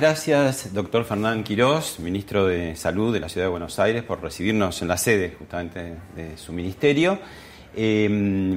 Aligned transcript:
Gracias, 0.00 0.72
doctor 0.72 1.04
Fernán 1.04 1.44
Quirós, 1.44 2.00
ministro 2.00 2.46
de 2.46 2.74
Salud 2.74 3.12
de 3.12 3.20
la 3.20 3.28
Ciudad 3.28 3.48
de 3.48 3.50
Buenos 3.50 3.78
Aires, 3.78 4.02
por 4.02 4.22
recibirnos 4.22 4.80
en 4.80 4.88
la 4.88 4.96
sede 4.96 5.34
justamente 5.38 5.94
de 6.16 6.38
su 6.38 6.54
ministerio. 6.54 7.18
Eh, 7.76 8.08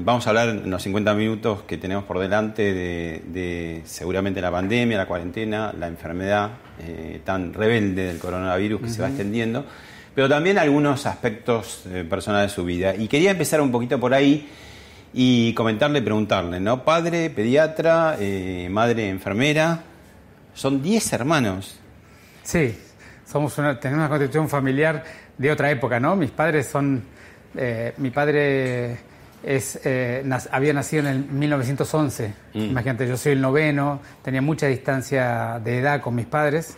vamos 0.06 0.26
a 0.26 0.30
hablar 0.30 0.48
en 0.50 0.72
los 0.72 0.82
50 0.82 1.14
minutos 1.16 1.64
que 1.64 1.78
tenemos 1.78 2.06
por 2.06 2.20
delante 2.20 2.74
de, 2.74 3.82
seguramente 3.84 4.40
la 4.40 4.52
pandemia, 4.52 4.98
la 4.98 5.06
cuarentena, 5.06 5.74
la 5.78 5.88
enfermedad 5.88 6.52
eh, 6.80 7.20
tan 7.26 7.54
rebelde 7.54 8.06
del 8.06 8.20
coronavirus 8.20 8.80
que 8.80 8.88
se 8.88 9.02
va 9.02 9.10
extendiendo, 9.10 9.66
pero 10.16 10.30
también 10.30 10.58
algunos 10.58 11.06
aspectos 11.06 11.84
eh, 11.88 12.06
personales 12.10 12.52
de 12.52 12.56
su 12.56 12.64
vida. 12.64 12.96
Y 12.96 13.10
quería 13.10 13.32
empezar 13.32 13.60
un 13.60 13.70
poquito 13.70 14.00
por 14.00 14.14
ahí 14.14 14.48
y 15.14 15.54
comentarle, 15.56 16.02
preguntarle, 16.02 16.62
¿no? 16.62 16.86
Padre, 16.86 17.30
pediatra, 17.30 18.18
madre, 18.70 19.10
enfermera, 19.10 19.84
son 20.54 20.82
10 20.82 21.14
hermanos. 21.14 21.80
Sí, 22.44 22.78
somos 23.26 23.58
una, 23.58 23.80
tenemos 23.80 24.02
una 24.02 24.09
constitución 24.09 24.50
familiar 24.50 25.04
de 25.38 25.52
otra 25.52 25.72
época, 25.72 26.00
¿no? 26.00 26.16
Mis 26.16 26.32
padres 26.32 26.68
son... 26.68 27.04
Eh, 27.56 27.94
mi 27.98 28.09
padre 28.09 28.98
es, 29.44 29.80
eh, 29.84 30.24
había 30.52 30.74
nacido 30.74 31.04
en 31.04 31.08
el 31.08 31.26
1911. 31.26 32.34
Mm. 32.54 32.59
Imagínate, 32.59 33.08
yo 33.08 33.18
soy 33.18 33.34
el 33.34 33.42
noveno, 33.42 34.02
tenía 34.22 34.42
mucha 34.42 34.68
distancia 34.68 35.59
de 35.64 35.80
edad 35.80 36.02
con 36.02 36.16
mis 36.16 36.26
padres, 36.26 36.76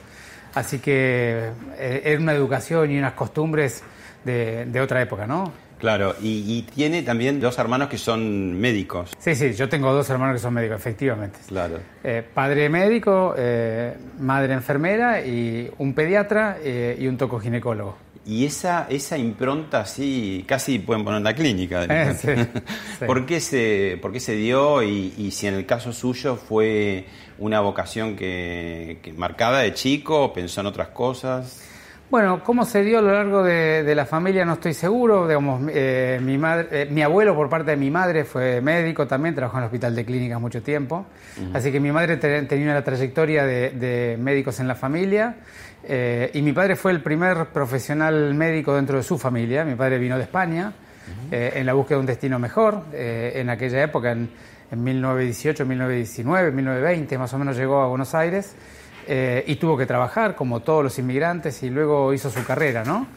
así 0.54 0.80
que 0.80 1.52
eh, 1.78 2.02
era 2.04 2.20
una 2.20 2.34
educación 2.34 2.92
y 2.92 2.98
unas 2.98 3.14
costumbres 3.14 3.84
de, 4.26 4.66
de 4.66 4.82
otra 4.82 5.02
época, 5.02 5.28
¿no? 5.28 5.65
Claro, 5.86 6.16
y, 6.20 6.64
tiene 6.64 7.04
también 7.04 7.40
dos 7.40 7.60
hermanos 7.60 7.90
que 7.90 8.00
son 8.00 8.60
médicos. 8.60 9.12
Sí, 9.20 9.36
sí, 9.36 9.54
yo 9.54 9.70
tengo 9.70 9.94
dos 9.94 10.10
hermanos 10.10 10.38
que 10.38 10.40
son 10.40 10.56
médicos, 10.56 10.78
efectivamente. 10.78 11.38
Claro. 11.46 11.78
Eh, 12.04 12.24
padre 12.34 12.70
médico, 12.70 13.36
eh, 13.38 13.96
madre 14.18 14.56
enfermera 14.56 15.24
y 15.24 15.70
un 15.78 15.94
pediatra 15.94 16.58
eh, 16.60 16.98
y 17.00 17.06
un 17.06 17.18
tocoginecólogo. 17.18 17.98
Y 18.26 18.46
esa, 18.46 18.88
esa 18.90 19.16
impronta 19.16 19.82
así, 19.82 20.44
casi 20.48 20.80
pueden 20.80 21.04
poner 21.04 21.20
en 21.20 21.24
la 21.24 21.36
clínica. 21.36 21.86
Sí, 22.16 23.06
¿Por, 23.06 23.28
qué 23.28 23.40
se, 23.40 24.00
¿Por 24.02 24.12
qué 24.12 24.20
se 24.20 24.36
dio 24.36 24.82
y, 24.82 25.14
y, 25.20 25.30
si 25.30 25.46
en 25.46 25.54
el 25.54 25.68
caso 25.68 25.94
suyo 25.94 26.36
fue 26.36 27.06
una 27.38 27.60
vocación 27.60 28.16
que, 28.16 28.98
que 29.04 29.14
marcada 29.14 29.60
de 29.60 29.76
chico, 29.76 30.34
pensó 30.34 30.62
en 30.62 30.66
otras 30.66 30.88
cosas? 30.88 31.62
Bueno, 32.08 32.44
cómo 32.44 32.66
se 32.66 32.84
dio 32.84 33.00
a 33.00 33.02
lo 33.02 33.12
largo 33.12 33.44
de, 33.44 33.96
la 33.96 34.06
familia 34.06 34.46
no 34.46 34.54
estoy 34.54 34.76
seguro. 34.76 35.28
Digamos, 35.28 35.64
eh, 35.74 36.20
mi, 36.22 36.38
madre, 36.38 36.68
eh, 36.72 36.88
mi 36.90 37.02
abuelo 37.02 37.36
por 37.36 37.50
parte 37.50 37.72
de 37.72 37.78
mi 37.78 37.90
madre 37.90 38.26
fue 38.26 38.62
médico 38.62 39.08
también, 39.08 39.34
trabajó 39.34 39.58
en 39.58 39.64
el 39.64 39.66
hospital 39.66 39.96
de 39.96 40.06
clínicas 40.06 40.40
mucho 40.40 40.62
tiempo. 40.62 41.08
Así 41.54 41.72
que 41.72 41.80
mi 41.80 41.92
madre 41.92 42.18
tenía 42.18 42.72
una 42.72 42.84
trayectoria 42.84 43.44
de, 43.46 44.18
médicos 44.20 44.60
en 44.60 44.68
la 44.68 44.76
familia. 44.76 45.38
Eh, 45.84 46.30
y 46.36 46.44
mi 46.44 46.54
padre 46.54 46.76
fue 46.76 46.92
el 46.92 47.02
primer 47.02 47.48
profesional 47.48 48.36
médico 48.36 48.76
dentro 48.76 48.98
de 48.98 49.04
su 49.04 49.18
familia. 49.18 49.66
Mi 49.66 49.74
padre 49.74 49.98
vino 49.98 50.16
de 50.18 50.24
España 50.24 50.74
en 51.32 51.66
la 51.66 51.74
búsqueda 51.74 51.98
de 51.98 52.02
un 52.02 52.06
destino 52.06 52.38
mejor. 52.38 52.84
en 52.94 53.50
aquella 53.50 53.82
época, 53.82 54.12
en, 54.12 54.30
en 54.72 54.84
1918, 54.84 55.66
1919, 55.66 56.52
1920, 56.52 57.18
más 57.18 57.34
o 57.34 57.40
menos 57.40 57.58
llegó 57.58 57.82
a 57.82 57.88
Buenos 57.88 58.14
Aires. 58.14 58.56
Eh, 59.08 59.44
y 59.48 59.56
tuvo 59.58 59.78
que 59.78 59.86
trabajar 59.86 60.36
como 60.36 60.62
todos 60.62 60.84
los 60.84 60.98
inmigrantes 60.98 61.62
y 61.64 61.70
luego 61.70 62.14
hizo 62.14 62.30
su 62.30 62.44
carrera, 62.44 62.84
¿no? 62.84 63.08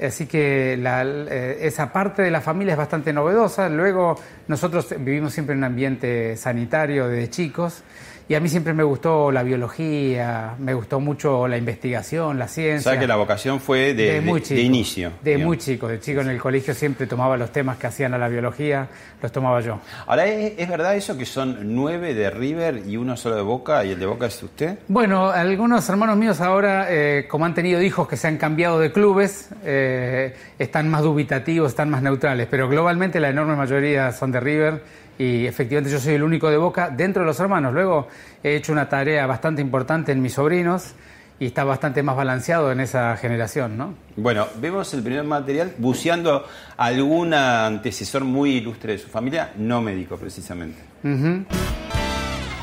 Así 0.00 0.26
que 0.26 0.74
eh, 0.74 1.58
esa 1.62 1.92
parte 1.92 2.22
de 2.22 2.30
la 2.30 2.40
familia 2.40 2.72
es 2.72 2.78
bastante 2.78 3.12
novedosa. 3.12 3.68
Luego 3.68 4.14
nosotros 4.46 4.94
vivimos 5.00 5.32
siempre 5.32 5.54
en 5.54 5.58
un 5.58 5.64
ambiente 5.64 6.36
sanitario 6.36 7.08
desde 7.08 7.30
chicos 7.30 7.82
y 8.26 8.34
a 8.34 8.40
mí 8.40 8.48
siempre 8.48 8.72
me 8.72 8.82
gustó 8.82 9.30
la 9.30 9.42
biología, 9.42 10.54
me 10.58 10.72
gustó 10.72 10.98
mucho 10.98 11.46
la 11.46 11.58
investigación, 11.58 12.38
la 12.38 12.48
ciencia. 12.48 12.92
O 12.92 12.94
sea 12.94 13.00
que 13.00 13.06
la 13.06 13.16
vocación 13.16 13.60
fue 13.60 13.92
de, 13.92 14.22
muy 14.22 14.40
chico, 14.40 14.54
de 14.54 14.62
inicio. 14.62 15.12
De 15.22 15.36
muy 15.36 15.58
chico, 15.58 15.88
de 15.88 16.00
chico 16.00 16.22
en 16.22 16.30
el 16.30 16.40
colegio 16.40 16.72
siempre 16.72 17.06
tomaba 17.06 17.36
los 17.36 17.52
temas 17.52 17.76
que 17.76 17.86
hacían 17.86 18.14
a 18.14 18.18
la 18.18 18.28
biología, 18.28 18.88
los 19.20 19.30
tomaba 19.30 19.60
yo. 19.60 19.78
Ahora, 20.06 20.26
¿es, 20.26 20.68
verdad 20.68 20.96
eso 20.96 21.18
que 21.18 21.26
son 21.26 21.74
nueve 21.74 22.14
de 22.14 22.30
River 22.30 22.82
y 22.86 22.96
uno 22.96 23.14
solo 23.16 23.36
de 23.36 23.42
Boca 23.42 23.84
y 23.84 23.90
el 23.90 24.00
de 24.00 24.06
Boca 24.06 24.26
es 24.26 24.42
usted? 24.42 24.78
Bueno, 24.88 25.28
algunos 25.28 25.86
hermanos 25.88 26.16
míos 26.16 26.40
ahora, 26.40 26.86
eh, 26.88 27.26
como 27.28 27.44
han 27.44 27.54
tenido 27.54 27.82
hijos 27.82 28.08
que 28.08 28.16
se 28.16 28.26
han 28.26 28.38
cambiado 28.38 28.78
de 28.78 28.90
clubes, 28.90 29.50
eh, 29.64 30.34
están 30.58 30.88
más 30.88 31.02
dubitativos, 31.02 31.72
están 31.72 31.90
más 31.90 32.00
neutrales, 32.00 32.48
pero 32.50 32.70
globalmente 32.70 33.20
la 33.20 33.28
enorme 33.28 33.54
mayoría 33.54 34.12
son 34.12 34.32
de 34.32 34.40
River 34.40 35.03
y 35.18 35.46
efectivamente 35.46 35.90
yo 35.90 36.00
soy 36.00 36.14
el 36.14 36.22
único 36.22 36.50
de 36.50 36.56
Boca 36.56 36.90
dentro 36.90 37.22
de 37.22 37.26
los 37.26 37.38
hermanos. 37.40 37.72
Luego 37.72 38.08
he 38.42 38.56
hecho 38.56 38.72
una 38.72 38.88
tarea 38.88 39.26
bastante 39.26 39.62
importante 39.62 40.12
en 40.12 40.20
mis 40.20 40.34
sobrinos 40.34 40.94
y 41.38 41.46
está 41.46 41.64
bastante 41.64 42.02
más 42.02 42.16
balanceado 42.16 42.70
en 42.70 42.80
esa 42.80 43.16
generación, 43.16 43.76
¿no? 43.76 43.94
Bueno, 44.16 44.46
vemos 44.60 44.92
el 44.94 45.02
primer 45.02 45.24
material 45.24 45.74
buceando 45.78 46.44
algún 46.76 47.34
antecesor 47.34 48.24
muy 48.24 48.56
ilustre 48.56 48.92
de 48.92 48.98
su 48.98 49.08
familia, 49.08 49.52
no 49.56 49.80
médico 49.82 50.16
precisamente. 50.16 50.78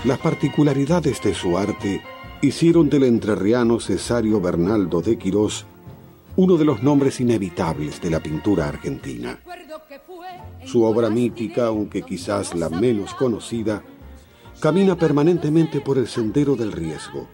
Las 0.05 0.17
particularidades 0.19 1.21
de 1.21 1.33
su 1.33 1.57
arte 1.57 2.01
hicieron 2.41 2.89
del 2.89 3.03
entrerriano 3.03 3.79
Cesario 3.79 4.41
Bernaldo 4.41 5.01
de 5.01 5.17
Quirós 5.17 5.65
uno 6.35 6.57
de 6.57 6.65
los 6.65 6.81
nombres 6.81 7.19
inevitables 7.19 8.01
de 8.01 8.09
la 8.09 8.19
pintura 8.19 8.67
argentina. 8.67 9.39
Su 10.65 10.83
obra 10.83 11.09
mítica, 11.09 11.67
aunque 11.67 12.03
quizás 12.03 12.55
la 12.55 12.69
menos 12.69 13.13
conocida, 13.13 13.83
camina 14.59 14.95
permanentemente 14.95 15.81
por 15.81 15.97
el 15.97 16.07
sendero 16.07 16.55
del 16.55 16.71
riesgo. 16.71 17.27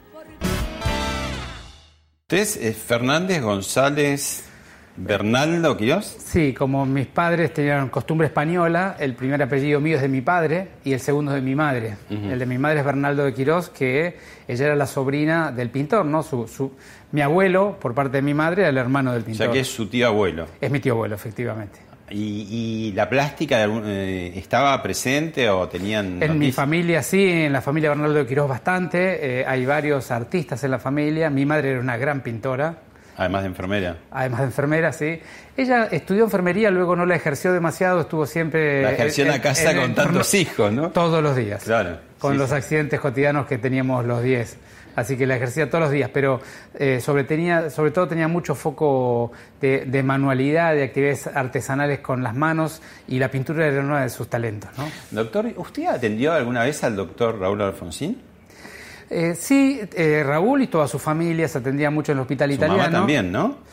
¿Usted 2.29 2.61
es 2.61 2.77
Fernández 2.77 3.41
González 3.41 4.43
Bernaldo 4.97 5.77
Quirós? 5.77 6.05
Sí, 6.05 6.53
como 6.53 6.85
mis 6.85 7.05
padres 7.05 7.53
tenían 7.53 7.89
costumbre 7.89 8.27
española, 8.27 8.95
el 8.99 9.13
primer 9.13 9.41
apellido 9.43 9.79
mío 9.79 9.95
es 9.95 10.01
de 10.01 10.09
mi 10.09 10.21
padre 10.21 10.69
y 10.83 10.93
el 10.93 10.99
segundo 10.99 11.31
de 11.33 11.41
mi 11.41 11.55
madre. 11.55 11.97
El 12.09 12.39
de 12.39 12.45
mi 12.47 12.57
madre 12.57 12.79
es 12.79 12.85
Bernaldo 12.85 13.23
de 13.23 13.33
Quirós, 13.33 13.69
que 13.69 14.17
ella 14.47 14.65
era 14.65 14.75
la 14.75 14.87
sobrina 14.87 15.51
del 15.51 15.69
pintor, 15.69 16.05
¿no? 16.05 16.23
Su, 16.23 16.71
mi 17.11 17.21
abuelo, 17.21 17.77
por 17.79 17.93
parte 17.93 18.17
de 18.17 18.21
mi 18.23 18.33
madre, 18.33 18.63
era 18.63 18.69
el 18.69 18.77
hermano 18.77 19.13
del 19.13 19.23
pintor. 19.23 19.47
O 19.47 19.49
sea 19.49 19.53
que 19.53 19.59
es 19.59 19.67
su 19.67 19.87
tío 19.87 20.07
abuelo. 20.07 20.47
Es 20.59 20.71
mi 20.71 20.79
tío 20.79 20.93
abuelo, 20.93 21.15
efectivamente. 21.15 21.79
¿Y, 22.09 22.93
la 22.93 23.09
plástica 23.09 23.65
eh, 23.65 24.31
estaba 24.35 24.81
presente 24.81 25.49
o 25.49 25.67
tenían.? 25.67 26.23
En 26.23 26.39
mi 26.39 26.51
familia 26.51 27.03
sí, 27.03 27.29
en 27.29 27.53
la 27.53 27.61
familia 27.61 27.89
Bernardo 27.89 28.13
de 28.13 28.25
Quirós 28.25 28.47
bastante. 28.47 29.41
Eh, 29.41 29.45
hay 29.45 29.65
varios 29.65 30.09
artistas 30.09 30.63
en 30.63 30.71
la 30.71 30.79
familia. 30.79 31.29
Mi 31.29 31.45
madre 31.45 31.71
era 31.71 31.79
una 31.81 31.97
gran 31.97 32.21
pintora. 32.21 32.86
Además 33.17 33.41
de 33.41 33.47
enfermera. 33.47 33.97
Además 34.11 34.39
de 34.41 34.45
enfermera, 34.45 34.93
sí. 34.93 35.19
Ella 35.57 35.87
estudió 35.91 36.23
enfermería, 36.23 36.69
luego 36.69 36.95
no 36.95 37.05
la 37.05 37.15
ejerció 37.15 37.51
demasiado, 37.51 38.01
estuvo 38.01 38.25
siempre... 38.25 38.83
La 38.83 38.91
ejerció 38.93 39.25
en, 39.25 39.31
la 39.31 39.41
casa 39.41 39.75
con 39.75 39.95
tantos 39.95 40.33
hijos, 40.35 40.71
¿no? 40.71 40.91
Todos 40.91 41.23
los 41.23 41.35
días. 41.35 41.63
Claro. 41.63 41.97
Con 42.19 42.37
los 42.37 42.51
accidentes 42.51 42.99
cotidianos 42.99 43.47
que 43.47 43.57
teníamos 43.57 44.05
los 44.05 44.21
10 44.21 44.57
así 44.97 45.15
que 45.15 45.27
la 45.27 45.35
ejercía 45.35 45.69
todos 45.69 45.83
los 45.83 45.91
días, 45.91 46.09
pero 46.11 46.41
eh, 46.73 46.99
sobre, 46.99 47.23
tenía, 47.23 47.69
sobre 47.69 47.91
todo 47.91 48.07
tenía 48.07 48.27
mucho 48.27 48.55
foco 48.55 49.31
de, 49.61 50.03
manualidad, 50.03 50.73
de 50.73 50.83
actividades 50.83 51.27
artesanales 51.27 51.99
con 51.99 52.23
las 52.23 52.35
manos 52.35 52.81
y 53.07 53.19
la 53.19 53.29
pintura 53.29 53.67
era 53.67 53.81
uno 53.81 53.97
de 53.97 54.09
sus 54.09 54.27
talentos. 54.27 54.71
¿no? 54.75 54.89
Doctor, 55.11 55.53
¿usted 55.55 55.85
atendió 55.85 56.33
alguna 56.33 56.63
vez 56.63 56.83
al 56.83 56.95
doctor 56.95 57.39
Raúl 57.39 57.61
Alfonsín? 57.61 58.19
Eh, 59.09 59.35
sí, 59.35 59.79
eh, 59.93 60.23
Raúl 60.25 60.63
y 60.63 60.67
toda 60.67 60.87
su 60.87 60.99
familia 60.99 61.47
se 61.47 61.59
atendía 61.59 61.89
mucho 61.89 62.11
en 62.11 62.17
el 62.17 62.21
hospital 62.23 62.49
su 62.49 62.55
italiano. 62.55 62.83
Mamá 62.83 62.97
también, 62.97 63.31
¿no? 63.31 63.67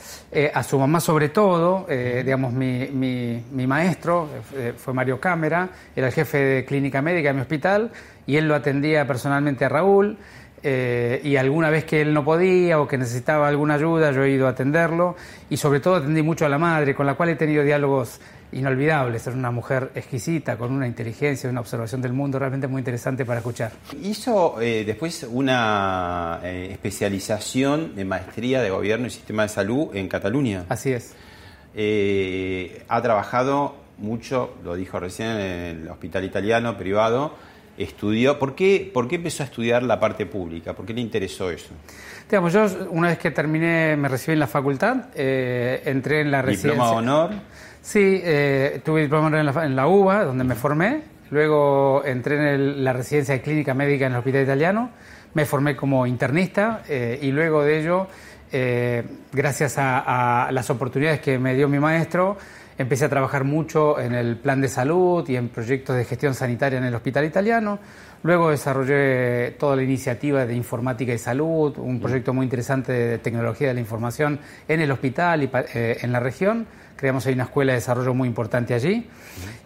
a 0.52 0.64
su 0.64 0.76
mamá 0.80 0.98
sobre 0.98 1.28
todo, 1.28 1.86
digamos, 1.88 2.52
mi, 2.52 2.88
mi 2.90 3.66
maestro 3.68 4.28
fue 4.76 4.92
Mario 4.92 5.20
Cámara, 5.20 5.68
era 5.94 6.08
el 6.08 6.12
jefe 6.12 6.38
de 6.38 6.64
clínica 6.64 7.00
médica 7.00 7.28
de 7.28 7.34
mi 7.34 7.40
hospital 7.40 7.92
y 8.26 8.36
él 8.36 8.48
lo 8.48 8.56
atendía 8.56 9.06
personalmente 9.06 9.64
a 9.64 9.68
Raúl. 9.68 10.18
Eh, 10.66 11.20
y 11.22 11.36
alguna 11.36 11.68
vez 11.68 11.84
que 11.84 12.00
él 12.00 12.14
no 12.14 12.24
podía 12.24 12.80
o 12.80 12.88
que 12.88 12.96
necesitaba 12.96 13.48
alguna 13.48 13.74
ayuda, 13.74 14.12
yo 14.12 14.22
he 14.22 14.30
ido 14.30 14.46
a 14.46 14.50
atenderlo 14.50 15.14
y 15.50 15.58
sobre 15.58 15.80
todo 15.80 15.96
atendí 15.96 16.22
mucho 16.22 16.46
a 16.46 16.48
la 16.48 16.56
madre, 16.56 16.94
con 16.94 17.04
la 17.04 17.16
cual 17.16 17.28
he 17.28 17.36
tenido 17.36 17.62
diálogos 17.62 18.18
inolvidables. 18.54 19.26
Es 19.26 19.34
una 19.34 19.50
mujer 19.50 19.90
exquisita, 19.94 20.56
con 20.56 20.72
una 20.72 20.86
inteligencia, 20.86 21.50
una 21.50 21.60
observación 21.60 22.00
del 22.00 22.12
mundo 22.12 22.38
realmente 22.38 22.66
muy 22.66 22.80
interesante 22.80 23.24
para 23.24 23.40
escuchar. 23.40 23.72
Hizo 24.02 24.60
eh, 24.60 24.84
después 24.84 25.26
una 25.28 26.40
eh, 26.42 26.68
especialización 26.72 27.94
de 27.94 28.04
maestría 28.04 28.62
de 28.62 28.70
gobierno 28.70 29.06
y 29.06 29.10
sistema 29.10 29.42
de 29.42 29.48
salud 29.48 29.94
en 29.94 30.08
Cataluña. 30.08 30.64
Así 30.68 30.92
es. 30.92 31.14
ha 32.88 33.02
trabajado 33.02 33.76
mucho, 33.98 34.54
lo 34.64 34.74
dijo 34.74 34.98
recién, 34.98 35.30
en 35.30 35.82
el 35.82 35.88
hospital 35.88 36.24
italiano 36.24 36.76
privado 36.76 37.34
estudió. 37.76 38.38
¿Por 38.38 38.54
qué, 38.54 38.90
¿Por 38.92 39.08
qué 39.08 39.16
empezó 39.16 39.42
a 39.42 39.46
estudiar 39.46 39.82
la 39.82 39.98
parte 39.98 40.26
pública? 40.26 40.72
¿Por 40.74 40.86
qué 40.86 40.94
le 40.94 41.00
interesó 41.00 41.50
eso? 41.50 41.70
Digamos, 42.28 42.52
yo 42.52 42.66
una 42.90 43.08
vez 43.08 43.18
que 43.18 43.30
terminé, 43.30 43.96
me 43.96 44.08
recibí 44.08 44.34
en 44.34 44.40
la 44.40 44.46
facultad, 44.46 45.08
eh, 45.14 45.82
entré 45.84 46.20
en 46.20 46.30
la 46.30 46.42
residencia. 46.42 46.70
¿Diploma 46.70 46.90
de 46.90 46.96
honor? 46.96 47.30
Sí, 47.84 48.22
eh, 48.24 48.80
tuve 48.82 49.02
diploma 49.02 49.28
de 49.28 49.40
honor 49.40 49.62
en 49.62 49.76
la, 49.76 49.86
UBA, 49.86 50.24
donde 50.24 50.42
me 50.42 50.54
formé. 50.54 51.02
Luego 51.30 52.02
entré 52.02 52.54
en 52.54 52.82
la 52.82 52.94
residencia 52.94 53.34
de 53.34 53.42
clínica 53.42 53.74
médica 53.74 54.06
en 54.06 54.12
el 54.12 54.18
hospital 54.18 54.42
italiano. 54.42 54.90
Me 55.34 55.44
formé 55.44 55.76
como 55.76 56.06
internista 56.06 56.82
eh, 56.88 57.18
y 57.20 57.30
luego 57.30 57.62
de 57.62 57.80
ello, 57.80 58.06
gracias 59.32 59.74
a 59.76 60.48
las 60.50 60.70
oportunidades 60.70 61.20
que 61.20 61.38
me 61.38 61.54
dio 61.54 61.68
mi 61.68 61.78
maestro, 61.78 62.38
Empecé 62.76 63.04
a 63.04 63.08
trabajar 63.08 63.44
mucho 63.44 64.00
en 64.00 64.14
el 64.14 64.36
plan 64.36 64.60
de 64.60 64.66
salud 64.66 65.28
y 65.28 65.36
en 65.36 65.48
proyectos 65.48 65.96
de 65.96 66.04
gestión 66.04 66.34
sanitaria 66.34 66.78
en 66.78 66.84
el 66.84 66.94
hospital 66.94 67.24
italiano. 67.24 67.78
Luego 68.24 68.48
desarrollé 68.48 69.50
toda 69.58 69.76
la 69.76 69.82
iniciativa 69.82 70.46
de 70.46 70.56
informática 70.56 71.12
y 71.12 71.18
salud, 71.18 71.76
un 71.76 72.00
proyecto 72.00 72.32
muy 72.32 72.44
interesante 72.44 72.90
de 72.90 73.18
tecnología 73.18 73.68
de 73.68 73.74
la 73.74 73.80
información 73.80 74.40
en 74.66 74.80
el 74.80 74.90
hospital 74.90 75.42
y 75.42 75.50
eh, 75.52 75.98
en 76.00 76.10
la 76.10 76.20
región. 76.20 76.66
Creamos 76.96 77.26
ahí 77.26 77.34
una 77.34 77.44
escuela 77.44 77.72
de 77.72 77.80
desarrollo 77.80 78.14
muy 78.14 78.26
importante 78.26 78.72
allí. 78.72 79.06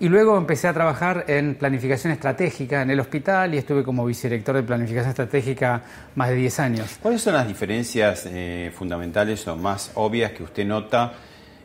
Y 0.00 0.08
luego 0.08 0.36
empecé 0.36 0.66
a 0.66 0.72
trabajar 0.72 1.24
en 1.28 1.54
planificación 1.54 2.12
estratégica 2.12 2.82
en 2.82 2.90
el 2.90 2.98
hospital 2.98 3.54
y 3.54 3.58
estuve 3.58 3.84
como 3.84 4.04
vicedirector 4.04 4.56
de 4.56 4.64
planificación 4.64 5.10
estratégica 5.10 5.82
más 6.16 6.30
de 6.30 6.34
10 6.34 6.58
años. 6.58 6.98
¿Cuáles 7.00 7.22
son 7.22 7.34
las 7.34 7.46
diferencias 7.46 8.26
eh, 8.26 8.72
fundamentales 8.74 9.46
o 9.46 9.54
más 9.54 9.92
obvias 9.94 10.32
que 10.32 10.42
usted 10.42 10.66
nota 10.66 11.12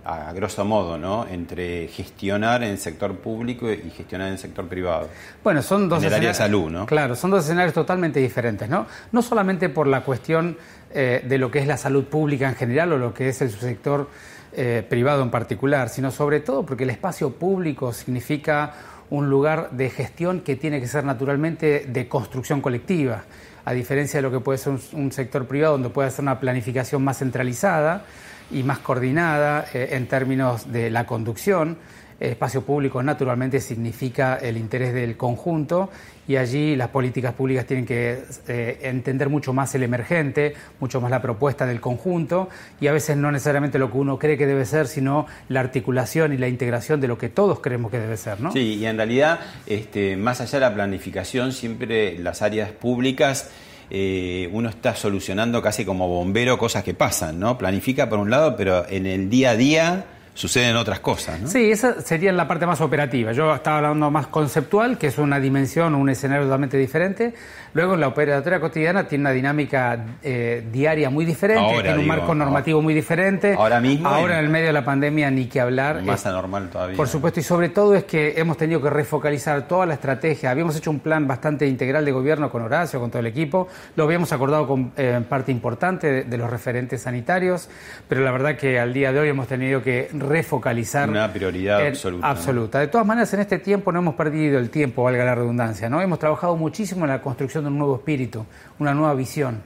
a 0.05 0.33
grosso 0.33 0.65
modo, 0.65 0.97
¿no? 0.97 1.25
Entre 1.27 1.87
gestionar 1.87 2.63
en 2.63 2.71
el 2.71 2.77
sector 2.77 3.15
público 3.15 3.71
y 3.71 3.89
gestionar 3.89 4.27
en 4.27 4.33
el 4.33 4.39
sector 4.39 4.67
privado. 4.67 5.09
Bueno, 5.43 5.61
son 5.61 5.87
dos 5.87 6.01
en 6.01 6.07
el 6.07 6.13
área 6.13 6.29
de 6.29 6.35
salud, 6.35 6.69
¿no? 6.69 6.85
Claro, 6.85 7.15
son 7.15 7.31
dos 7.31 7.45
escenarios 7.45 7.73
totalmente 7.73 8.19
diferentes, 8.19 8.67
¿no? 8.69 8.85
No 9.11 9.21
solamente 9.21 9.69
por 9.69 9.87
la 9.87 10.01
cuestión 10.01 10.57
eh, 10.93 11.23
de 11.25 11.37
lo 11.37 11.49
que 11.49 11.59
es 11.59 11.67
la 11.67 11.77
salud 11.77 12.03
pública 12.05 12.49
en 12.49 12.55
general 12.55 12.91
o 12.93 12.97
lo 12.97 13.13
que 13.13 13.29
es 13.29 13.41
el 13.41 13.51
sector 13.51 14.09
eh, 14.51 14.85
privado 14.87 15.23
en 15.23 15.31
particular, 15.31 15.87
sino 15.89 16.11
sobre 16.11 16.41
todo 16.41 16.65
porque 16.65 16.83
el 16.83 16.89
espacio 16.89 17.31
público 17.31 17.93
significa 17.93 18.73
un 19.09 19.29
lugar 19.29 19.71
de 19.71 19.89
gestión 19.89 20.41
que 20.41 20.55
tiene 20.55 20.81
que 20.81 20.87
ser 20.87 21.05
naturalmente 21.05 21.85
de 21.87 22.07
construcción 22.09 22.61
colectiva, 22.61 23.23
a 23.63 23.71
diferencia 23.71 24.17
de 24.17 24.23
lo 24.23 24.31
que 24.31 24.41
puede 24.41 24.57
ser 24.57 24.73
un 24.91 25.11
sector 25.11 25.45
privado 25.45 25.73
donde 25.73 25.89
puede 25.89 26.11
ser 26.11 26.23
una 26.23 26.39
planificación 26.39 27.03
más 27.03 27.19
centralizada 27.19 28.03
y 28.51 28.63
más 28.63 28.79
coordinada 28.79 29.65
eh, 29.73 29.89
en 29.91 30.07
términos 30.07 30.71
de 30.71 30.89
la 30.89 31.05
conducción. 31.05 31.77
El 32.19 32.31
espacio 32.31 32.61
público 32.61 33.03
naturalmente 33.03 33.59
significa 33.59 34.35
el 34.35 34.55
interés 34.55 34.93
del 34.93 35.17
conjunto 35.17 35.89
y 36.27 36.37
allí 36.37 36.75
las 36.75 36.87
políticas 36.89 37.33
públicas 37.33 37.65
tienen 37.65 37.85
que 37.85 38.23
eh, 38.47 38.79
entender 38.83 39.29
mucho 39.29 39.51
más 39.51 39.75
el 39.75 39.83
emergente, 39.83 40.53
mucho 40.79 41.01
más 41.01 41.11
la 41.11 41.21
propuesta 41.21 41.65
del 41.65 41.81
conjunto 41.81 42.49
y 42.79 42.87
a 42.87 42.93
veces 42.93 43.17
no 43.17 43.31
necesariamente 43.31 43.77
lo 43.77 43.91
que 43.91 43.97
uno 43.97 44.17
cree 44.17 44.37
que 44.37 44.45
debe 44.45 44.65
ser, 44.65 44.87
sino 44.87 45.25
la 45.49 45.59
articulación 45.59 46.33
y 46.33 46.37
la 46.37 46.47
integración 46.47 47.01
de 47.01 47.07
lo 47.07 47.17
que 47.17 47.29
todos 47.29 47.59
creemos 47.59 47.91
que 47.91 47.99
debe 47.99 48.15
ser. 48.15 48.39
¿no? 48.39 48.51
Sí, 48.53 48.75
y 48.75 48.85
en 48.85 48.97
realidad, 48.97 49.39
este, 49.65 50.15
más 50.15 50.39
allá 50.39 50.59
de 50.59 50.65
la 50.65 50.73
planificación, 50.73 51.51
siempre 51.51 52.17
las 52.19 52.41
áreas 52.41 52.71
públicas 52.71 53.49
eh, 53.95 54.49
uno 54.51 54.69
está 54.69 54.95
solucionando 54.95 55.61
casi 55.61 55.85
como 55.85 56.07
bombero 56.07 56.57
cosas 56.57 56.83
que 56.83 56.95
pasan, 56.95 57.39
¿no? 57.39 57.59
Planifica 57.59 58.09
por 58.09 58.17
un 58.17 58.31
lado, 58.31 58.55
pero 58.55 58.89
en 58.89 59.05
el 59.05 59.29
día 59.29 59.51
a 59.51 59.55
día 59.55 60.05
suceden 60.33 60.75
otras 60.75 60.99
cosas. 60.99 61.39
¿no? 61.41 61.47
Sí, 61.47 61.71
esa 61.71 62.01
sería 62.01 62.31
la 62.31 62.47
parte 62.47 62.65
más 62.65 62.81
operativa. 62.81 63.31
Yo 63.31 63.53
estaba 63.53 63.77
hablando 63.77 64.09
más 64.09 64.27
conceptual, 64.27 64.97
que 64.97 65.07
es 65.07 65.17
una 65.17 65.39
dimensión, 65.39 65.95
un 65.95 66.09
escenario 66.09 66.45
totalmente 66.45 66.77
diferente. 66.77 67.33
Luego, 67.73 67.95
la 67.95 68.07
operatoria 68.07 68.59
cotidiana 68.59 69.07
tiene 69.07 69.23
una 69.23 69.31
dinámica 69.31 70.05
eh, 70.21 70.63
diaria 70.71 71.09
muy 71.09 71.25
diferente, 71.25 71.81
tiene 71.81 71.99
un 71.99 72.07
marco 72.07 72.35
normativo 72.35 72.81
muy 72.81 72.93
diferente. 72.93 73.55
Ahora 73.57 73.79
mismo. 73.79 74.07
Ahora, 74.07 74.37
en 74.37 74.45
el 74.45 74.51
medio 74.51 74.67
de 74.67 74.73
la 74.73 74.85
pandemia, 74.85 75.31
ni 75.31 75.45
que 75.45 75.59
hablar. 75.59 76.03
Más 76.03 76.25
anormal 76.25 76.69
todavía. 76.69 76.95
Por 76.95 77.07
supuesto, 77.07 77.39
y 77.39 77.43
sobre 77.43 77.69
todo 77.69 77.95
es 77.95 78.03
que 78.03 78.33
hemos 78.37 78.57
tenido 78.57 78.81
que 78.81 78.89
refocalizar 78.91 79.67
toda 79.67 79.85
la 79.85 79.95
estrategia. 79.95 80.51
Habíamos 80.51 80.75
hecho 80.75 80.91
un 80.91 80.99
plan 80.99 81.27
bastante 81.27 81.67
integral 81.67 82.05
de 82.05 82.11
gobierno 82.11 82.51
con 82.51 82.61
Horacio, 82.61 82.99
con 82.99 83.09
todo 83.09 83.19
el 83.19 83.27
equipo. 83.27 83.67
Lo 83.95 84.03
habíamos 84.03 84.31
acordado 84.31 84.67
con 84.67 84.91
eh, 84.95 85.21
parte 85.27 85.51
importante 85.51 86.23
de 86.23 86.37
los 86.37 86.49
referentes 86.49 87.01
sanitarios, 87.01 87.69
pero 88.07 88.21
la 88.21 88.31
verdad 88.31 88.55
que 88.55 88.79
al 88.79 88.93
día 88.93 89.11
de 89.11 89.19
hoy 89.19 89.29
hemos 89.29 89.47
tenido 89.47 89.81
que 89.81 90.09
refocalizar. 90.23 91.09
Una 91.09 91.31
prioridad 91.31 91.85
absoluta. 91.85 92.29
Absoluta. 92.29 92.79
De 92.79 92.87
todas 92.87 93.05
maneras, 93.05 93.33
en 93.33 93.41
este 93.41 93.59
tiempo 93.59 93.91
no 93.91 93.99
hemos 93.99 94.15
perdido 94.15 94.59
el 94.59 94.69
tiempo, 94.69 95.03
valga 95.03 95.23
la 95.23 95.35
redundancia, 95.35 95.89
¿no? 95.89 96.01
Hemos 96.01 96.19
trabajado 96.19 96.55
muchísimo 96.55 97.05
en 97.05 97.11
la 97.11 97.21
construcción 97.21 97.63
de 97.63 97.69
un 97.69 97.77
nuevo 97.77 97.95
espíritu, 97.95 98.45
una 98.79 98.93
nueva 98.93 99.13
visión. 99.13 99.61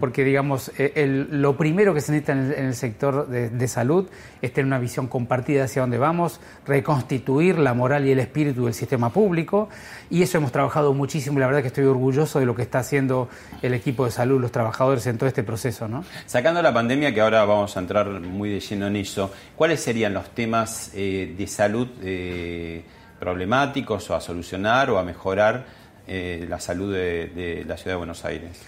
Porque, 0.00 0.24
digamos, 0.24 0.70
eh, 0.78 1.26
lo 1.30 1.56
primero 1.56 1.94
que 1.94 2.00
se 2.00 2.12
necesita 2.12 2.32
en 2.32 2.66
el, 2.66 2.74
sector 2.74 3.28
de, 3.28 3.68
salud 3.68 4.08
es 4.40 4.52
tener 4.52 4.66
una 4.66 4.78
visión 4.78 5.08
compartida 5.08 5.64
hacia 5.64 5.82
dónde 5.82 5.98
vamos, 5.98 6.40
reconstituir 6.66 7.58
la 7.58 7.74
moral 7.74 8.06
y 8.06 8.12
el 8.12 8.18
espíritu 8.18 8.64
del 8.64 8.74
sistema 8.74 9.10
público. 9.10 9.68
Y 10.10 10.22
eso 10.22 10.38
hemos 10.38 10.52
trabajado 10.52 10.92
muchísimo 10.94 11.38
la 11.38 11.46
verdad 11.46 11.62
que 11.62 11.68
estoy 11.68 11.84
orgulloso 11.84 12.38
de 12.38 12.46
lo 12.46 12.54
que 12.54 12.62
está 12.62 12.80
haciendo 12.80 13.28
el 13.62 13.74
equipo 13.74 14.04
de 14.04 14.10
salud, 14.10 14.40
los 14.40 14.52
trabajadores 14.52 15.06
en 15.06 15.18
todo 15.18 15.28
este 15.28 15.42
proceso. 15.42 15.88
¿no? 15.88 16.04
Sacando 16.26 16.62
la 16.62 16.72
pandemia, 16.72 17.12
que 17.12 17.20
ahora 17.20 17.44
vamos 17.44 17.76
a 17.76 17.80
entrar 17.80 18.08
muy 18.08 18.50
de 18.50 18.60
lleno 18.60 18.86
en 18.86 18.96
eso, 18.96 19.32
¿cuáles 19.56 19.80
serían 19.80 20.14
los 20.14 20.30
temas 20.30 20.90
eh, 20.94 21.34
de 21.36 21.46
salud 21.46 21.88
eh, 22.02 22.84
problemáticos 23.18 24.10
o 24.10 24.14
a 24.14 24.20
solucionar 24.20 24.90
o 24.90 24.98
a 24.98 25.04
mejorar? 25.04 25.82
Eh, 26.06 26.46
la 26.48 26.58
salud 26.58 26.92
de, 26.92 27.64
la 27.66 27.76
ciudad 27.76 27.92
de 27.92 27.98
Buenos 27.98 28.24
Aires? 28.24 28.60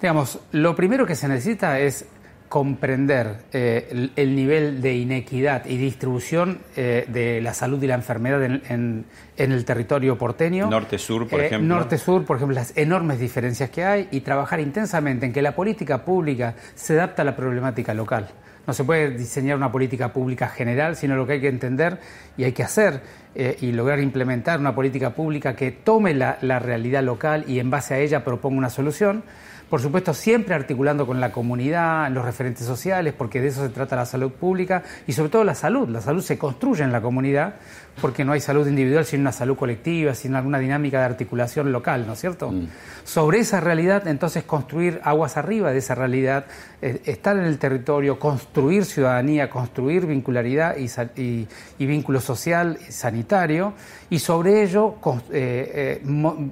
Digamos, 0.00 0.38
lo 0.52 0.74
primero 0.74 1.06
que 1.06 1.14
se 1.14 1.28
necesita 1.28 1.78
es 1.78 2.06
comprender 2.50 3.44
eh, 3.52 4.10
el, 4.16 4.34
nivel 4.34 4.82
de 4.82 4.96
inequidad 4.96 5.66
y 5.66 5.76
distribución 5.76 6.58
eh, 6.74 7.04
de 7.06 7.40
la 7.40 7.54
salud 7.54 7.80
y 7.80 7.86
la 7.86 7.94
enfermedad 7.94 8.42
en, 8.42 9.04
el 9.36 9.64
territorio 9.64 10.18
porteño. 10.18 10.68
Norte-sur, 10.68 11.28
por 11.28 11.40
ejemplo. 11.40 11.76
Norte-sur, 11.76 12.24
por 12.24 12.38
ejemplo, 12.38 12.56
las 12.56 12.76
enormes 12.76 13.20
diferencias 13.20 13.70
que 13.70 13.84
hay 13.84 14.08
y 14.10 14.22
trabajar 14.22 14.58
intensamente 14.58 15.26
en 15.26 15.32
que 15.32 15.42
la 15.42 15.54
política 15.54 16.04
pública 16.04 16.56
se 16.74 16.94
adapta 16.94 17.22
a 17.22 17.24
la 17.24 17.36
problemática 17.36 17.94
local. 17.94 18.28
No 18.66 18.72
se 18.72 18.82
puede 18.82 19.10
diseñar 19.10 19.56
una 19.56 19.70
política 19.70 20.12
pública 20.12 20.48
general, 20.48 20.96
sino 20.96 21.14
lo 21.14 21.26
que 21.26 21.34
hay 21.34 21.40
que 21.40 21.48
entender 21.48 22.00
y 22.36 22.42
hay 22.42 22.52
que 22.52 22.64
hacer 22.64 23.00
eh, 23.36 23.58
y 23.60 23.70
lograr 23.70 24.00
implementar 24.00 24.58
una 24.58 24.74
política 24.74 25.10
pública 25.10 25.54
que 25.54 25.70
tome 25.70 26.14
la, 26.14 26.38
la 26.40 26.58
realidad 26.58 27.04
local 27.04 27.44
y 27.46 27.60
en 27.60 27.70
base 27.70 27.94
a 27.94 27.98
ella 27.98 28.24
proponga 28.24 28.58
una 28.58 28.70
solución. 28.70 29.22
Por 29.70 29.80
supuesto, 29.80 30.12
siempre 30.14 30.56
articulando 30.56 31.06
con 31.06 31.20
la 31.20 31.30
comunidad, 31.30 32.10
los 32.10 32.24
referentes 32.24 32.66
sociales, 32.66 33.14
porque 33.16 33.40
de 33.40 33.48
eso 33.48 33.62
se 33.62 33.68
trata 33.68 33.94
la 33.94 34.04
salud 34.04 34.32
pública 34.32 34.82
y 35.06 35.12
sobre 35.12 35.30
todo 35.30 35.44
la 35.44 35.54
salud. 35.54 35.88
La 35.88 36.00
salud 36.00 36.22
se 36.22 36.36
construye 36.36 36.82
en 36.82 36.90
la 36.90 37.00
comunidad 37.00 37.54
porque 38.00 38.24
no 38.24 38.32
hay 38.32 38.40
salud 38.40 38.66
individual 38.66 39.04
sin 39.04 39.20
una 39.20 39.32
salud 39.32 39.56
colectiva, 39.56 40.14
sin 40.14 40.34
alguna 40.34 40.58
dinámica 40.58 41.00
de 41.00 41.04
articulación 41.04 41.72
local, 41.72 42.06
¿no 42.06 42.14
es 42.14 42.20
cierto? 42.20 42.50
Mm. 42.50 42.68
Sobre 43.04 43.40
esa 43.40 43.60
realidad, 43.60 44.06
entonces, 44.08 44.44
construir 44.44 45.00
aguas 45.04 45.36
arriba 45.36 45.72
de 45.72 45.78
esa 45.78 45.94
realidad, 45.94 46.46
eh, 46.80 47.00
estar 47.04 47.36
en 47.36 47.44
el 47.44 47.58
territorio, 47.58 48.18
construir 48.18 48.84
ciudadanía, 48.84 49.50
construir 49.50 50.06
vincularidad 50.06 50.76
y, 50.76 51.46
vínculo 51.78 52.20
social, 52.20 52.78
sanitario, 52.88 53.74
y 54.08 54.18
sobre 54.18 54.62
ello 54.62 54.96
eh, 55.32 56.00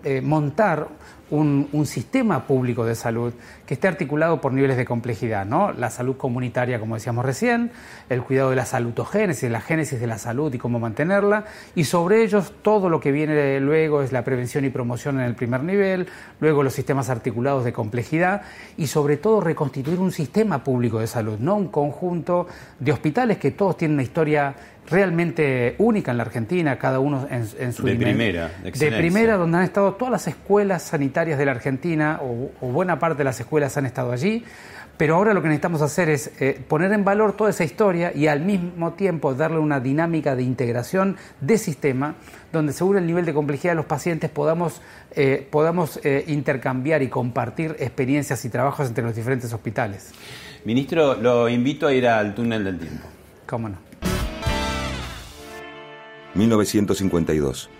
eh, 0.04 0.21
montar 0.23 0.88
un, 1.30 1.87
sistema 1.87 2.47
público 2.47 2.85
de 2.85 2.95
salud 2.95 3.33
que 3.66 3.75
esté 3.75 3.88
articulado 3.88 4.40
por 4.40 4.52
niveles 4.52 4.76
de 4.76 4.85
complejidad, 4.85 5.45
¿no? 5.45 5.73
La 5.73 5.90
salud 5.90 6.16
comunitaria, 6.16 6.80
como 6.80 6.95
decíamos 6.95 7.25
recién, 7.25 7.71
el 8.09 8.23
cuidado 8.23 8.50
de 8.50 8.57
la 8.57 8.64
salutogénesis, 8.64 9.50
la 9.50 9.61
génesis 9.61 10.00
de 10.00 10.07
la 10.07 10.18
salud 10.18 10.52
y 10.52 10.59
cómo 10.59 10.78
mantenerla, 10.78 11.27
y 11.75 11.85
sobre 11.85 12.23
ellos 12.23 12.52
todo 12.62 12.88
lo 12.88 13.00
que 13.00 13.12
viene 13.12 13.61
luego 13.61 14.02
es 14.02 14.12
la 14.12 14.25
prevención 14.25 14.64
y 14.64 14.70
promoción 14.70 15.20
en 15.20 15.26
el 15.26 15.35
primer 15.35 15.62
nivel, 15.62 16.06
luego 16.40 16.62
los 16.62 16.73
sistemas 16.73 17.11
articulados 17.11 17.64
de 17.64 17.73
complejidad 17.73 18.42
y 18.76 18.87
sobre 18.87 19.16
todo 19.16 19.40
reconstituir 19.40 19.99
un 19.99 20.12
sistema 20.12 20.64
público 20.64 20.99
de 20.99 21.06
salud, 21.06 21.38
no 21.38 21.56
un 21.56 21.68
conjunto 21.68 22.47
de 22.78 22.92
hospitales 22.92 23.38
que 23.38 23.50
todos 23.50 23.76
tienen 23.76 23.94
una 23.94 24.02
historia 24.02 24.54
realmente 24.90 25.75
única 25.78 26.11
en 26.11 26.16
la 26.16 26.23
Argentina, 26.25 26.78
cada 26.78 26.99
uno 26.99 27.26
en, 27.30 27.73
su 27.73 27.82
de 27.82 27.94
primera, 27.94 28.50
de, 28.62 28.70
de, 28.70 28.97
primera, 28.97 29.37
donde 29.37 29.58
han 29.58 29.64
estado 29.64 29.94
todas 29.94 30.12
las 30.12 30.26
escuelas 30.26 30.82
sanitarias 30.82 31.38
de 31.38 31.44
la 31.44 31.52
Argentina 31.52 32.20
o, 32.23 32.50
buena 32.68 32.99
parte 32.99 33.18
de 33.18 33.25
las 33.25 33.38
escuelas 33.38 33.76
han 33.76 33.87
estado 33.87 34.12
allí. 34.12 34.44
Pero 34.99 35.14
ahora 35.14 35.33
lo 35.33 35.40
que 35.40 35.49
necesitamos 35.49 35.81
hacer 35.81 36.11
es 36.11 36.33
eh, 36.40 36.61
poner 36.67 36.93
en 36.93 37.05
valor 37.05 37.35
toda 37.35 37.50
esa 37.50 37.62
historia 37.62 38.12
y 38.14 38.26
al 38.26 38.40
mismo 38.40 38.95
tiempo 38.95 39.33
darle 39.33 39.59
una 39.59 39.78
dinámica 39.78 40.35
de 40.35 40.43
integración 40.43 41.17
de 41.40 41.57
sistema 41.57 42.17
donde 42.52 42.73
según 42.73 42.99
el 42.99 43.07
nivel 43.07 43.25
de 43.25 43.33
complejidad 43.33 43.73
de 43.73 43.76
los 43.76 43.87
pacientes 43.87 44.28
podamos, 44.28 44.83
eh, 45.12 45.47
podamos 45.49 46.00
eh, 46.02 46.25
intercambiar 46.26 47.02
y 47.02 47.09
compartir 47.09 47.76
experiencias 47.78 48.45
y 48.45 48.49
trabajos 48.50 48.88
entre 48.88 49.05
los 49.05 49.14
diferentes 49.14 49.52
hospitales. 49.52 50.11
Ministro, 50.64 51.14
lo 51.14 51.49
invito 51.49 51.87
a 51.87 51.95
ir 51.95 52.09
al 52.09 52.35
túnel 52.35 52.64
del 52.64 52.78
tiempo. 52.78 53.07
¿Cómo 53.47 53.69
no? 53.69 53.78
1952. 56.35 57.71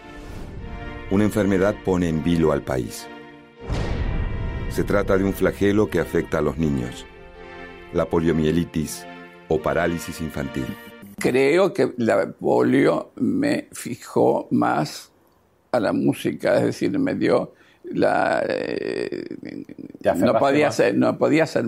Una 1.11 1.25
enfermedad 1.25 1.75
pone 1.85 2.09
en 2.09 2.23
vilo 2.23 2.53
al 2.53 2.63
país. 2.63 3.09
Se 4.71 4.85
trata 4.85 5.19
de 5.19 5.25
un 5.25 5.33
flagelo 5.33 5.91
que 5.91 5.99
afecta 5.99 6.39
a 6.39 6.41
los 6.41 6.59
niños, 6.59 7.07
la 7.93 8.05
poliomielitis 8.05 9.07
o 9.49 9.61
parálisis 9.61 10.21
infantil. 10.21 10.67
Creo 11.19 11.73
que 11.73 11.95
la 11.97 12.31
polio 12.31 13.11
me 13.17 13.69
fijó 13.73 14.47
más 14.51 15.11
a 15.73 15.81
la 15.81 15.93
música, 15.93 16.57
es 16.59 16.65
decir, 16.65 16.99
me 16.99 17.15
dio 17.15 17.55
la 17.91 18.45
eh, 18.47 19.25
no 20.17 20.39
podía 20.39 20.69
hacer 20.69 20.95
no 20.95 21.17
podía 21.17 21.45
hacer 21.45 21.65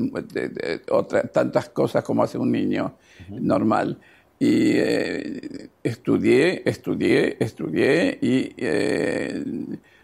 tantas 1.33 1.71
cosas 1.71 2.05
como 2.05 2.23
hace 2.23 2.39
un 2.39 2.53
niño 2.53 2.95
normal. 3.29 3.99
Y 4.39 4.73
eh, 4.77 5.69
estudié, 5.83 6.63
estudié, 6.65 7.37
estudié 7.41 8.19
y 8.23 8.55
eh, 8.57 9.45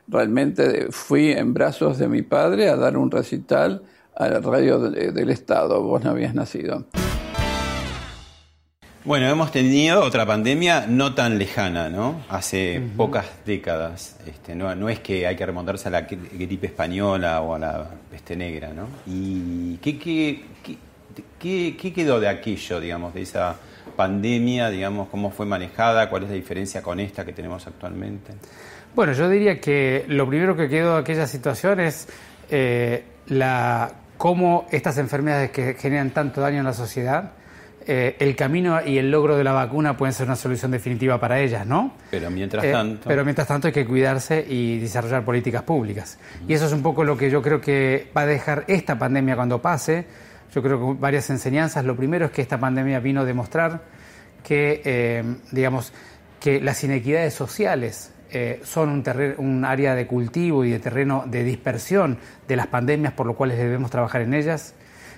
realmente 0.08 0.88
fui 0.90 1.30
en 1.30 1.54
brazos 1.54 1.99
de 1.99 2.08
mi 2.08 2.20
padre 2.23 2.68
a 2.68 2.76
dar 2.76 2.99
un 2.99 3.11
recital 3.11 3.82
a 4.16 4.28
la 4.28 4.40
radio 4.40 4.78
del 4.78 5.30
Estado. 5.30 5.82
Vos 5.82 6.02
no 6.02 6.11
habías 6.11 6.35
nacido. 6.35 6.85
Bueno, 9.04 9.28
hemos 9.28 9.52
tenido 9.52 10.02
otra 10.02 10.26
pandemia 10.26 10.87
no 10.88 11.14
tan 11.14 11.38
lejana, 11.38 11.88
¿no? 11.88 12.25
Hace 12.28 12.82
pocas 12.96 13.26
décadas. 13.44 14.18
Este, 14.26 14.56
no, 14.56 14.75
no, 14.75 14.88
es 14.88 14.99
que 14.99 15.28
hay 15.28 15.37
que 15.37 15.46
remontarse 15.46 15.87
a 15.87 15.92
la 15.92 16.00
gripe 16.00 16.66
española 16.66 17.40
o 17.40 17.54
a 17.54 17.58
la 17.61 17.88
peste 18.11 18.35
negra, 18.35 18.70
¿no? 18.75 18.88
¿Y 19.06 19.76
qué, 19.76 19.96
qué, 19.96 20.44
qué, 21.38 21.76
qué 21.80 21.92
quedó 21.92 22.18
de 22.18 22.26
aquello, 22.26 22.80
digamos, 22.80 23.14
de 23.14 23.23
esa 23.23 23.54
pandemia, 23.94 24.70
digamos, 24.70 25.08
cómo 25.08 25.30
fue 25.30 25.46
manejada, 25.46 26.11
cuál 26.11 26.25
es 26.25 26.30
la 26.30 26.35
diferencia 26.35 26.82
con 26.82 26.99
esta 26.99 27.25
que 27.25 27.32
tenemos 27.32 27.64
actualmente? 27.64 28.32
Bueno, 28.96 29.12
yo 29.12 29.28
diría 29.28 29.61
que 29.61 30.04
lo 30.08 30.26
primero 30.26 30.56
que 30.56 30.68
quedó 30.68 30.94
de 30.94 31.00
aquella 31.02 31.28
situación 31.28 31.78
es 31.78 32.08
eh, 32.50 33.04
la, 33.28 33.92
cómo 34.16 34.66
estas 34.70 34.99
enfermedades 34.99 35.50
que 35.50 35.75
generan 35.75 36.11
tanto 36.11 36.40
daño 36.40 36.58
en 36.58 36.64
la 36.64 36.73
sociedad, 36.73 37.32
eh, 37.87 38.16
el 38.18 38.35
camino 38.35 38.80
y 38.85 38.99
el 38.99 39.11
logro 39.11 39.37
de 39.37 39.44
la 39.44 39.52
vacuna 39.52 39.96
pueden 39.96 40.12
ser 40.12 40.26
una 40.26 40.37
solución 40.37 40.73
definitiva 40.73 41.20
para 41.20 41.38
ellas, 41.40 41.66
¿no? 41.66 41.94
Pero 42.11 42.30
mientras 42.30 42.64
eh, 42.64 42.73
tanto. 42.73 43.08
pero 43.08 43.25
mientras 43.25 43.46
tanto 43.46 43.68
hay 43.68 43.73
que 43.73 43.87
cuidarse 43.87 44.44
y 44.49 44.80
desarrollar 44.80 45.25
políticas 45.25 45.62
públicas. 45.62 46.18
Y 46.49 46.54
eso 46.54 46.66
es 46.66 46.73
un 46.73 46.82
poco 46.82 47.04
lo 47.04 47.16
que 47.16 47.30
yo 47.30 47.42
creo 47.42 47.61
que 47.61 48.11
va 48.16 48.23
a 48.23 48.26
dejar 48.26 48.64
esta 48.66 48.99
pandemia 48.99 49.37
cuando 49.37 49.62
pase 49.62 50.06
yo 50.56 50.62
creo 50.62 50.78
que 50.78 51.00
varias 51.00 51.28
enseñanzas. 51.30 51.85
Lo 51.85 51.96
primero 51.96 52.26
es 52.26 52.30
que 52.30 52.40
esta 52.40 52.58
pandemia 52.58 52.99
vino 53.00 53.20
a 53.20 53.25
demostrar 53.25 53.82
que, 54.42 54.80
eh, 54.85 55.25
digamos, 55.50 55.92
que 56.40 56.61
las 56.61 56.82
inequidades 56.82 57.35
sociales 57.35 58.12
eh, 58.30 58.61
son 58.64 58.88
un, 58.88 59.04
un 59.38 59.64
área 59.64 59.95
de 59.95 60.06
cultivo 60.06 60.64
y 60.64 60.71
de 60.71 60.78
terreno 60.78 61.25
de 61.26 61.45
dispersión 61.45 62.18
de 62.49 62.56
las 62.56 62.66
pandemias 62.66 63.12
por 63.12 63.26
lo 63.26 63.35
cual 63.35 63.50
debemos 63.50 63.90
trabajar 63.90 64.23
en 64.23 64.35
ellas 64.35 64.75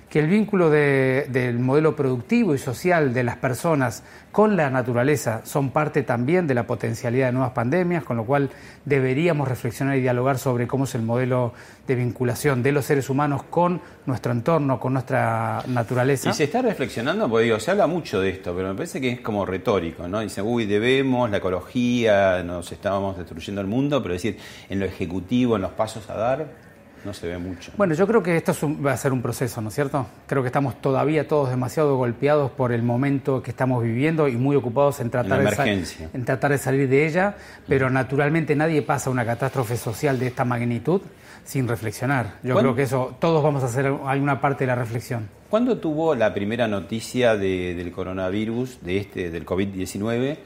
que 0.08 0.20
el 0.20 0.26
vínculo 0.26 0.70
del 0.70 1.58
modelo 1.58 1.94
productivo 1.94 2.54
y 2.54 2.58
social 2.58 3.12
de 3.12 3.24
las 3.24 3.36
personas 3.36 4.02
con 4.32 4.56
la 4.56 4.70
naturaleza 4.70 5.42
son 5.44 5.70
parte 5.70 6.02
también 6.02 6.46
de 6.46 6.54
la 6.54 6.66
potencialidad 6.66 7.26
de 7.26 7.32
nuevas 7.32 7.52
pandemias, 7.52 8.04
con 8.04 8.16
lo 8.16 8.24
cual 8.24 8.50
deberíamos 8.84 9.48
reflexionar 9.48 9.96
y 9.96 10.00
dialogar 10.00 10.38
sobre 10.38 10.66
cómo 10.66 10.84
es 10.84 10.94
el 10.94 11.02
modelo 11.02 11.52
de 11.86 11.94
vinculación 11.94 12.62
de 12.62 12.72
los 12.72 12.84
seres 12.84 13.10
humanos 13.10 13.42
con 13.44 13.80
nuestro 14.06 14.32
entorno, 14.32 14.78
con 14.78 14.92
nuestra 14.92 15.62
naturaleza. 15.66 16.30
Y 16.30 16.34
se 16.34 16.44
está 16.44 16.62
reflexionando, 16.62 17.28
porque 17.28 17.44
digo, 17.44 17.60
se 17.60 17.70
habla 17.70 17.86
mucho 17.86 18.20
de 18.20 18.30
esto, 18.30 18.54
pero 18.54 18.68
me 18.68 18.74
parece 18.74 19.00
que 19.00 19.10
es 19.10 19.20
como 19.20 19.44
retórico, 19.44 20.08
¿no? 20.08 20.20
Dicen, 20.20 20.44
uy, 20.46 20.66
debemos, 20.66 21.30
la 21.30 21.38
ecología, 21.38 22.42
nos 22.42 22.70
estábamos 22.72 23.16
destruyendo 23.18 23.60
el 23.60 23.66
mundo, 23.66 24.02
pero 24.02 24.14
decir, 24.14 24.38
en 24.68 24.78
lo 24.78 24.86
ejecutivo, 24.86 25.56
en 25.56 25.62
los 25.62 25.72
pasos 25.72 26.08
a 26.10 26.14
dar, 26.14 26.67
no 27.08 27.14
se 27.14 27.26
ve 27.26 27.38
mucho. 27.38 27.72
Bueno, 27.76 27.94
yo 27.94 28.06
creo 28.06 28.22
que 28.22 28.36
esto 28.36 28.52
va 28.84 28.92
a 28.92 28.96
ser 28.96 29.12
un 29.12 29.22
proceso, 29.22 29.62
¿no 29.62 29.70
es 29.70 29.74
cierto? 29.74 30.06
Creo 30.26 30.42
que 30.42 30.48
estamos 30.48 30.80
todavía 30.80 31.26
todos 31.26 31.48
demasiado 31.48 31.96
golpeados 31.96 32.50
por 32.50 32.70
el 32.70 32.82
momento 32.82 33.42
que 33.42 33.50
estamos 33.50 33.82
viviendo 33.82 34.28
y 34.28 34.36
muy 34.36 34.56
ocupados 34.56 35.00
en 35.00 35.08
tratar, 35.08 35.42
de, 35.42 35.84
en 36.12 36.24
tratar 36.26 36.50
de 36.50 36.58
salir 36.58 36.86
de 36.88 37.06
ella, 37.06 37.34
pero 37.66 37.88
naturalmente 37.88 38.54
nadie 38.54 38.82
pasa 38.82 39.08
una 39.08 39.24
catástrofe 39.24 39.78
social 39.78 40.18
de 40.18 40.26
esta 40.26 40.44
magnitud 40.44 41.00
sin 41.44 41.66
reflexionar. 41.66 42.34
Yo 42.42 42.54
creo 42.56 42.74
que 42.74 42.82
eso, 42.82 43.16
todos 43.18 43.42
vamos 43.42 43.62
a 43.62 43.66
hacer 43.66 43.86
alguna 43.86 44.38
parte 44.38 44.64
de 44.64 44.68
la 44.68 44.74
reflexión. 44.74 45.30
¿Cuándo 45.48 45.78
tuvo 45.78 46.14
la 46.14 46.34
primera 46.34 46.68
noticia 46.68 47.36
del 47.36 47.90
coronavirus, 47.90 48.80
de 48.82 48.98
este, 48.98 49.30
del 49.30 49.46
COVID-19? 49.46 50.36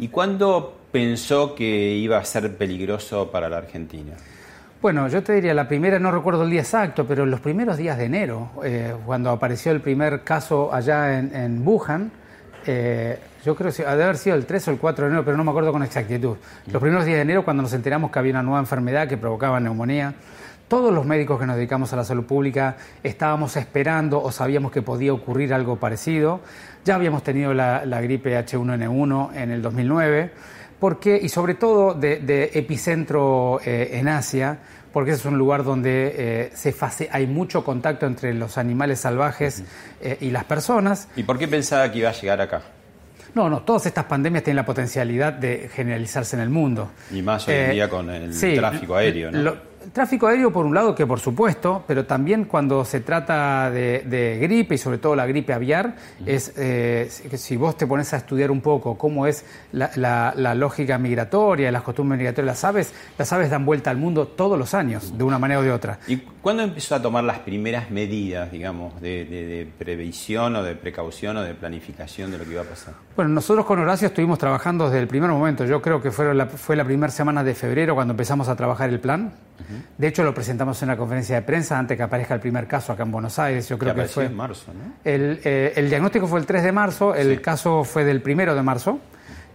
¿Y 0.00 0.08
cuándo 0.08 0.76
pensó 0.92 1.54
que 1.54 1.94
iba 1.96 2.18
a 2.18 2.24
ser 2.26 2.58
peligroso 2.58 3.30
para 3.30 3.48
la 3.48 3.56
Argentina? 3.56 4.12
Bueno, 4.80 5.08
yo 5.08 5.24
te 5.24 5.32
diría, 5.32 5.54
la 5.54 5.66
primera, 5.66 5.98
no 5.98 6.12
recuerdo 6.12 6.44
el 6.44 6.50
día 6.50 6.60
exacto, 6.60 7.04
pero 7.04 7.26
los 7.26 7.40
primeros 7.40 7.76
días 7.76 7.98
de 7.98 8.04
enero, 8.04 8.50
eh, 8.62 8.94
cuando 9.04 9.30
apareció 9.30 9.72
el 9.72 9.80
primer 9.80 10.22
caso 10.22 10.72
allá 10.72 11.18
en, 11.18 11.66
Wuhan, 11.66 12.12
eh, 12.64 13.18
yo 13.44 13.56
creo 13.56 13.72
que 13.72 13.84
ha 13.84 13.96
de 13.96 14.04
haber 14.04 14.16
sido 14.16 14.36
el 14.36 14.46
3 14.46 14.68
o 14.68 14.70
el 14.70 14.78
4 14.78 15.04
de 15.04 15.10
enero, 15.10 15.24
pero 15.24 15.36
no 15.36 15.42
me 15.42 15.50
acuerdo 15.50 15.72
con 15.72 15.82
exactitud. 15.82 16.36
Los 16.70 16.80
primeros 16.80 17.04
días 17.04 17.16
de 17.16 17.22
enero, 17.22 17.44
cuando 17.44 17.64
nos 17.64 17.72
enteramos 17.72 18.12
que 18.12 18.20
había 18.20 18.30
una 18.30 18.44
nueva 18.44 18.60
enfermedad 18.60 19.08
que 19.08 19.16
provocaba 19.16 19.58
neumonía, 19.58 20.14
todos 20.68 20.94
los 20.94 21.04
médicos 21.04 21.40
que 21.40 21.46
nos 21.46 21.56
dedicamos 21.56 21.92
a 21.92 21.96
la 21.96 22.04
salud 22.04 22.24
pública 22.24 22.76
estábamos 23.02 23.56
esperando 23.56 24.22
o 24.22 24.30
sabíamos 24.30 24.70
que 24.70 24.82
podía 24.82 25.12
ocurrir 25.12 25.54
algo 25.54 25.76
parecido. 25.76 26.40
Ya 26.84 26.94
habíamos 26.94 27.24
tenido 27.24 27.52
la, 27.52 28.00
gripe 28.00 28.38
H1N1 28.38 29.34
en 29.34 29.50
el 29.50 29.60
2009 29.60 30.30
porque, 30.80 31.18
y 31.20 31.28
sobre 31.28 31.54
todo 31.54 31.94
de, 31.94 32.50
epicentro 32.54 33.60
eh, 33.64 33.90
en 33.94 34.08
Asia, 34.08 34.58
porque 34.92 35.12
es 35.12 35.24
un 35.24 35.36
lugar 35.36 35.64
donde 35.64 36.14
eh, 36.16 36.50
se 36.54 36.74
hay 37.10 37.26
mucho 37.26 37.64
contacto 37.64 38.06
entre 38.06 38.34
los 38.34 38.58
animales 38.58 39.00
salvajes 39.00 39.62
eh, 40.00 40.16
y 40.20 40.30
las 40.30 40.44
personas. 40.44 41.08
¿Y 41.16 41.22
por 41.22 41.38
qué 41.38 41.46
pensaba 41.46 41.90
que 41.90 41.98
iba 41.98 42.08
a 42.08 42.12
llegar 42.12 42.40
acá? 42.40 42.62
No, 43.34 43.48
no, 43.48 43.60
todas 43.62 43.86
estas 43.86 44.06
pandemias 44.06 44.42
tienen 44.42 44.56
la 44.56 44.64
potencialidad 44.64 45.34
de 45.34 45.68
generalizarse 45.72 46.36
en 46.36 46.42
el 46.42 46.48
mundo. 46.48 46.90
Y 47.12 47.22
más 47.22 47.46
hoy 47.46 47.54
en 47.54 47.70
día 47.72 47.88
con 47.88 48.08
el 48.10 48.36
tráfico 48.56 48.96
aéreo, 48.96 49.30
¿no? 49.30 49.67
Tráfico 49.92 50.26
aéreo 50.26 50.52
por 50.52 50.66
un 50.66 50.74
lado, 50.74 50.94
que 50.94 51.06
por 51.06 51.20
supuesto, 51.20 51.84
pero 51.86 52.04
también 52.04 52.44
cuando 52.44 52.84
se 52.84 53.00
trata 53.00 53.70
de, 53.70 54.38
gripe 54.40 54.74
y 54.74 54.78
sobre 54.78 54.98
todo 54.98 55.16
la 55.16 55.26
gripe 55.26 55.52
aviar, 55.52 55.96
es 56.26 56.52
eh, 56.56 57.08
si 57.08 57.56
vos 57.56 57.76
te 57.76 57.86
pones 57.86 58.12
a 58.14 58.18
estudiar 58.18 58.50
un 58.50 58.60
poco 58.60 58.96
cómo 58.96 59.26
es 59.26 59.44
la, 59.72 60.54
lógica 60.54 60.98
migratoria, 60.98 61.70
las 61.70 61.82
costumbres 61.82 62.18
migratorias, 62.18 62.56
las 62.56 62.64
aves, 62.64 62.92
las 63.16 63.32
aves 63.32 63.50
dan 63.50 63.64
vuelta 63.64 63.90
al 63.90 63.96
mundo 63.96 64.26
todos 64.28 64.58
los 64.58 64.74
años, 64.74 65.16
de 65.16 65.24
una 65.24 65.38
manera 65.38 65.60
o 65.60 65.62
de 65.62 65.72
otra. 65.72 65.98
¿Y 66.06 66.16
cuándo 66.16 66.62
empezó 66.62 66.94
a 66.94 67.02
tomar 67.02 67.24
las 67.24 67.40
primeras 67.40 67.90
medidas, 67.90 68.50
digamos, 68.50 69.00
de, 69.00 69.68
previsión 69.78 70.56
o 70.56 70.62
de 70.62 70.74
precaución 70.74 71.36
o 71.36 71.42
de 71.42 71.54
planificación 71.54 72.30
de 72.30 72.38
lo 72.38 72.44
que 72.44 72.52
iba 72.52 72.62
a 72.62 72.66
pasar? 72.66 72.94
Bueno, 73.16 73.30
nosotros 73.30 73.66
con 73.66 73.78
Horacio 73.78 74.08
estuvimos 74.08 74.38
trabajando 74.38 74.86
desde 74.86 75.00
el 75.00 75.08
primer 75.08 75.30
momento. 75.30 75.64
Yo 75.64 75.82
creo 75.82 76.00
que 76.00 76.10
fue 76.10 76.34
la, 76.34 76.46
fue 76.46 76.76
la 76.76 76.84
primera 76.84 77.10
semana 77.10 77.42
de 77.42 77.54
febrero 77.54 77.94
cuando 77.94 78.12
empezamos 78.12 78.48
a 78.48 78.56
trabajar 78.56 78.90
el 78.90 79.00
plan. 79.00 79.32
De 79.96 80.08
hecho, 80.08 80.22
lo 80.22 80.34
presentamos 80.34 80.80
en 80.82 80.88
una 80.88 80.96
conferencia 80.96 81.36
de 81.36 81.42
prensa 81.42 81.78
antes 81.78 81.96
que 81.96 82.02
aparezca 82.02 82.34
el 82.34 82.40
primer 82.40 82.66
caso 82.66 82.92
acá 82.92 83.02
en 83.02 83.10
Buenos 83.10 83.38
Aires. 83.38 83.68
Yo 83.68 83.78
creo 83.78 83.94
que, 83.94 84.04
fue 84.04 84.26
en 84.26 84.36
marzo, 84.36 84.72
¿no? 84.72 84.94
Eh, 85.04 85.72
el, 85.76 85.88
diagnóstico 85.88 86.26
fue 86.26 86.40
el 86.40 86.46
3 86.46 86.62
de 86.62 86.72
marzo, 86.72 87.14
el 87.14 87.40
caso 87.40 87.84
fue 87.84 88.04
del 88.04 88.22
1 88.24 88.54
de 88.54 88.62
marzo. 88.62 89.00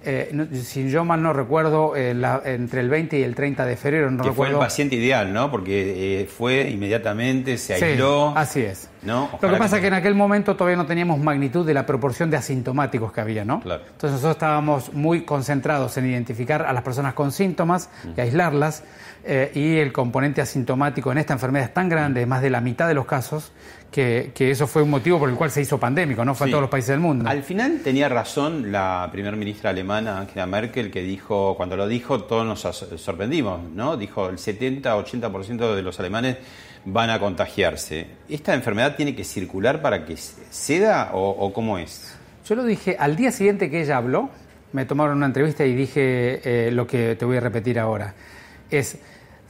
Eh, 0.05 0.47
si 0.63 0.89
yo 0.89 1.05
mal 1.05 1.23
no 1.23 1.31
recuerdo, 1.31 1.95
eh, 1.95 2.11
entre 2.43 2.81
el 2.81 2.89
20 2.89 3.19
y 3.19 3.23
el 3.23 3.35
30 3.35 3.65
de 3.65 3.77
febrero, 3.77 4.11
no 4.11 4.23
que 4.23 4.33
fue 4.33 4.49
el 4.49 4.57
paciente 4.57 4.97
ideal, 4.97 5.31
¿no? 5.31 5.49
Porque 5.49 6.27
fue 6.35 6.69
inmediatamente, 6.69 7.57
se 7.57 7.75
aisló. 7.75 8.33
así 8.35 8.61
es. 8.61 8.89
¿no? 9.05 9.29
Lo 9.41 9.49
que 9.49 9.57
pasa 9.57 9.77
es 9.77 9.81
que 9.81 9.87
en 9.87 9.93
aquel 9.93 10.15
momento 10.15 10.55
todavía 10.55 10.77
no 10.77 10.85
teníamos 10.85 11.19
magnitud 11.19 11.65
de 11.65 11.73
la 11.73 11.85
proporción 11.85 12.29
de 12.29 12.37
asintomáticos 12.37 13.11
que 13.11 13.21
había, 13.21 13.45
¿no? 13.45 13.59
Claro. 13.61 13.83
Entonces 13.85 14.11
nosotros 14.11 14.35
estábamos 14.35 14.93
muy 14.93 15.23
concentrados 15.25 15.97
en 15.97 16.09
identificar 16.09 16.63
a 16.63 16.73
las 16.73 16.83
personas 16.83 17.13
con 17.13 17.31
síntomas 17.31 17.89
y 18.15 18.21
aislarlas. 18.21 18.83
Eh, 19.25 19.51
y 19.55 19.77
el 19.77 19.93
componente 19.93 20.41
asintomático 20.41 21.09
en 21.11 21.17
esta 21.17 21.31
enfermedad 21.31 21.67
es 21.67 21.73
tan 21.73 21.87
grande, 21.87 22.25
más 22.25 22.41
de 22.41 22.49
la 22.49 22.59
mitad 22.59 22.89
de 22.89 22.93
los 22.93 23.05
casos, 23.05 23.53
que, 23.89 24.33
eso 24.37 24.67
fue 24.67 24.81
un 24.81 24.89
motivo 24.89 25.19
por 25.19 25.29
el 25.29 25.35
cual 25.35 25.51
se 25.51 25.61
hizo 25.61 25.79
pandémico, 25.79 26.25
¿no? 26.25 26.35
Fue 26.35 26.47
a 26.47 26.49
todos 26.49 26.61
los 26.61 26.69
países 26.69 26.89
del 26.89 26.99
mundo. 26.99 27.29
Al 27.29 27.43
final 27.43 27.79
tenía 27.83 28.09
razón 28.09 28.71
la 28.71 29.07
primera 29.11 29.37
ministra 29.37 29.69
alemana, 29.69 30.19
Angela 30.19 30.45
Merkel, 30.47 30.91
que 30.91 31.01
dijo, 31.01 31.55
cuando 31.55 31.77
lo 31.77 31.87
dijo, 31.87 32.23
todos 32.23 32.45
nos 32.45 32.61
sorprendimos, 32.99 33.61
¿no? 33.71 33.95
Dijo, 33.95 34.29
el 34.29 34.37
70-80% 34.37 35.75
de 35.75 35.81
los 35.81 35.99
alemanes 35.99 36.37
van 36.85 37.09
a 37.11 37.19
contagiarse. 37.19 38.07
¿Esta 38.27 38.53
enfermedad 38.53 38.95
tiene 38.95 39.15
que 39.15 39.23
circular 39.23 39.81
para 39.81 40.05
que 40.05 40.17
ceda 40.17 41.11
o, 41.13 41.53
cómo 41.53 41.77
es? 41.77 42.17
Yo 42.45 42.55
lo 42.55 42.65
dije 42.65 42.97
al 42.99 43.15
día 43.15 43.31
siguiente 43.31 43.69
que 43.69 43.81
ella 43.81 43.97
habló, 43.97 44.29
me 44.73 44.85
tomaron 44.85 45.17
una 45.17 45.27
entrevista 45.27 45.65
y 45.65 45.73
dije 45.75 46.41
eh, 46.43 46.71
lo 46.71 46.87
que 46.87 47.15
te 47.15 47.23
voy 47.25 47.37
a 47.37 47.39
repetir 47.39 47.79
ahora. 47.79 48.15
Es 48.69 48.97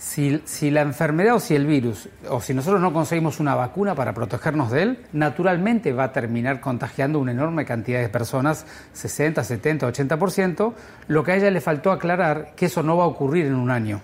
si, 0.04 0.70
la 0.70 0.82
enfermedad 0.82 1.36
o 1.36 1.40
si 1.40 1.56
el 1.56 1.66
virus, 1.66 2.10
o 2.30 2.42
si 2.42 2.54
nosotros 2.54 2.82
no 2.82 2.92
conseguimos 2.92 3.40
una 3.40 3.56
vacuna 3.56 3.96
para 3.96 4.14
protegernos 4.14 4.70
de 4.70 4.84
él, 4.84 5.00
naturalmente 5.14 5.94
va 5.94 6.06
a 6.06 6.12
terminar 6.12 6.60
contagiando 6.60 7.20
una 7.20 7.32
enorme 7.32 7.64
cantidad 7.66 8.02
de 8.02 8.10
personas, 8.10 8.66
60, 8.92 9.44
70, 9.44 9.88
80%, 9.88 10.74
lo 11.08 11.24
que 11.24 11.32
a 11.32 11.36
ella 11.38 11.50
le 11.50 11.62
faltó 11.62 11.92
aclarar 11.92 12.54
que 12.56 12.66
eso 12.66 12.84
no 12.84 12.98
va 12.98 13.06
a 13.06 13.08
ocurrir 13.08 13.46
en 13.46 13.56
un 13.56 13.72
año 13.72 14.02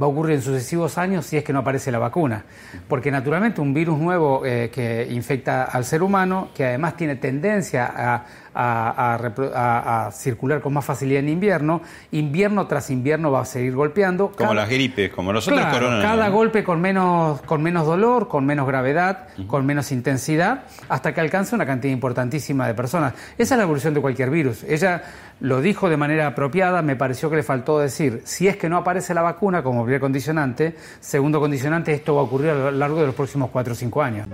va 0.00 0.06
a 0.06 0.08
ocurrir 0.08 0.36
en 0.36 0.42
sucesivos 0.42 0.98
años 0.98 1.26
si 1.26 1.36
es 1.36 1.44
que 1.44 1.52
no 1.52 1.60
aparece 1.60 1.92
la 1.92 1.98
vacuna. 1.98 2.44
Porque 2.88 3.10
naturalmente 3.10 3.60
un 3.60 3.74
virus 3.74 3.98
nuevo 3.98 4.44
eh, 4.44 4.70
que 4.72 5.06
infecta 5.10 5.64
al 5.64 5.84
ser 5.84 6.02
humano, 6.02 6.48
que 6.54 6.64
además 6.64 6.96
tiene 6.96 7.16
tendencia 7.16 7.92
a, 7.94 8.24
a, 8.54 10.10
circular 10.12 10.60
con 10.60 10.72
más 10.72 10.84
facilidad 10.84 11.20
en 11.20 11.28
invierno. 11.28 11.82
Invierno 12.12 12.66
tras 12.66 12.90
invierno 12.90 13.30
va 13.30 13.42
a 13.42 13.44
seguir 13.44 13.74
golpeando. 13.74 14.32
Como 14.32 14.54
las 14.54 14.68
gripes, 14.68 15.10
como 15.10 15.32
los 15.32 15.46
otros 15.46 15.64
Cada 15.64 16.28
golpe 16.28 16.64
con 16.64 16.80
menos, 16.80 17.40
con 17.42 17.62
menos 17.62 17.86
dolor, 17.86 18.28
con 18.28 18.44
menos 18.46 18.66
gravedad, 18.66 19.28
con 19.46 19.66
menos 19.66 19.92
intensidad, 19.92 20.64
hasta 20.88 21.14
que 21.14 21.20
alcanza 21.20 21.56
una 21.56 21.66
cantidad 21.66 21.92
importantísima 21.92 22.66
de 22.66 22.74
personas. 22.74 23.14
Esa 23.38 23.54
es 23.54 23.58
la 23.58 23.64
evolución 23.64 23.94
de 23.94 24.00
cualquier 24.00 24.30
virus. 24.30 24.64
Ella 24.64 25.02
lo 25.40 25.60
dijo 25.60 25.88
de 25.88 25.96
manera 25.96 26.28
apropiada, 26.28 26.82
me 26.82 26.96
pareció 26.96 27.28
que 27.28 27.36
le 27.36 27.42
faltó 27.42 27.78
decir, 27.78 28.22
si 28.24 28.48
es 28.48 28.56
que 28.56 28.68
no 28.68 28.76
aparece 28.76 29.12
la 29.12 29.22
vacuna 29.22 29.62
como 29.62 29.82
primer 29.82 30.00
condicionante, 30.00 30.76
segundo 31.00 31.40
condicionante, 31.40 31.92
esto 31.92 32.14
va 32.14 32.20
a 32.20 32.24
ocurrir 32.24 32.50
a 32.50 32.54
lo 32.54 32.70
largo 32.70 33.00
de 33.00 33.06
los 33.06 33.14
próximos 33.14 33.50
4 33.50 33.72
o 33.72 33.76
5 33.76 34.02
años. 34.02 34.28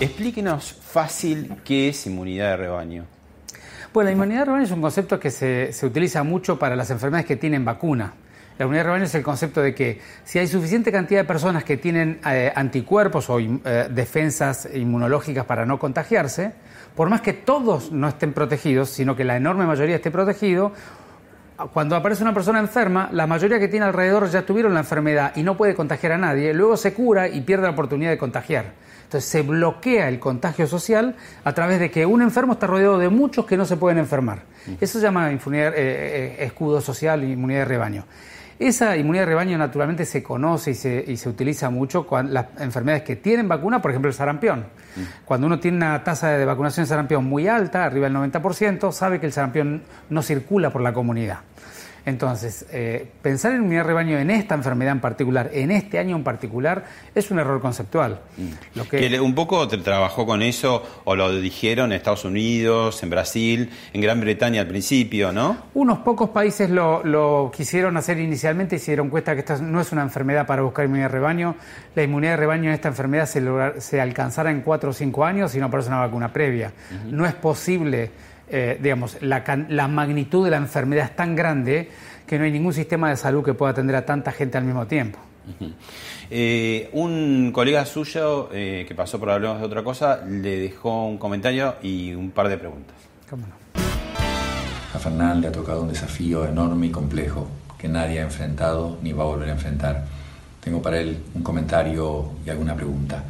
Explíquenos 0.00 0.72
fácil 0.72 1.54
qué 1.64 1.90
es 1.90 2.06
inmunidad 2.06 2.50
de 2.50 2.56
rebaño. 2.56 3.04
Bueno, 3.92 4.08
la 4.08 4.12
inmunidad 4.12 4.40
de 4.40 4.44
rebaño 4.46 4.64
es 4.64 4.70
un 4.72 4.82
concepto 4.82 5.20
que 5.20 5.30
se, 5.30 5.70
utiliza 5.86 6.24
mucho 6.24 6.58
para 6.58 6.74
las 6.74 6.90
enfermedades 6.90 7.26
que 7.26 7.36
tienen 7.36 7.64
vacuna. 7.64 8.12
La 8.58 8.64
inmunidad 8.64 8.82
de 8.82 8.86
rebaño 8.86 9.04
es 9.04 9.14
el 9.14 9.22
concepto 9.22 9.62
de 9.62 9.72
que 9.72 10.00
si 10.24 10.40
hay 10.40 10.48
suficiente 10.48 10.90
cantidad 10.90 11.20
de 11.20 11.24
personas 11.24 11.62
que 11.62 11.76
tienen 11.76 12.18
eh, 12.26 12.52
anticuerpos 12.56 13.30
o 13.30 13.38
eh, 13.38 13.88
defensas 13.88 14.68
inmunológicas 14.74 15.44
para 15.44 15.64
no 15.64 15.78
contagiarse, 15.78 16.54
por 16.96 17.08
más 17.08 17.20
que 17.20 17.32
todos 17.32 17.92
no 17.92 18.08
estén 18.08 18.32
protegidos, 18.32 18.90
sino 18.90 19.14
que 19.14 19.22
la 19.22 19.36
enorme 19.36 19.64
mayoría 19.64 19.94
esté 19.94 20.10
protegido, 20.10 20.72
cuando 21.72 21.94
aparece 21.94 22.24
una 22.24 22.34
persona 22.34 22.58
enferma, 22.58 23.10
la 23.12 23.28
mayoría 23.28 23.60
que 23.60 23.68
tiene 23.68 23.86
alrededor 23.86 24.28
ya 24.28 24.44
tuvieron 24.44 24.74
la 24.74 24.80
enfermedad 24.80 25.32
y 25.36 25.44
no 25.44 25.56
puede 25.56 25.76
contagiar 25.76 26.12
a 26.12 26.18
nadie, 26.18 26.52
luego 26.52 26.76
se 26.76 26.92
cura 26.92 27.28
y 27.28 27.42
pierde 27.42 27.62
la 27.62 27.70
oportunidad 27.70 28.10
de 28.10 28.18
contagiar. 28.18 28.72
Entonces 29.14 29.30
se 29.30 29.42
bloquea 29.42 30.08
el 30.08 30.18
contagio 30.18 30.66
social 30.66 31.14
a 31.44 31.52
través 31.52 31.78
de 31.78 31.88
que 31.88 32.04
un 32.04 32.20
enfermo 32.20 32.54
está 32.54 32.66
rodeado 32.66 32.98
de 32.98 33.08
muchos 33.10 33.46
que 33.46 33.56
no 33.56 33.64
se 33.64 33.76
pueden 33.76 33.98
enfermar. 33.98 34.42
Eso 34.80 34.98
se 34.98 35.04
llama 35.04 35.30
inmunidad, 35.30 35.68
eh, 35.68 35.74
eh, 35.76 36.36
escudo 36.40 36.80
social 36.80 37.22
inmunidad 37.22 37.60
de 37.60 37.64
rebaño. 37.66 38.04
Esa 38.58 38.96
inmunidad 38.96 39.22
de 39.22 39.26
rebaño 39.26 39.56
naturalmente 39.56 40.04
se 40.04 40.20
conoce 40.20 40.72
y 40.72 40.74
se, 40.74 41.04
y 41.06 41.16
se 41.16 41.28
utiliza 41.28 41.70
mucho 41.70 42.08
con 42.08 42.34
las 42.34 42.46
enfermedades 42.58 43.04
que 43.04 43.14
tienen 43.14 43.46
vacuna, 43.46 43.80
por 43.80 43.92
ejemplo 43.92 44.08
el 44.08 44.14
sarampión. 44.14 44.66
Cuando 45.24 45.46
uno 45.46 45.60
tiene 45.60 45.76
una 45.76 46.02
tasa 46.02 46.30
de 46.30 46.44
vacunación 46.44 46.82
de 46.82 46.88
sarampión 46.88 47.24
muy 47.24 47.46
alta, 47.46 47.84
arriba 47.84 48.08
del 48.08 48.16
90%, 48.16 48.90
sabe 48.90 49.20
que 49.20 49.26
el 49.26 49.32
sarampión 49.32 49.82
no 50.10 50.22
circula 50.22 50.70
por 50.70 50.82
la 50.82 50.92
comunidad. 50.92 51.38
Entonces, 52.06 52.66
eh, 52.70 53.08
pensar 53.22 53.52
en 53.52 53.62
unidad 53.62 53.80
de 53.80 53.86
rebaño 53.88 54.18
en 54.18 54.30
esta 54.30 54.54
enfermedad 54.54 54.92
en 54.92 55.00
particular, 55.00 55.50
en 55.54 55.70
este 55.70 55.98
año 55.98 56.16
en 56.16 56.24
particular, 56.24 56.84
es 57.14 57.30
un 57.30 57.38
error 57.38 57.60
conceptual. 57.60 58.20
Mm. 58.36 58.78
Lo 58.78 58.88
que... 58.88 59.20
un 59.20 59.34
poco 59.34 59.66
te 59.68 59.78
trabajó 59.78 60.26
con 60.26 60.42
eso, 60.42 60.82
o 61.04 61.16
lo 61.16 61.34
dijeron 61.34 61.92
en 61.92 61.96
Estados 61.96 62.24
Unidos, 62.26 63.02
en 63.02 63.10
Brasil, 63.10 63.70
en 63.92 64.00
Gran 64.00 64.20
Bretaña 64.20 64.60
al 64.60 64.68
principio, 64.68 65.32
¿no? 65.32 65.56
Unos 65.72 65.98
pocos 66.00 66.30
países 66.30 66.68
lo, 66.68 67.50
quisieron 67.54 67.96
hacer 67.96 68.18
inicialmente 68.18 68.76
y 68.76 68.78
se 68.78 68.92
dieron 68.92 69.08
cuenta 69.08 69.34
que 69.34 69.40
esta 69.40 69.56
no 69.58 69.80
es 69.80 69.90
una 69.92 70.02
enfermedad 70.02 70.46
para 70.46 70.62
buscar 70.62 70.84
inmunidad 70.84 71.06
de 71.06 71.12
rebaño. 71.12 71.56
La 71.94 72.02
inmunidad 72.02 72.32
de 72.32 72.36
rebaño 72.36 72.64
en 72.64 72.74
esta 72.74 72.88
enfermedad 72.88 73.26
se, 73.26 73.42
se 73.80 74.00
alcanzará 74.00 74.50
en 74.50 74.60
cuatro 74.60 74.90
o 74.90 74.92
cinco 74.92 75.24
años 75.24 75.52
si 75.52 75.58
no 75.58 75.66
aparece 75.66 75.88
una 75.88 76.00
vacuna 76.00 76.32
previa. 76.32 76.72
No 77.10 77.24
es 77.24 77.34
posible 77.34 78.10
eh, 78.48 78.78
digamos, 78.80 79.22
la, 79.22 79.42
la, 79.68 79.88
magnitud 79.88 80.44
de 80.44 80.50
la 80.50 80.58
enfermedad 80.58 81.06
es 81.06 81.16
tan 81.16 81.34
grande 81.34 81.90
que 82.26 82.38
no 82.38 82.44
hay 82.44 82.52
ningún 82.52 82.72
sistema 82.72 83.08
de 83.08 83.16
salud 83.16 83.44
que 83.44 83.54
pueda 83.54 83.72
atender 83.72 83.96
a 83.96 84.04
tanta 84.04 84.32
gente 84.32 84.58
al 84.58 84.64
mismo 84.64 84.86
tiempo. 84.86 85.18
Eh, 86.30 86.88
un 86.92 87.52
colega 87.52 87.84
suyo 87.84 88.48
eh, 88.52 88.84
que 88.88 88.94
pasó 88.94 89.20
por 89.20 89.30
hablar 89.30 89.58
de 89.58 89.64
otra 89.64 89.84
cosa 89.84 90.24
le 90.24 90.58
dejó 90.58 91.06
un 91.06 91.18
comentario 91.18 91.74
y 91.82 92.14
un 92.14 92.30
par 92.30 92.48
de 92.48 92.56
preguntas. 92.56 92.96
A 94.94 94.98
Fernán 94.98 95.40
le 95.40 95.48
ha 95.48 95.52
tocado 95.52 95.82
un 95.82 95.88
desafío 95.88 96.46
enorme 96.46 96.86
y 96.86 96.90
complejo 96.90 97.46
que 97.78 97.88
nadie 97.88 98.20
ha 98.20 98.22
enfrentado 98.22 98.98
ni 99.02 99.12
va 99.12 99.24
a 99.24 99.26
volver 99.26 99.50
a 99.50 99.52
enfrentar. 99.52 100.04
Tengo 100.60 100.80
para 100.80 100.98
él 100.98 101.18
un 101.34 101.42
comentario 101.42 102.30
y 102.46 102.50
alguna 102.50 102.74
pregunta. 102.74 103.22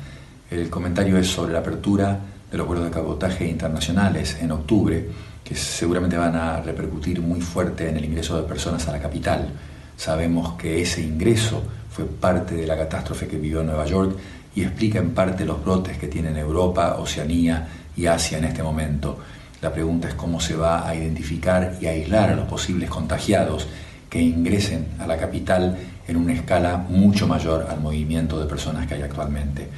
El 0.51 0.71
comentario 0.71 1.19
es 1.19 1.27
sobre 1.27 1.53
la 1.53 1.59
apertura 1.61 2.19
de 2.55 2.59
los 2.59 2.69
vuelos 2.69 2.85
de 2.85 2.93
cabotaje 2.93 3.49
internacionales 3.49 4.39
en 4.41 4.53
octubre, 4.53 5.09
que 5.43 5.57
seguramente 5.57 6.17
van 6.17 6.37
a 6.37 6.61
repercutir 6.61 7.21
muy 7.21 7.41
fuerte 7.41 7.89
en 7.89 7.97
el 7.97 8.05
ingreso 8.05 8.41
de 8.41 8.47
personas 8.47 8.87
a 8.87 8.93
la 8.93 9.01
capital. 9.01 9.49
Sabemos 9.97 10.53
que 10.53 10.81
ese 10.81 11.01
ingreso 11.03 11.65
fue 11.91 12.05
parte 12.05 12.55
de 12.55 12.65
la 12.65 12.77
catástrofe 12.77 13.27
que 13.27 13.39
vivió 13.39 13.65
Nueva 13.65 13.87
York 13.87 14.17
y 14.55 14.63
explica 14.63 15.01
en 15.01 15.11
parte 15.11 15.45
los 15.45 15.65
brotes 15.65 15.99
que 15.99 16.07
tienen 16.07 16.37
Europa, 16.37 16.95
Oceanía 17.01 17.67
y 17.97 18.07
Asia 18.07 18.39
en 18.39 18.45
este 18.45 18.63
momento. 18.63 19.19
La 19.61 19.73
pregunta 19.73 20.07
es 20.07 20.15
cómo 20.15 20.39
se 20.39 20.55
va 20.55 20.89
a 20.89 20.95
identificar 20.95 21.77
y 21.81 21.87
aislar 21.87 22.31
a 22.31 22.37
los 22.37 22.47
posibles 22.47 22.89
contagiados 22.89 23.67
que 24.09 24.23
ingresen 24.23 24.91
a 25.01 25.09
la 25.09 25.17
capital 25.17 25.77
en 26.07 26.17
una 26.17 26.35
escala 26.35 26.77
mucho 26.77 27.27
mayor 27.27 27.67
al 27.69 27.81
movimiento 27.81 28.39
de 28.39 28.47
personas 28.47 28.87
que 28.87 28.95
hay 28.95 29.03
actualmente. 29.03 29.69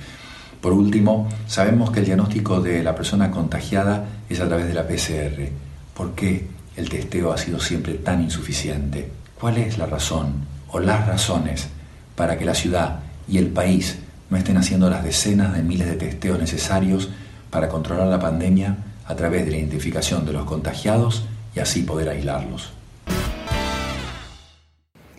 Por 0.66 0.72
último, 0.72 1.29
sabemos 1.46 1.92
que 1.92 2.00
el 2.00 2.07
diagnóstico 2.07 2.61
de 2.61 2.83
la 2.83 2.92
persona 2.92 3.31
contagiada 3.31 4.05
es 4.29 4.40
a 4.40 4.48
través 4.48 4.66
de 4.66 4.74
la 4.74 4.83
PCR. 4.83 5.48
¿Por 5.94 6.16
qué 6.16 6.44
el 6.74 6.88
testeo 6.88 7.33
ha 7.33 7.38
sido 7.38 7.61
siempre 7.61 7.94
tan 7.94 8.20
insuficiente? 8.20 9.09
¿Cuál 9.40 9.59
es 9.59 9.79
la 9.79 9.87
razón 9.87 10.44
o 10.70 10.81
las 10.81 11.07
razones 11.07 11.68
para 12.16 12.37
que 12.37 12.44
la 12.44 12.57
ciudad 12.57 12.98
y 13.29 13.38
el 13.38 13.46
país 13.46 14.00
no 14.29 14.37
estén 14.37 14.57
haciendo 14.57 14.90
las 14.90 15.05
decenas 15.05 15.55
de 15.55 15.62
miles 15.62 15.87
de 15.87 15.94
testeos 15.94 16.40
necesarios 16.40 17.11
para 17.48 17.68
controlar 17.68 18.09
la 18.09 18.18
pandemia 18.18 18.76
a 19.07 19.14
través 19.14 19.44
de 19.44 19.52
la 19.52 19.59
identificación 19.59 20.26
de 20.26 20.33
los 20.33 20.46
contagiados 20.46 21.26
y 21.55 21.61
así 21.61 21.85
poder 21.85 22.09
aislarlos. 22.09 22.72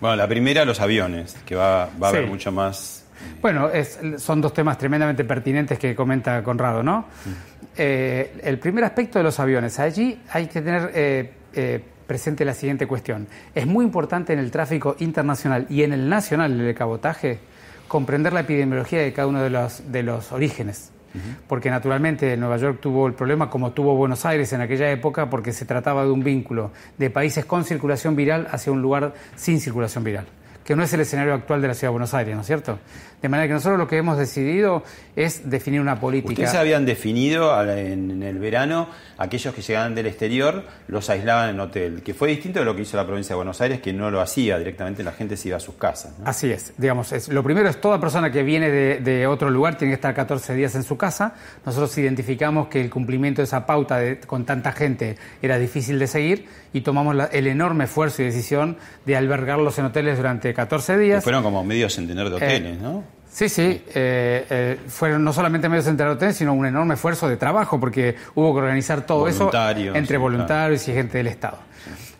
Bueno, 0.01 0.17
la 0.17 0.27
primera, 0.27 0.65
los 0.65 0.81
aviones, 0.81 1.37
que 1.45 1.55
va, 1.55 1.83
a 1.83 1.89
haber 2.01 2.27
mucho 2.27 2.51
más. 2.51 2.96
Bueno, 3.41 3.69
son 4.17 4.41
dos 4.41 4.53
temas 4.53 4.77
tremendamente 4.77 5.23
pertinentes 5.23 5.77
que 5.79 5.95
comenta 5.95 6.43
Conrado, 6.43 6.83
¿no? 6.83 7.05
Eh, 7.77 8.39
el 8.43 8.57
primer 8.59 8.83
aspecto 8.83 9.19
de 9.19 9.23
los 9.23 9.39
aviones. 9.39 9.79
Allí 9.79 10.19
hay 10.31 10.47
que 10.47 10.61
tener 10.61 10.91
eh, 10.95 11.33
eh, 11.53 11.83
presente 12.07 12.43
la 12.43 12.53
siguiente 12.53 12.87
cuestión. 12.87 13.27
Es 13.53 13.67
muy 13.67 13.85
importante 13.85 14.33
en 14.33 14.39
el 14.39 14.49
tráfico 14.49 14.95
internacional 14.99 15.67
y 15.69 15.83
en 15.83 15.93
el 15.93 16.09
nacional 16.09 16.57
del 16.57 16.73
cabotaje 16.73 17.39
comprender 17.87 18.33
la 18.33 18.41
epidemiología 18.41 19.01
de 19.01 19.13
cada 19.13 19.27
uno 19.27 19.41
de 19.41 19.49
los, 19.49 19.91
de 19.91 20.03
los 20.03 20.31
orígenes 20.31 20.91
porque 21.47 21.71
naturalmente 21.71 22.37
Nueva 22.37 22.57
York 22.57 22.79
tuvo 22.79 23.07
el 23.07 23.13
problema 23.13 23.49
como 23.49 23.71
tuvo 23.71 23.95
Buenos 23.95 24.23
Aires 24.25 24.53
en 24.53 24.61
aquella 24.61 24.91
época, 24.91 25.31
porque 25.31 25.51
se 25.51 25.65
trataba 25.65 26.03
de 26.03 26.11
un 26.11 26.23
vínculo 26.23 26.71
de 26.99 27.09
países 27.09 27.43
con 27.43 27.63
circulación 27.63 28.15
viral 28.15 28.47
hacia 28.51 28.71
un 28.71 28.83
lugar 28.83 29.13
sin 29.35 29.59
circulación 29.59 30.03
viral 30.03 30.27
que 30.67 30.75
no 30.75 30.83
es 30.83 30.91
el 30.91 30.99
escenario 30.99 31.33
actual 31.33 31.61
de 31.61 31.69
la 31.69 31.73
Ciudad 31.73 31.91
de 31.91 31.93
Buenos 31.93 32.13
Aires, 32.13 32.35
¿no 32.35 32.41
es 32.41 32.47
cierto? 32.47 32.77
De 33.21 33.29
manera 33.29 33.47
que 33.47 33.53
nosotros 33.53 33.79
lo 33.79 33.87
que 33.87 33.95
hemos 33.95 34.17
decidido 34.17 34.83
es 35.15 35.49
definir 35.49 35.79
una 35.79 35.97
política. 35.97 36.33
Ustedes 36.33 36.55
habían 36.55 36.85
definido 36.85 37.63
en 37.71 38.21
el 38.21 38.37
verano 38.37 38.89
aquellos 39.17 39.55
que 39.55 39.61
llegaban 39.61 39.95
del 39.95 40.07
exterior 40.07 40.65
los 40.89 41.09
aislaban 41.09 41.51
en 41.51 41.59
hotel, 41.61 42.03
que 42.03 42.13
fue 42.13 42.27
distinto 42.27 42.59
de 42.59 42.65
lo 42.65 42.75
que 42.75 42.81
hizo 42.81 42.97
la 42.97 43.05
provincia 43.05 43.29
de 43.29 43.37
Buenos 43.37 43.61
Aires, 43.61 43.79
que 43.79 43.93
no 43.93 44.11
lo 44.11 44.19
hacía 44.19 44.57
directamente, 44.57 45.03
la 45.03 45.13
gente 45.13 45.37
se 45.37 45.47
iba 45.47 45.55
a 45.55 45.61
sus 45.61 45.75
casas. 45.75 46.13
Así 46.25 46.51
es, 46.51 46.73
digamos, 46.77 47.13
es, 47.13 47.29
lo 47.29 47.43
primero 47.43 47.69
es 47.69 47.79
toda 47.79 47.97
persona 48.01 48.29
que 48.29 48.43
viene 48.43 48.69
de, 48.69 49.27
otro 49.27 49.49
lugar 49.49 49.77
tiene 49.77 49.91
que 49.91 49.95
estar 49.95 50.13
14 50.13 50.53
días 50.53 50.75
en 50.75 50.83
su 50.83 50.97
casa. 50.97 51.33
Nosotros 51.65 51.97
identificamos 51.97 52.67
que 52.67 52.81
el 52.81 52.89
cumplimiento 52.89 53.41
de 53.41 53.45
esa 53.45 53.65
pauta 53.65 54.01
con 54.27 54.45
tanta 54.45 54.73
gente 54.73 55.15
era 55.41 55.57
difícil 55.57 55.97
de 55.97 56.07
seguir 56.07 56.45
y 56.73 56.81
tomamos 56.81 57.15
el 57.31 57.47
enorme 57.47 57.85
esfuerzo 57.85 58.21
y 58.21 58.25
decisión 58.25 58.77
de 59.05 59.15
albergarlos 59.15 59.79
en 59.79 59.85
hoteles 59.85 60.17
durante 60.17 60.53
14 60.57 60.97
días. 60.97 61.23
fueron 61.23 61.43
como 61.43 61.63
medio 61.63 61.87
centenar 61.87 62.31
de 62.31 62.35
hoteles, 62.35 62.79
¿no? 62.79 63.03
Sí, 63.29 63.47
sí, 63.47 63.83
eh, 63.93 64.47
eh, 64.49 64.79
fueron 64.87 65.23
no 65.23 65.31
solamente 65.31 65.69
medio 65.69 65.83
centenar 65.83 66.13
de 66.13 66.15
hoteles, 66.15 66.35
sino 66.35 66.53
un 66.55 66.65
enorme 66.65 66.95
esfuerzo 66.95 67.29
de 67.29 67.37
trabajo, 67.37 67.79
porque 67.79 68.15
hubo 68.33 68.55
que 68.55 68.61
organizar 68.61 69.05
todo 69.05 69.27
eso 69.27 69.51
entre 69.93 70.17
voluntarios 70.17 70.87
y 70.87 70.93
gente 70.93 71.19
del 71.19 71.27
Estado. 71.27 71.59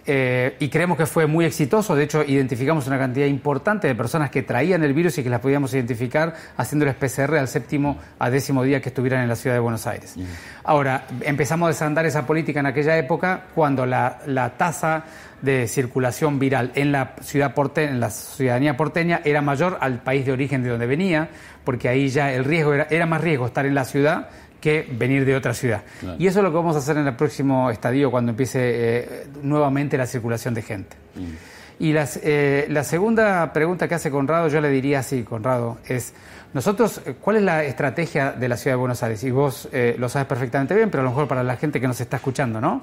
Eh, 0.10 0.56
y 0.60 0.70
creemos 0.70 0.98
que 0.98 1.08
fue 1.08 1.26
muy 1.26 1.46
exitoso. 1.46 1.96
De 1.96 2.04
hecho, 2.04 2.24
identificamos 2.24 2.86
una 2.86 3.00
cantidad 3.00 3.26
importante 3.26 3.88
de 3.88 3.96
personas 3.96 4.30
que 4.30 4.44
traían 4.44 4.84
el 4.84 4.94
virus 4.94 5.18
y 5.18 5.24
que 5.24 5.30
las 5.30 5.42
podíamos 5.42 5.74
identificar 5.74 6.34
haciéndoles 6.56 6.96
PCR 6.96 7.36
al 7.36 7.50
séptimo 7.50 7.98
a 8.18 8.30
décimo 8.30 8.64
día 8.64 8.82
que 8.82 8.90
estuvieran 8.90 9.24
en 9.24 9.28
la 9.28 9.36
ciudad 9.36 9.56
de 9.56 9.60
Buenos 9.60 9.86
Aires. 9.86 10.16
Ahora, 10.64 11.08
empezamos 11.22 11.66
a 11.66 11.70
desandar 11.70 12.06
esa 12.06 12.26
política 12.26 12.62
en 12.62 12.68
aquella 12.68 12.98
época 12.98 13.48
cuando 13.54 13.86
la, 13.86 14.20
la 14.28 14.52
tasa 14.52 15.04
de 15.42 15.68
circulación 15.68 16.40
viral 16.40 16.72
en 16.76 16.92
la 16.92 17.16
ciudad 17.22 17.54
porteña, 17.54 17.92
en 17.92 18.00
la 18.00 18.10
ciudadanía 18.10 18.78
porteña 18.78 19.22
era 19.24 19.42
mayor 19.42 19.78
al 19.82 20.02
país 20.02 20.26
de 20.26 20.32
origen 20.32 20.64
de 20.64 20.70
donde 20.70 20.88
venía, 20.88 21.30
porque 21.64 21.90
ahí 21.90 22.10
ya 22.10 22.34
el 22.34 22.44
riesgo 22.44 22.74
era, 22.74 22.88
era 22.90 23.06
más 23.06 23.22
riesgo 23.22 23.46
estar 23.46 23.66
en 23.66 23.76
la 23.76 23.86
ciudad 23.86 24.30
que 24.60 24.88
venir 24.92 25.26
de 25.26 25.36
otra 25.36 25.54
ciudad. 25.54 25.84
Y 26.18 26.28
eso 26.28 26.40
es 26.40 26.44
lo 26.44 26.50
que 26.50 26.58
vamos 26.58 26.76
a 26.76 26.80
hacer 26.80 26.98
en 26.98 27.08
el 27.08 27.16
próximo 27.16 27.70
estadio 27.70 28.10
cuando 28.10 28.32
empiece 28.32 28.60
eh, 28.62 29.28
nuevamente 29.42 29.98
la 29.98 30.06
circulación 30.06 30.54
de 30.54 30.62
gente. 30.62 30.96
Mm. 31.16 31.84
Y 31.84 31.94
las, 31.94 32.20
eh, 32.24 32.66
la 32.70 32.84
segunda 32.84 33.54
pregunta 33.54 33.88
que 33.88 33.96
hace 33.96 34.10
Conrado, 34.10 34.48
yo 34.48 34.60
le 34.60 34.70
diría 34.70 35.00
así, 35.00 35.24
Conrado, 35.24 35.78
es, 35.86 36.14
nosotros, 36.54 37.02
eh, 37.06 37.16
¿cuál 37.22 37.38
es 37.38 37.44
la 37.44 37.64
estrategia 37.64 38.32
de 38.32 38.50
la 38.50 38.58
Ciudad 38.58 38.76
de 38.76 38.80
Buenos 38.80 39.04
Aires? 39.04 39.24
Y 39.24 39.32
vos 39.32 39.70
lo 39.98 40.10
sabes 40.10 40.28
perfectamente 40.28 40.74
bien, 40.74 40.90
pero 40.90 41.02
a 41.02 41.04
lo 41.04 41.12
mejor 41.12 41.28
para 41.28 41.44
la 41.44 41.56
gente 41.56 41.80
que 41.80 41.88
nos 41.88 42.02
está 42.02 42.18
escuchando, 42.18 42.60
¿no? 42.60 42.82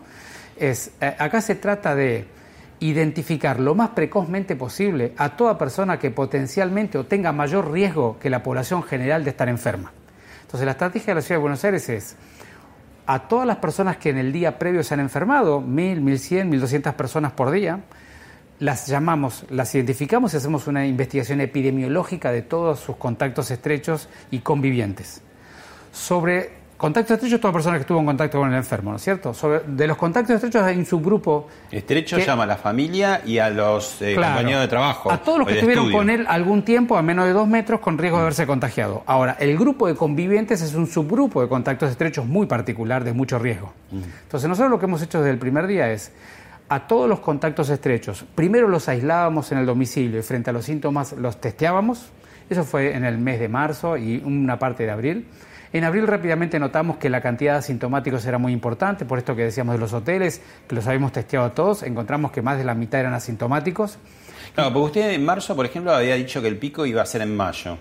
Es, 0.57 0.93
acá 1.01 1.41
se 1.41 1.57
trata 1.57 1.97
de 1.97 2.25
identificar 2.81 3.61
lo 3.61 3.75
más 3.75 3.91
precozmente 3.91 4.57
posible 4.57 5.13
a 5.17 5.37
toda 5.37 5.59
persona 5.59 5.99
que 5.99 6.11
potencialmente 6.11 6.99
o 6.99 7.07
tenga 7.07 7.33
mayor 7.33 7.71
riesgo 7.71 8.19
que 8.19 8.31
la 8.31 8.43
población 8.43 8.83
general 8.83 9.25
de 9.25 9.31
estar 9.31 9.49
enferma. 9.49 9.93
Entonces 10.43 10.65
la 10.65 10.73
estrategia 10.73 11.09
de 11.09 11.15
la 11.17 11.23
Ciudad 11.23 11.39
de 11.39 11.43
Buenos 11.43 11.65
Aires 11.65 11.89
es 11.89 12.17
a 13.07 13.29
todas 13.29 13.47
las 13.47 13.59
personas 13.59 13.97
que 13.99 14.11
en 14.11 14.19
el 14.19 14.33
día 14.33 14.59
previo 14.59 14.83
se 14.83 14.95
han 14.95 15.01
enfermado, 15.01 15.61
1.000, 15.61 16.03
1.100, 16.03 16.49
1.200 16.61 16.95
personas 16.95 17.33
por 17.33 17.51
día, 17.51 17.81
las 18.61 18.87
llamamos, 18.87 19.45
las 19.51 19.75
identificamos 19.75 20.33
y 20.33 20.37
hacemos 20.39 20.67
una 20.67 20.87
investigación 20.87 21.41
epidemiológica 21.41 22.33
de 22.33 22.43
todos 22.43 22.81
sus 22.81 22.97
contactos 22.97 23.51
estrechos 23.51 24.09
y 24.31 24.39
convivientes. 24.39 25.23
Sobre 25.93 26.64
Contacto 26.77 27.15
estrecho 27.15 27.37
es 27.37 27.41
toda 27.41 27.53
persona 27.53 27.77
que 27.77 27.83
estuvo 27.83 28.01
en 28.01 28.07
contacto 28.07 28.39
con 28.39 28.51
el 28.51 28.57
enfermo, 28.57 28.91
¿no 28.91 28.97
es 28.97 29.03
cierto? 29.03 29.33
Sobre, 29.33 29.61
de 29.61 29.87
los 29.87 29.97
contactos 29.97 30.35
estrechos 30.35 30.63
hay 30.63 30.77
un 30.77 30.85
subgrupo. 30.85 31.49
Estrecho 31.71 32.19
llama 32.19 32.43
a 32.43 32.47
la 32.47 32.57
familia 32.57 33.23
y 33.25 33.39
a 33.39 33.49
los 33.49 34.03
eh, 34.03 34.15
compañeros 34.15 34.63
de 34.63 34.69
trabajo. 34.69 35.11
A 35.11 35.19
todos 35.19 35.39
los 35.39 35.49
que 35.49 35.55
estuvieron 35.55 35.93
con 35.93 36.11
él 36.11 36.27
algún 36.29 36.63
tiempo 36.63 36.97
a 36.97 37.03
menos 37.03 37.27
de 37.27 37.33
dos 37.33 37.47
metros 37.47 37.81
con 37.81 37.97
riesgo 37.97 38.19
de 38.19 38.23
haberse 38.23 38.47
contagiado. 38.47 39.05
Ahora, 39.07 39.37
el 39.39 39.57
grupo 39.57 39.87
de 39.87 39.95
convivientes 39.95 40.63
es 40.63 40.75
un 40.75 40.87
subgrupo 40.87 41.41
de 41.43 41.49
contactos 41.49 41.91
estrechos 41.91 42.27
muy 42.27 42.47
particular 42.47 43.05
de 43.05 43.13
mucho 43.13 43.39
riesgo. 43.39 43.73
Entonces, 43.93 44.49
nosotros 44.49 44.71
lo 44.71 44.79
que 44.81 44.87
hemos 44.87 45.01
hecho 45.01 45.19
desde 45.19 45.31
el 45.31 45.39
primer 45.39 45.69
día 45.69 45.93
es 45.93 46.13
a 46.69 46.87
todos 46.87 47.09
los 47.09 47.21
contactos 47.21 47.71
estrechos. 47.71 48.25
Primero 48.35 48.69
los 48.69 48.89
aislábamos 48.89 49.53
en 49.53 49.59
el 49.59 49.67
domicilio 49.67 50.19
y 50.19 50.23
frente 50.23 50.51
a 50.51 50.53
los 50.53 50.65
síntomas 50.65 51.13
los 51.13 51.41
testeábamos. 51.41 52.11
Eso 52.51 52.65
fue 52.65 52.95
en 52.95 53.05
el 53.05 53.19
mes 53.19 53.41
de 53.41 53.49
marzo 53.49 53.97
y 53.97 54.23
una 54.25 54.59
parte 54.59 54.85
de 54.85 54.91
abril. 54.91 55.27
En 55.75 55.83
abril 55.83 56.07
rápidamente 56.07 56.61
notamos 56.61 56.99
que 56.99 57.11
la 57.11 57.21
cantidad 57.21 57.55
de 57.55 57.59
asintomáticos 57.59 58.25
era 58.27 58.39
muy 58.39 58.53
importante, 58.53 59.05
por 59.05 59.19
esto 59.19 59.35
que 59.35 59.43
decíamos 59.43 59.75
de 59.75 59.81
los 59.81 59.93
hoteles, 59.93 60.41
que 60.69 60.77
los 60.77 60.87
habíamos 60.87 61.11
testeado 61.11 61.47
a 61.47 61.51
todos, 61.53 61.83
encontramos 61.83 62.31
que 62.31 62.43
más 62.43 62.57
de 62.59 62.63
la 62.63 62.77
mitad 62.77 63.01
eran 63.01 63.13
asintomáticos. 63.13 63.99
Claro, 64.55 64.73
porque 64.73 65.01
usted 65.01 65.11
en 65.15 65.25
marzo, 65.25 65.57
por 65.57 65.67
ejemplo, 65.67 65.93
había 65.93 66.15
dicho 66.15 66.41
que 66.41 66.47
el 66.47 66.59
pico 66.59 66.87
iba 66.87 67.03
a 67.03 67.07
ser 67.07 67.23
en 67.23 67.37
mayo. 67.37 67.77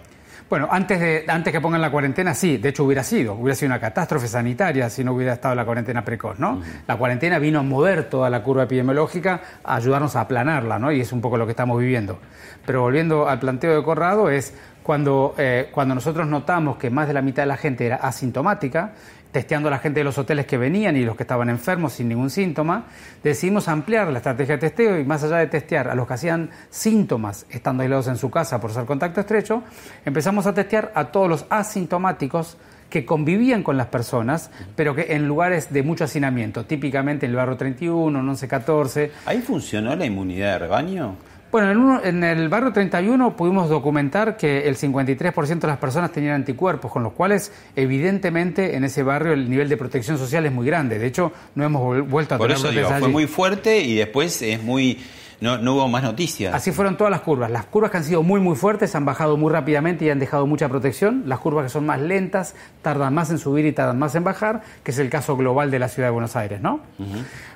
Bueno, 0.50 0.68
antes, 0.72 1.00
de, 1.00 1.26
antes 1.28 1.54
que 1.54 1.62
pongan 1.62 1.82
la 1.82 1.92
cuarentena, 1.92 2.34
sí, 2.34 2.58
de 2.58 2.70
hecho 2.70 2.84
hubiera 2.84 3.04
sido, 3.04 3.34
hubiera 3.34 3.56
sido 3.56 3.68
una 3.68 3.80
catástrofe 3.80 4.28
sanitaria 4.28 4.90
si 4.90 5.04
no 5.04 5.14
hubiera 5.14 5.34
estado 5.34 5.54
la 5.56 5.64
cuarentena 5.64 6.04
precoz, 6.04 6.38
¿no? 6.40 6.62
La 6.88 6.96
cuarentena 6.98 7.40
vino 7.40 7.60
a 7.60 7.64
mover 7.64 8.10
toda 8.10 8.30
la 8.30 8.44
curva 8.44 8.64
epidemiológica, 8.64 9.42
a 9.64 9.76
ayudarnos 9.76 10.16
a 10.16 10.22
aplanarla, 10.22 10.80
¿no? 10.80 10.92
Y 10.92 11.02
es 11.02 11.12
un 11.12 11.22
poco 11.22 11.38
lo 11.38 11.46
que 11.46 11.52
estamos 11.52 11.80
viviendo. 11.80 12.20
Pero 12.66 12.82
volviendo 12.82 13.28
al 13.28 13.40
planteo 13.40 13.76
de 13.76 13.84
Corrado, 13.84 14.30
es 14.30 14.54
cuando, 14.84 15.34
eh, 15.38 15.70
cuando 15.72 15.96
nosotros 15.96 16.28
notamos 16.28 16.78
que 16.78 16.90
más 16.90 17.08
de 17.08 17.14
la 17.14 17.22
mitad 17.22 17.44
de 17.44 17.48
la 17.48 17.58
gente 17.58 17.86
era 17.86 17.96
asintomática, 17.96 18.94
testeando 19.32 19.68
a 19.68 19.72
la 19.72 19.80
gente 19.80 20.02
de 20.02 20.04
los 20.04 20.18
hoteles 20.18 20.46
que 20.46 20.58
venían 20.58 20.96
y 20.96 21.04
los 21.04 21.16
que 21.18 21.24
estaban 21.24 21.50
enfermos 21.50 21.94
sin 21.94 22.08
ningún 22.08 22.30
síntoma, 22.30 22.86
decidimos 23.24 23.68
ampliar 23.68 24.08
la 24.10 24.20
estrategia 24.20 24.56
de 24.56 24.60
testeo 24.60 25.00
y 25.00 25.04
más 25.04 25.24
allá 25.24 25.38
de 25.38 25.48
testear 25.48 25.90
a 25.90 25.96
los 25.96 26.08
que 26.08 26.14
hacían 26.14 26.52
síntomas 26.70 27.48
estando 27.50 27.82
aislados 27.82 28.08
en 28.08 28.18
su 28.18 28.30
casa 28.30 28.62
por 28.62 28.72
ser 28.72 28.86
contacto 28.86 29.22
estrecho, 29.22 29.64
empezamos 30.06 30.46
a 30.46 30.54
testear 30.54 30.92
a 30.94 31.06
todos 31.06 31.28
los 31.28 31.46
asintomáticos 31.50 32.58
que 32.92 33.06
convivían 33.06 33.64
con 33.64 33.76
las 33.76 33.88
personas, 33.88 34.52
pero 34.76 34.94
que 34.94 35.16
en 35.16 35.28
lugares 35.28 35.74
de 35.74 35.82
mucho 35.82 36.04
hacinamiento, 36.04 36.66
típicamente 36.66 37.26
en 37.26 37.32
el 37.32 37.38
barrio 37.38 37.58
31, 37.58 38.20
11, 38.20 38.48
14. 38.48 39.12
¿Ahí 39.26 39.42
funcionó 39.42 39.96
la 39.96 40.06
inmunidad 40.06 40.54
de 40.54 40.60
rebaño? 40.60 41.16
Bueno, 41.54 42.02
en, 42.04 42.24
el 42.24 42.50
barrio 42.50 42.74
31 42.74 43.36
pudimos 43.36 43.70
documentar 43.70 44.38
que 44.38 44.68
el 44.68 44.76
53% 44.76 45.60
de 45.60 45.68
las 45.68 45.78
personas 45.78 46.12
tenían 46.12 46.34
anticuerpos, 46.34 46.92
con 46.92 47.04
los 47.04 47.14
cuales 47.14 47.52
evidentemente 47.76 48.76
en 48.76 48.84
ese 48.84 49.04
barrio 49.04 49.34
el 49.34 49.48
nivel 49.48 49.70
de 49.70 49.78
protección 49.78 50.18
social 50.18 50.48
es 50.48 50.52
muy 50.52 50.66
grande. 50.66 50.98
De 50.98 51.06
hecho, 51.06 51.32
no 51.54 51.64
hemos 51.64 52.10
vuelto 52.10 52.34
a 52.34 52.38
Por 52.40 52.50
eso 52.50 52.72
digo, 52.72 52.90
fue 52.90 53.08
muy 53.08 53.28
fuerte 53.28 53.82
y 53.82 53.94
después 53.94 54.42
es 54.42 54.64
muy 54.64 54.98
no, 55.42 55.58
no, 55.58 55.76
hubo 55.76 55.88
más 55.90 56.04
noticias. 56.04 56.56
Así 56.56 56.72
fueron 56.72 56.96
todas 56.96 57.12
las 57.12 57.20
curvas. 57.20 57.52
Las 57.52 57.66
curvas 57.66 57.92
que 57.92 57.98
han 57.98 58.06
sido 58.06 58.24
muy, 58.24 58.40
muy 58.40 58.56
fuertes 58.56 58.96
han 58.96 59.04
bajado 59.04 59.36
muy 59.36 59.52
rápidamente 59.52 60.06
y 60.06 60.10
han 60.10 60.18
dejado 60.18 60.48
mucha 60.48 60.70
protección. 60.70 61.24
Las 61.26 61.40
curvas 61.40 61.66
que 61.66 61.70
son 61.70 61.86
más 61.86 62.00
lentas 62.00 62.56
tardan 62.82 63.14
más 63.14 63.30
en 63.30 63.38
subir 63.38 63.66
y 63.66 63.74
tardan 63.74 64.00
más 64.00 64.16
en 64.16 64.24
bajar, 64.24 64.62
que 64.84 64.92
es 64.92 65.00
el 65.00 65.10
caso 65.10 65.36
global 65.36 65.70
de 65.70 65.80
la 65.80 65.90
ciudad 65.90 66.08
de 66.08 66.14
Buenos 66.14 66.38
Aires, 66.38 66.62
¿no? 66.62 66.80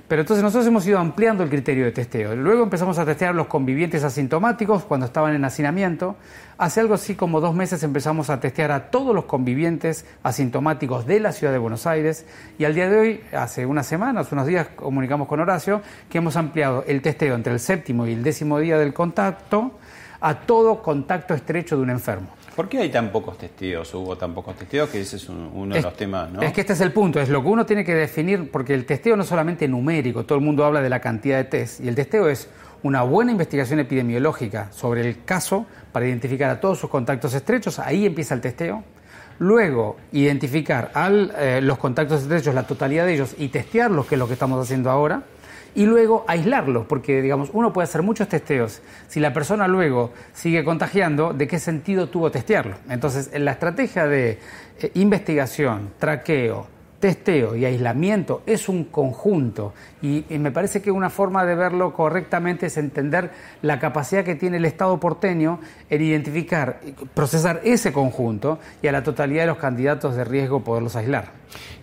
Pero 0.08 0.22
entonces 0.22 0.42
nosotros 0.42 0.66
hemos 0.66 0.88
ido 0.88 1.00
ampliando 1.00 1.44
el 1.44 1.50
criterio 1.50 1.84
de 1.84 1.92
testeo. 1.92 2.34
Luego 2.34 2.64
empezamos 2.64 2.98
a 2.98 3.06
testear 3.06 3.36
los 3.36 3.48
convivientes 3.48 4.06
asintomáticos 4.06 4.84
cuando 4.84 5.06
estaban 5.06 5.36
en 5.36 5.44
hacinamiento. 5.44 6.16
Hace 6.58 6.80
algo 6.80 6.94
así 6.94 7.16
como 7.16 7.42
dos 7.42 7.54
meses 7.54 7.84
empezamos 7.84 8.30
a 8.30 8.40
testear 8.40 8.72
a 8.72 8.90
todos 8.90 9.14
los 9.14 9.26
convivientes 9.26 10.06
asintomáticos 10.24 11.06
de 11.06 11.20
la 11.20 11.34
ciudad 11.34 11.52
de 11.52 11.60
Buenos 11.60 11.86
Aires. 11.86 12.26
Y 12.58 12.64
al 12.64 12.74
día 12.74 12.90
de 12.90 12.98
hoy, 12.98 13.22
hace 13.34 13.66
unas 13.66 13.86
semanas, 13.86 14.32
unos 14.32 14.48
días, 14.48 14.68
comunicamos 14.78 15.28
con 15.28 15.42
Horacio 15.42 15.82
que 16.10 16.20
hemos 16.20 16.38
ampliado 16.38 16.86
el 16.88 17.02
testeo 17.02 17.36
entre 17.36 17.52
el 17.52 17.60
séptimo 17.60 18.08
y 18.08 18.14
el 18.14 18.24
décimo 18.24 18.60
día 18.60 18.78
del 18.78 18.94
contacto 18.94 19.74
a 20.22 20.36
todo 20.36 20.82
contacto 20.82 21.34
estrecho 21.34 21.76
de 21.76 21.84
un 21.84 21.90
enfermo. 21.90 22.37
¿Por 22.58 22.68
qué 22.68 22.80
hay 22.80 22.90
tan 22.90 23.12
pocos 23.12 23.38
testeos? 23.38 23.94
¿Hubo 23.94 24.18
tan 24.18 24.34
pocos 24.34 24.56
testeos? 24.56 24.90
Que 24.90 25.02
ese 25.02 25.18
es 25.18 25.30
uno 25.30 25.76
de 25.76 25.80
los 25.80 25.96
temas, 25.96 26.32
¿no? 26.32 26.42
Es 26.42 26.52
que 26.54 26.62
este 26.62 26.74
es 26.74 26.82
el 26.82 26.92
punto, 26.92 27.20
es 27.22 27.30
lo 27.30 27.44
que 27.44 27.50
uno 27.50 27.68
tiene 27.68 27.86
que 27.86 27.94
definir, 27.94 28.50
porque 28.50 28.74
el 28.74 28.84
testeo 28.84 29.16
no 29.16 29.22
es 29.22 29.30
solamente 29.30 29.68
numérico, 29.68 30.26
todo 30.26 30.40
el 30.40 30.44
mundo 30.44 30.66
habla 30.66 30.82
de 30.82 30.90
la 30.90 31.00
cantidad 31.00 31.38
de 31.38 31.44
test, 31.44 31.82
y 31.82 31.88
el 31.88 31.94
testeo 31.94 32.28
es 32.28 32.50
una 32.82 33.04
buena 33.04 33.32
investigación 33.32 33.80
epidemiológica 33.80 34.72
sobre 34.72 35.08
el 35.08 35.24
caso 35.24 35.68
para 35.92 36.08
identificar 36.08 36.50
a 36.50 36.60
todos 36.60 36.80
sus 36.80 36.90
contactos 36.90 37.36
estrechos, 37.36 37.78
ahí 37.78 38.08
empieza 38.08 38.34
el 38.34 38.42
testeo. 38.42 38.84
Luego, 39.38 39.98
identificar 40.14 40.90
a 40.96 41.12
eh, 41.12 41.60
los 41.62 41.78
contactos 41.78 42.24
estrechos, 42.24 42.56
la 42.56 42.66
totalidad 42.66 43.06
de 43.06 43.14
ellos, 43.14 43.36
y 43.38 43.50
testearlos, 43.50 44.08
que 44.08 44.16
es 44.16 44.20
lo 44.20 44.26
que 44.26 44.34
estamos 44.34 44.60
haciendo 44.60 44.90
ahora 44.90 45.22
y 45.78 45.86
luego 45.86 46.26
aislarlos, 46.28 46.88
porque 46.88 47.22
digamos, 47.22 47.52
uno 47.54 47.72
puede 47.72 47.84
hacer 47.84 48.02
muchos 48.02 48.28
testeos. 48.28 48.82
Si 49.08 49.20
la 49.20 49.32
persona 49.32 49.68
luego 49.68 50.12
sigue 50.34 50.64
contagiando, 50.64 51.34
¿de 51.34 51.48
qué 51.48 51.60
sentido 51.60 52.10
tuvo 52.10 52.32
testearlo? 52.32 52.78
Entonces, 52.90 53.30
en 53.32 53.46
la 53.46 53.52
estrategia 53.52 54.08
de 54.08 54.40
eh, 54.80 54.92
investigación, 54.96 55.92
traqueo, 56.00 56.66
testeo 57.00 57.56
y 57.56 57.66
aislamiento 57.66 58.42
es 58.46 58.70
un 58.70 58.86
conjunto 58.86 59.74
y, 60.02 60.26
me 60.30 60.52
parece 60.52 60.82
que 60.82 60.92
una 60.92 61.10
forma 61.10 61.46
de 61.46 61.56
verlo 61.56 61.94
correctamente 61.94 62.68
es 62.68 62.78
entender 62.78 63.32
la 63.62 63.80
capacidad 63.80 64.24
que 64.24 64.36
tiene 64.36 64.58
el 64.58 64.66
Estado 64.66 65.00
porteño 65.00 65.60
en 65.90 66.02
identificar, 66.02 66.80
procesar 67.14 67.62
ese 67.64 67.94
conjunto 67.94 68.60
y 68.82 68.88
a 68.88 68.92
la 68.92 69.04
totalidad 69.04 69.44
de 69.44 69.48
los 69.48 69.58
candidatos 69.58 70.16
de 70.16 70.24
riesgo 70.24 70.64
poderlos 70.64 70.96
aislar. 70.96 71.32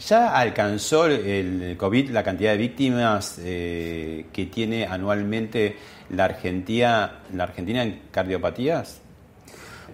¿Ya 0.08 0.36
alcanzó 0.36 1.06
el 1.06 1.76
COVID 1.78 2.10
la 2.10 2.22
cantidad 2.22 2.52
de 2.52 2.58
víctimas 2.58 3.40
eh, 3.42 4.26
que 4.32 4.46
tiene 4.46 4.86
anualmente 4.86 5.76
la 6.10 6.26
Argentina, 6.26 7.20
la 7.32 7.44
Argentina 7.44 7.82
en 7.82 8.00
cardiopatías? 8.10 9.03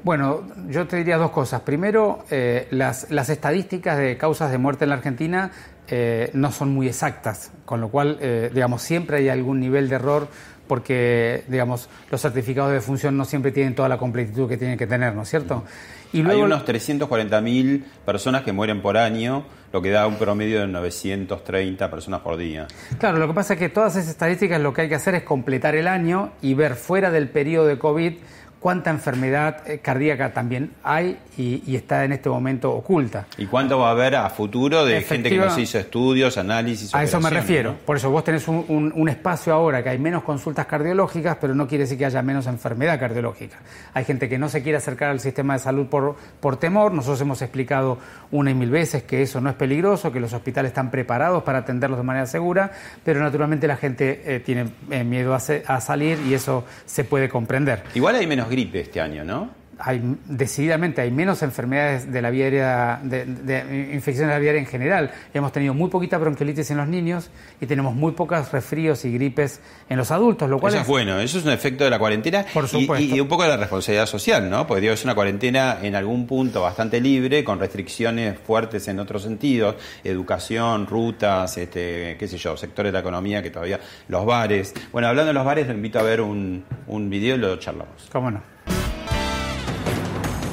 Bueno, 0.02 0.46
yo 0.68 0.86
te 0.86 0.96
diría 0.96 1.18
dos 1.18 1.30
cosas. 1.30 1.60
Primero, 1.60 2.24
eh, 2.30 2.68
las, 2.70 3.10
las, 3.10 3.28
estadísticas 3.28 3.98
de 3.98 4.16
causas 4.16 4.50
de 4.50 4.58
muerte 4.58 4.84
en 4.84 4.90
la 4.90 4.96
Argentina 4.96 5.50
eh, 5.88 6.30
no 6.34 6.52
son 6.52 6.72
muy 6.72 6.86
exactas, 6.86 7.50
con 7.64 7.80
lo 7.80 7.88
cual, 7.88 8.18
eh, 8.20 8.50
digamos, 8.54 8.82
siempre 8.82 9.18
hay 9.18 9.28
algún 9.28 9.60
nivel 9.60 9.88
de 9.88 9.96
error 9.96 10.28
porque, 10.68 11.42
digamos, 11.48 11.88
los 12.12 12.22
certificados 12.22 12.70
de 12.70 12.80
función 12.80 13.16
no 13.16 13.24
siempre 13.24 13.50
tienen 13.50 13.74
toda 13.74 13.88
la 13.88 13.98
completitud 13.98 14.48
que 14.48 14.56
tienen 14.56 14.78
que 14.78 14.86
tener, 14.86 15.16
¿no 15.16 15.22
es 15.22 15.28
cierto? 15.28 15.64
Y 16.12 16.22
luego, 16.22 16.42
hay 16.42 16.46
unos 16.46 16.64
340.000 16.64 17.82
personas 18.06 18.42
que 18.42 18.52
mueren 18.52 18.80
por 18.80 18.96
año, 18.96 19.46
lo 19.72 19.82
que 19.82 19.90
da 19.90 20.06
un 20.06 20.14
promedio 20.14 20.60
de 20.60 20.68
930 20.68 21.90
personas 21.90 22.20
por 22.20 22.36
día. 22.36 22.68
Claro, 23.00 23.18
lo 23.18 23.26
que 23.26 23.34
pasa 23.34 23.54
es 23.54 23.58
que 23.58 23.68
todas 23.68 23.96
esas 23.96 24.10
estadísticas 24.10 24.60
lo 24.60 24.72
que 24.72 24.82
hay 24.82 24.88
que 24.88 24.94
hacer 24.94 25.16
es 25.16 25.24
completar 25.24 25.74
el 25.74 25.88
año 25.88 26.34
y 26.40 26.54
ver 26.54 26.76
fuera 26.76 27.10
del 27.10 27.28
periodo 27.28 27.66
de 27.66 27.76
COVID 27.76 28.12
cuánta 28.60 28.90
enfermedad 28.90 29.68
eh, 29.68 29.78
cardíaca 29.78 30.32
también 30.32 30.72
hay 30.84 31.18
y, 31.36 31.74
está 31.74 32.04
en 32.04 32.12
este 32.12 32.28
momento 32.28 32.70
oculta. 32.72 33.26
¿Y 33.38 33.46
cuánto 33.46 33.78
va 33.78 33.88
a 33.88 33.90
haber 33.92 34.14
a 34.14 34.28
futuro 34.28 34.84
de 34.84 35.00
gente 35.00 35.30
que 35.30 35.38
no 35.38 35.48
se 35.48 35.62
hizo 35.62 35.78
estudios, 35.78 36.36
análisis? 36.36 36.94
A 36.94 37.02
eso 37.02 37.18
me 37.18 37.30
refiero. 37.30 37.76
Por 37.86 37.96
eso 37.96 38.10
vos 38.10 38.22
tenés 38.22 38.46
un, 38.46 39.08
espacio 39.08 39.54
ahora 39.54 39.82
que 39.82 39.88
hay 39.88 39.98
menos 39.98 40.22
consultas 40.22 40.66
cardiológicas, 40.66 41.38
pero 41.40 41.54
no 41.54 41.66
quiere 41.66 41.84
decir 41.84 41.96
que 41.96 42.04
haya 42.04 42.20
menos 42.20 42.46
enfermedad 42.46 43.00
cardiológica. 43.00 43.56
Hay 43.94 44.04
gente 44.04 44.28
que 44.28 44.38
no 44.38 44.50
se 44.50 44.62
quiere 44.62 44.76
acercar 44.76 45.08
al 45.10 45.20
sistema 45.20 45.54
de 45.54 45.60
salud 45.60 45.86
por, 45.86 46.16
por 46.40 46.58
temor. 46.58 46.92
Nosotros 46.92 47.22
hemos 47.22 47.40
explicado 47.40 47.98
una 48.30 48.50
y 48.50 48.54
mil 48.54 48.70
veces 48.70 49.04
que 49.04 49.22
eso 49.22 49.40
no 49.40 49.48
es 49.48 49.56
peligroso, 49.56 50.12
que 50.12 50.20
los 50.20 50.34
hospitales 50.34 50.70
están 50.70 50.90
preparados 50.90 51.42
para 51.42 51.60
atenderlos 51.60 51.98
de 51.98 52.04
manera 52.04 52.26
segura, 52.26 52.70
pero 53.02 53.20
naturalmente 53.20 53.66
la 53.66 53.76
gente 53.76 54.22
eh, 54.26 54.40
tiene 54.40 54.68
eh, 54.90 55.02
miedo 55.02 55.34
a, 55.34 55.38
a 55.38 55.80
salir 55.80 56.18
y 56.28 56.34
eso 56.34 56.64
se 56.84 57.04
puede 57.04 57.30
comprender. 57.30 57.84
Igual 57.94 58.16
hay 58.16 58.26
menos 58.26 58.49
gripe 58.50 58.80
este 58.80 59.00
año, 59.00 59.24
¿no? 59.24 59.59
Hay 59.80 60.16
decididamente 60.26 61.00
hay 61.00 61.10
menos 61.10 61.42
enfermedades 61.42 62.10
de 62.12 62.22
la 62.22 62.30
vía 62.30 62.44
aérea, 62.44 63.00
de, 63.02 63.90
infecciones 63.92 64.28
de 64.28 64.34
la 64.34 64.38
vía 64.38 64.50
aérea 64.50 64.62
en 64.62 64.66
general. 64.66 65.10
Hemos 65.32 65.52
tenido 65.52 65.74
muy 65.74 65.90
poquita 65.90 66.18
bronquiolitis 66.18 66.70
en 66.70 66.76
los 66.76 66.88
niños 66.88 67.30
y 67.60 67.66
tenemos 67.66 67.94
muy 67.94 68.12
pocas 68.12 68.52
resfríos 68.52 69.04
y 69.04 69.12
gripes 69.12 69.60
en 69.88 69.96
los 69.96 70.10
adultos, 70.10 70.48
lo 70.48 70.58
cual 70.58 70.74
eso 70.74 70.82
es, 70.82 70.88
bueno. 70.88 71.18
Eso 71.20 71.38
es 71.38 71.44
un 71.44 71.52
efecto 71.52 71.84
de 71.84 71.90
la 71.90 71.98
cuarentena 71.98 72.44
Por 72.52 72.68
supuesto. 72.68 73.16
Y, 73.16 73.20
un 73.20 73.28
poco 73.28 73.42
de 73.42 73.48
la 73.48 73.56
responsabilidad 73.56 74.06
social, 74.06 74.48
¿no? 74.48 74.66
Porque 74.66 74.82
digo, 74.82 74.94
es 74.94 75.04
una 75.04 75.14
cuarentena 75.14 75.78
en 75.82 75.94
algún 75.94 76.26
punto 76.26 76.62
bastante 76.62 77.00
libre, 77.00 77.44
con 77.44 77.58
restricciones 77.58 78.38
fuertes 78.38 78.88
en 78.88 78.98
otros 78.98 79.22
sentidos, 79.22 79.76
educación, 80.04 80.86
rutas, 80.86 81.56
este, 81.56 82.16
qué 82.18 82.28
sé 82.28 82.36
yo, 82.36 82.56
sectores 82.56 82.90
de 82.90 82.94
la 82.94 83.00
economía 83.00 83.42
que 83.42 83.50
todavía 83.50 83.80
los 84.08 84.24
bares. 84.24 84.74
Bueno, 84.92 85.08
hablando 85.08 85.28
de 85.28 85.34
los 85.34 85.44
bares, 85.44 85.66
lo 85.66 85.74
invito 85.74 85.98
a 85.98 86.02
ver 86.02 86.20
un, 86.20 86.64
un 86.86 87.10
video 87.10 87.36
y 87.36 87.38
lo 87.38 87.56
charlamos. 87.56 88.08
¿Cómo 88.12 88.30
no? 88.30 88.59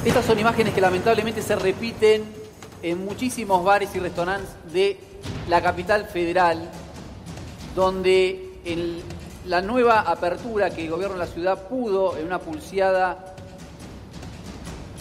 Estas 0.08 0.24
son 0.24 0.38
imágenes 0.38 0.72
que 0.72 0.80
lamentablemente 0.80 1.42
se 1.42 1.54
repiten 1.54 2.24
en 2.82 3.04
muchísimos 3.04 3.62
bares 3.62 3.94
y 3.94 3.98
restaurantes 3.98 4.48
de 4.72 4.98
la 5.50 5.60
capital 5.60 6.06
federal, 6.06 6.70
donde 7.76 8.58
en 8.64 9.02
la 9.44 9.60
nueva 9.60 10.00
apertura 10.00 10.70
que 10.70 10.86
el 10.86 10.90
gobierno 10.90 11.12
de 11.12 11.26
la 11.26 11.30
ciudad 11.30 11.68
pudo 11.68 12.16
en 12.16 12.24
una 12.24 12.38
pulseada 12.38 13.34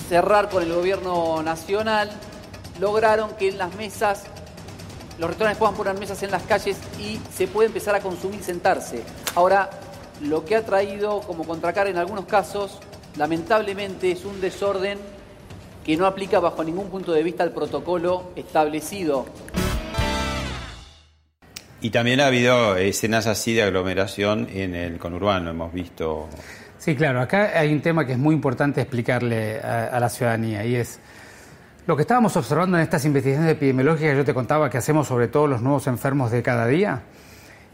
cerrar 0.10 0.50
con 0.50 0.62
el 0.62 0.74
gobierno 0.74 1.42
nacional, 1.42 2.12
lograron 2.78 3.32
que 3.38 3.48
en 3.48 3.58
las 3.58 3.74
mesas 3.76 4.24
los 5.20 5.30
restaurantes 5.30 5.58
puedan 5.58 5.76
poner 5.76 5.98
mesas 5.98 6.22
en 6.24 6.32
las 6.32 6.44
calles 6.44 6.76
y 7.00 7.18
se 7.34 7.48
puede 7.48 7.68
empezar 7.68 7.96
a 7.96 8.02
consumir 8.02 8.44
sentarse. 8.44 9.04
Ahora, 9.36 9.70
lo 10.20 10.44
que 10.44 10.58
ha 10.58 10.66
traído 10.66 11.22
como 11.22 11.46
contracar 11.46 11.88
en 11.88 11.96
algunos 11.96 12.26
casos 12.26 12.80
lamentablemente 13.18 14.12
es 14.12 14.26
un 14.26 14.40
desorden 14.40 15.00
que 15.84 15.98
no 15.98 16.06
aplica 16.06 16.40
bajo 16.40 16.64
ningún 16.64 16.90
punto 16.90 17.12
de 17.14 17.24
vista 17.24 17.44
el 17.44 17.52
protocolo 17.52 18.32
establecido. 18.36 19.26
Y 21.80 21.92
también 21.92 22.20
ha 22.20 22.28
habido 22.28 22.76
escenas 22.76 23.28
así 23.28 23.54
de 23.54 23.64
aglomeración 23.64 24.48
en 24.52 24.76
el 24.76 24.98
conurbano, 24.98 25.52
hemos 25.52 25.72
visto. 25.72 26.28
Sí, 26.78 26.96
claro, 26.96 27.22
acá 27.22 27.52
hay 27.58 27.72
un 27.72 27.82
tema 27.82 28.06
que 28.06 28.14
es 28.14 28.18
muy 28.18 28.36
importante 28.36 28.82
explicarle 28.82 29.60
a, 29.60 30.00
la 30.00 30.10
ciudadanía 30.10 30.66
y 30.66 30.76
es 30.76 31.00
lo 31.86 31.96
que 31.96 32.02
estábamos 32.02 32.36
observando 32.36 32.78
en 32.78 32.84
estas 32.84 33.06
investigaciones 33.06 33.52
epidemiológicas 33.54 34.12
que 34.12 34.18
yo 34.18 34.26
te 34.26 34.34
contaba 34.34 34.70
que 34.70 34.78
hacemos 34.78 35.08
sobre 35.08 35.28
todos 35.28 35.50
los 35.50 35.62
nuevos 35.62 35.88
enfermos 35.88 36.32
de 36.32 36.44
cada 36.44 36.68
día 36.68 37.04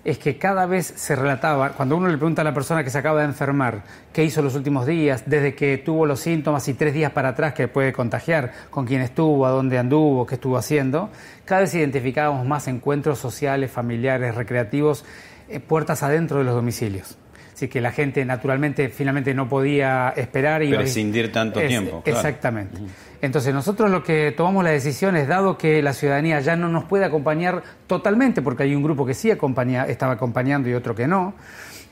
es 0.05 0.17
que 0.17 0.37
cada 0.37 0.65
vez 0.65 0.85
se 0.85 1.15
relataba, 1.15 1.69
cuando 1.69 1.95
uno 1.95 2.09
le 2.09 2.17
pregunta 2.17 2.41
a 2.41 2.45
la 2.45 2.53
persona 2.53 2.83
que 2.83 2.89
se 2.89 2.97
acaba 2.97 3.21
de 3.21 3.25
enfermar 3.25 3.83
qué 4.11 4.23
hizo 4.23 4.41
los 4.41 4.55
últimos 4.55 4.85
días, 4.85 5.23
desde 5.25 5.55
que 5.55 5.77
tuvo 5.77 6.05
los 6.05 6.19
síntomas 6.19 6.67
y 6.67 6.73
tres 6.73 6.93
días 6.93 7.11
para 7.11 7.29
atrás 7.29 7.53
que 7.53 7.67
puede 7.67 7.93
contagiar, 7.93 8.51
con 8.69 8.85
quién 8.85 9.01
estuvo, 9.01 9.45
a 9.45 9.49
dónde 9.49 9.77
anduvo, 9.77 10.25
qué 10.25 10.35
estuvo 10.35 10.57
haciendo, 10.57 11.09
cada 11.45 11.61
vez 11.61 11.73
identificábamos 11.73 12.45
más 12.45 12.67
encuentros 12.67 13.19
sociales, 13.19 13.71
familiares, 13.71 14.35
recreativos, 14.35 15.05
eh, 15.47 15.59
puertas 15.59 16.03
adentro 16.03 16.39
de 16.39 16.43
los 16.43 16.55
domicilios. 16.55 17.17
Así 17.53 17.67
que 17.67 17.79
la 17.81 17.91
gente 17.91 18.25
naturalmente 18.25 18.89
finalmente 18.89 19.33
no 19.33 19.47
podía 19.47 20.13
esperar 20.15 20.63
y 20.63 20.73
prescindir 20.73 21.31
tanto 21.31 21.59
tiempo. 21.61 22.01
Exactamente. 22.05 22.79
Entonces 23.21 23.53
nosotros 23.53 23.89
lo 23.89 24.03
que 24.03 24.33
tomamos 24.35 24.63
la 24.63 24.71
decisión 24.71 25.15
es, 25.15 25.27
dado 25.27 25.57
que 25.57 25.81
la 25.81 25.93
ciudadanía 25.93 26.41
ya 26.41 26.55
no 26.55 26.67
nos 26.67 26.83
puede 26.85 27.05
acompañar 27.05 27.63
totalmente, 27.87 28.41
porque 28.41 28.63
hay 28.63 28.75
un 28.75 28.83
grupo 28.83 29.05
que 29.05 29.13
sí 29.13 29.29
estaba 29.29 30.13
acompañando 30.13 30.67
y 30.67 30.73
otro 30.73 30.93
que 30.93 31.07
no, 31.07 31.33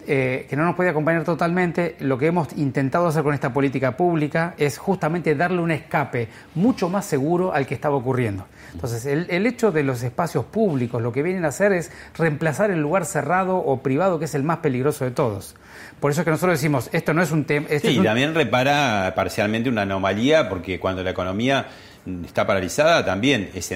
eh, 0.08 0.48
que 0.50 0.56
no 0.56 0.66
nos 0.66 0.76
puede 0.76 0.90
acompañar 0.90 1.24
totalmente, 1.24 1.96
lo 2.00 2.18
que 2.18 2.28
hemos 2.28 2.48
intentado 2.58 3.08
hacer 3.08 3.24
con 3.24 3.34
esta 3.34 3.54
política 3.54 3.96
pública 3.96 4.56
es 4.58 4.78
justamente 4.78 5.36
darle 5.36 5.62
un 5.62 5.72
escape 5.72 6.28
mucho 6.56 6.90
más 6.90 7.06
seguro 7.06 7.54
al 7.54 7.66
que 7.66 7.74
estaba 7.74 7.96
ocurriendo. 7.96 8.48
Entonces, 8.74 9.06
el, 9.06 9.28
el, 9.30 9.46
hecho 9.46 9.72
de 9.72 9.84
los 9.84 10.02
espacios 10.04 10.46
públicos 10.46 11.02
lo 11.02 11.12
que 11.12 11.24
vienen 11.24 11.46
a 11.46 11.50
hacer 11.50 11.74
es 11.74 11.92
reemplazar 12.18 12.72
el 12.72 12.80
lugar 12.80 13.06
cerrado 13.06 13.58
o 13.58 13.82
privado, 13.82 14.18
que 14.18 14.26
es 14.26 14.36
el 14.36 14.44
más 14.44 14.58
peligroso 14.58 15.06
de 15.06 15.12
todos. 15.12 15.56
Por 16.00 16.12
eso 16.12 16.22
es 16.22 16.26
que 16.26 16.32
nosotros 16.32 16.58
decimos, 16.58 16.90
esto 16.94 17.14
no 17.14 17.22
es 17.22 17.32
un 17.32 17.46
tema... 17.46 17.68
Sí, 17.80 18.00
también 18.04 18.34
repara 18.34 19.14
parcialmente 19.16 19.70
una 19.70 19.84
anomalía, 19.84 20.50
porque 20.50 20.80
cuando 20.80 21.04
la 21.04 21.12
economía 21.12 21.68
está 22.26 22.48
paralizada 22.48 23.06
también 23.06 23.50
es, 23.54 23.72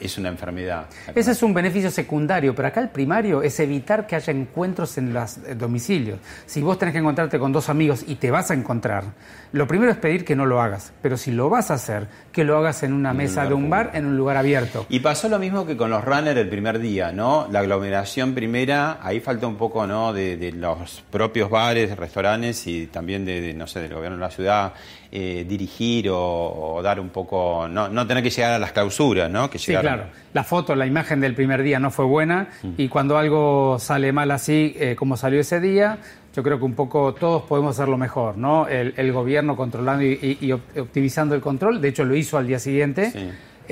es 0.00 0.18
una 0.18 0.28
enfermedad. 0.28 0.86
Ese 1.14 1.32
es 1.32 1.42
un 1.42 1.54
beneficio 1.54 1.90
secundario, 1.90 2.54
pero 2.54 2.68
acá 2.68 2.80
el 2.80 2.88
primario 2.88 3.42
es 3.42 3.60
evitar 3.60 4.06
que 4.06 4.16
haya 4.16 4.32
encuentros 4.32 4.98
en 4.98 5.12
los 5.12 5.38
eh, 5.38 5.54
domicilios. 5.54 6.18
Si 6.46 6.62
vos 6.62 6.78
tenés 6.78 6.92
que 6.92 6.98
encontrarte 6.98 7.38
con 7.38 7.52
dos 7.52 7.68
amigos 7.68 8.04
y 8.06 8.16
te 8.16 8.30
vas 8.30 8.50
a 8.50 8.54
encontrar, 8.54 9.04
lo 9.52 9.66
primero 9.66 9.90
es 9.90 9.98
pedir 9.98 10.24
que 10.24 10.36
no 10.36 10.46
lo 10.46 10.60
hagas, 10.60 10.92
pero 11.02 11.16
si 11.16 11.32
lo 11.32 11.48
vas 11.48 11.70
a 11.70 11.74
hacer, 11.74 12.06
que 12.32 12.44
lo 12.44 12.56
hagas 12.56 12.82
en 12.82 12.92
una 12.92 13.12
mesa 13.12 13.46
de 13.46 13.54
un 13.54 13.68
bar, 13.68 13.90
en 13.94 14.06
un 14.06 14.16
lugar 14.16 14.36
abierto. 14.36 14.86
Y 14.88 15.00
pasó 15.00 15.28
lo 15.28 15.38
mismo 15.38 15.66
que 15.66 15.76
con 15.76 15.90
los 15.90 16.04
runners 16.04 16.38
el 16.38 16.48
primer 16.48 16.78
día, 16.78 17.12
¿no? 17.12 17.48
La 17.50 17.60
aglomeración 17.60 18.34
primera, 18.34 18.98
ahí 19.02 19.20
falta 19.20 19.46
un 19.46 19.56
poco, 19.56 19.86
¿no? 19.86 20.12
De, 20.12 20.50
los 20.50 21.02
propios 21.10 21.50
bares, 21.50 21.96
restaurantes 21.96 22.66
y 22.66 22.86
también 22.86 23.24
de, 23.24 23.54
no 23.54 23.66
sé, 23.66 23.80
del 23.80 23.94
gobierno 23.94 24.16
de 24.16 24.22
la 24.22 24.30
ciudad, 24.30 24.72
eh, 25.12 25.44
dirigir 25.48 26.08
o, 26.08 26.80
dar 26.84 27.00
un 27.00 27.08
poco, 27.08 27.66
no, 27.68 27.88
no 27.88 28.06
tener 28.06 28.22
que 28.22 28.30
llegar 28.30 28.52
a 28.52 28.58
las 28.60 28.70
clausuras, 28.70 29.28
¿no? 29.28 29.50
Que 29.50 29.58
sí, 29.58 29.74
claro. 29.74 30.04
La 30.32 30.44
foto, 30.44 30.76
la 30.76 30.86
imagen 30.86 31.20
del 31.20 31.34
primer 31.34 31.64
día 31.64 31.80
no 31.80 31.90
fue 31.90 32.04
buena 32.04 32.48
mm. 32.62 32.74
y 32.76 32.88
cuando 32.88 33.18
algo 33.18 33.78
sale 33.80 34.12
mal 34.12 34.30
así, 34.30 34.72
eh, 34.78 34.94
como 34.96 35.16
salió 35.16 35.40
ese 35.40 35.60
día, 35.60 35.98
yo 36.34 36.44
creo 36.44 36.58
que 36.58 36.64
un 36.64 36.74
poco 36.74 37.12
todos 37.14 37.42
podemos 37.42 37.76
hacerlo 37.76 37.98
mejor, 37.98 38.36
¿no? 38.38 38.68
El, 38.68 39.12
gobierno 39.12 39.56
controlando 39.56 40.04
y, 40.04 40.52
optimizando 40.52 41.34
el 41.34 41.40
control, 41.40 41.80
de 41.80 41.88
hecho 41.88 42.04
lo 42.04 42.14
hizo 42.14 42.38
al 42.38 42.46
día 42.46 42.60
siguiente. 42.60 43.12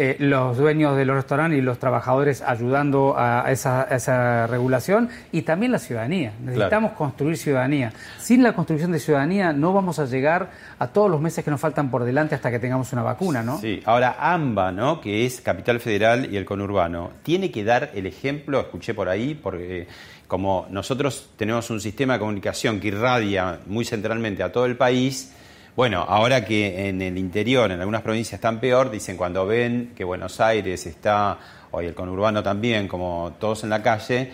Eh, 0.00 0.16
los 0.20 0.56
dueños 0.56 0.96
de 0.96 1.04
los 1.04 1.16
restaurantes 1.16 1.58
y 1.58 1.62
los 1.62 1.80
trabajadores 1.80 2.40
ayudando 2.40 3.16
a 3.18 3.50
esa, 3.50 4.46
regulación 4.46 5.08
y 5.32 5.42
también 5.42 5.72
la 5.72 5.80
ciudadanía. 5.80 6.34
Necesitamos 6.40 6.92
construir 6.92 7.36
ciudadanía. 7.36 7.92
Sin 8.20 8.44
la 8.44 8.52
construcción 8.52 8.92
de 8.92 9.00
ciudadanía 9.00 9.52
no 9.52 9.72
vamos 9.72 9.98
a 9.98 10.04
llegar 10.04 10.50
a 10.78 10.86
todos 10.86 11.10
los 11.10 11.20
meses 11.20 11.44
que 11.44 11.50
nos 11.50 11.60
faltan 11.60 11.90
por 11.90 12.04
delante 12.04 12.36
hasta 12.36 12.48
que 12.48 12.60
tengamos 12.60 12.92
una 12.92 13.02
vacuna, 13.02 13.42
¿no? 13.42 13.58
Sí, 13.58 13.82
ahora 13.86 14.16
AMBA, 14.20 14.70
¿no? 14.70 15.00
que 15.00 15.26
es 15.26 15.40
Capital 15.40 15.80
Federal 15.80 16.32
y 16.32 16.36
el 16.36 16.44
conurbano, 16.44 17.10
tiene 17.24 17.50
que 17.50 17.64
dar 17.64 17.90
el 17.94 18.06
ejemplo, 18.06 18.60
escuché 18.60 18.94
por 18.94 19.08
ahí, 19.08 19.34
porque 19.34 19.88
como 20.28 20.66
nosotros 20.70 21.30
tenemos 21.36 21.70
un 21.70 21.80
sistema 21.80 22.12
de 22.12 22.18
comunicación 22.20 22.78
que 22.78 22.88
irradia 22.88 23.58
muy 23.66 23.84
centralmente 23.84 24.44
a 24.44 24.52
todo 24.52 24.66
el 24.66 24.76
país, 24.76 25.32
bueno, 25.78 26.04
ahora 26.08 26.44
que 26.44 26.88
en 26.88 27.00
el 27.02 27.16
interior, 27.16 27.70
en 27.70 27.78
algunas 27.78 28.02
provincias 28.02 28.34
están 28.34 28.58
peor, 28.58 28.90
dicen 28.90 29.16
cuando 29.16 29.46
ven 29.46 29.92
que 29.94 30.02
Buenos 30.02 30.40
Aires 30.40 30.84
está, 30.88 31.38
o 31.70 31.80
el 31.80 31.94
conurbano 31.94 32.42
también, 32.42 32.88
como 32.88 33.34
todos 33.38 33.62
en 33.62 33.70
la 33.70 33.80
calle, 33.80 34.32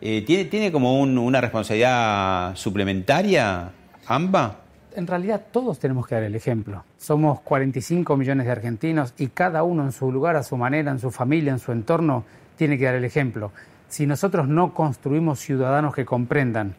eh, 0.00 0.24
¿tiene, 0.26 0.46
¿tiene 0.46 0.72
como 0.72 1.00
una 1.00 1.40
responsabilidad 1.40 2.56
suplementaria, 2.56 3.70
AMBA? 4.04 4.56
En 4.96 5.06
realidad 5.06 5.42
todos 5.52 5.78
tenemos 5.78 6.08
que 6.08 6.16
dar 6.16 6.24
el 6.24 6.34
ejemplo. 6.34 6.82
Somos 6.98 7.38
45 7.42 8.16
millones 8.16 8.46
de 8.46 8.50
argentinos 8.50 9.14
y 9.16 9.28
cada 9.28 9.62
uno 9.62 9.84
en 9.84 9.92
su 9.92 10.10
lugar, 10.10 10.34
a 10.34 10.42
su 10.42 10.56
manera, 10.56 10.90
en 10.90 10.98
su 10.98 11.12
familia, 11.12 11.52
en 11.52 11.60
su 11.60 11.70
entorno, 11.70 12.24
tiene 12.56 12.76
que 12.76 12.86
dar 12.86 12.96
el 12.96 13.04
ejemplo. 13.04 13.52
Si 13.88 14.08
nosotros 14.08 14.48
no 14.48 14.74
construimos 14.74 15.38
ciudadanos 15.38 15.94
que 15.94 16.04
comprendan 16.04 16.74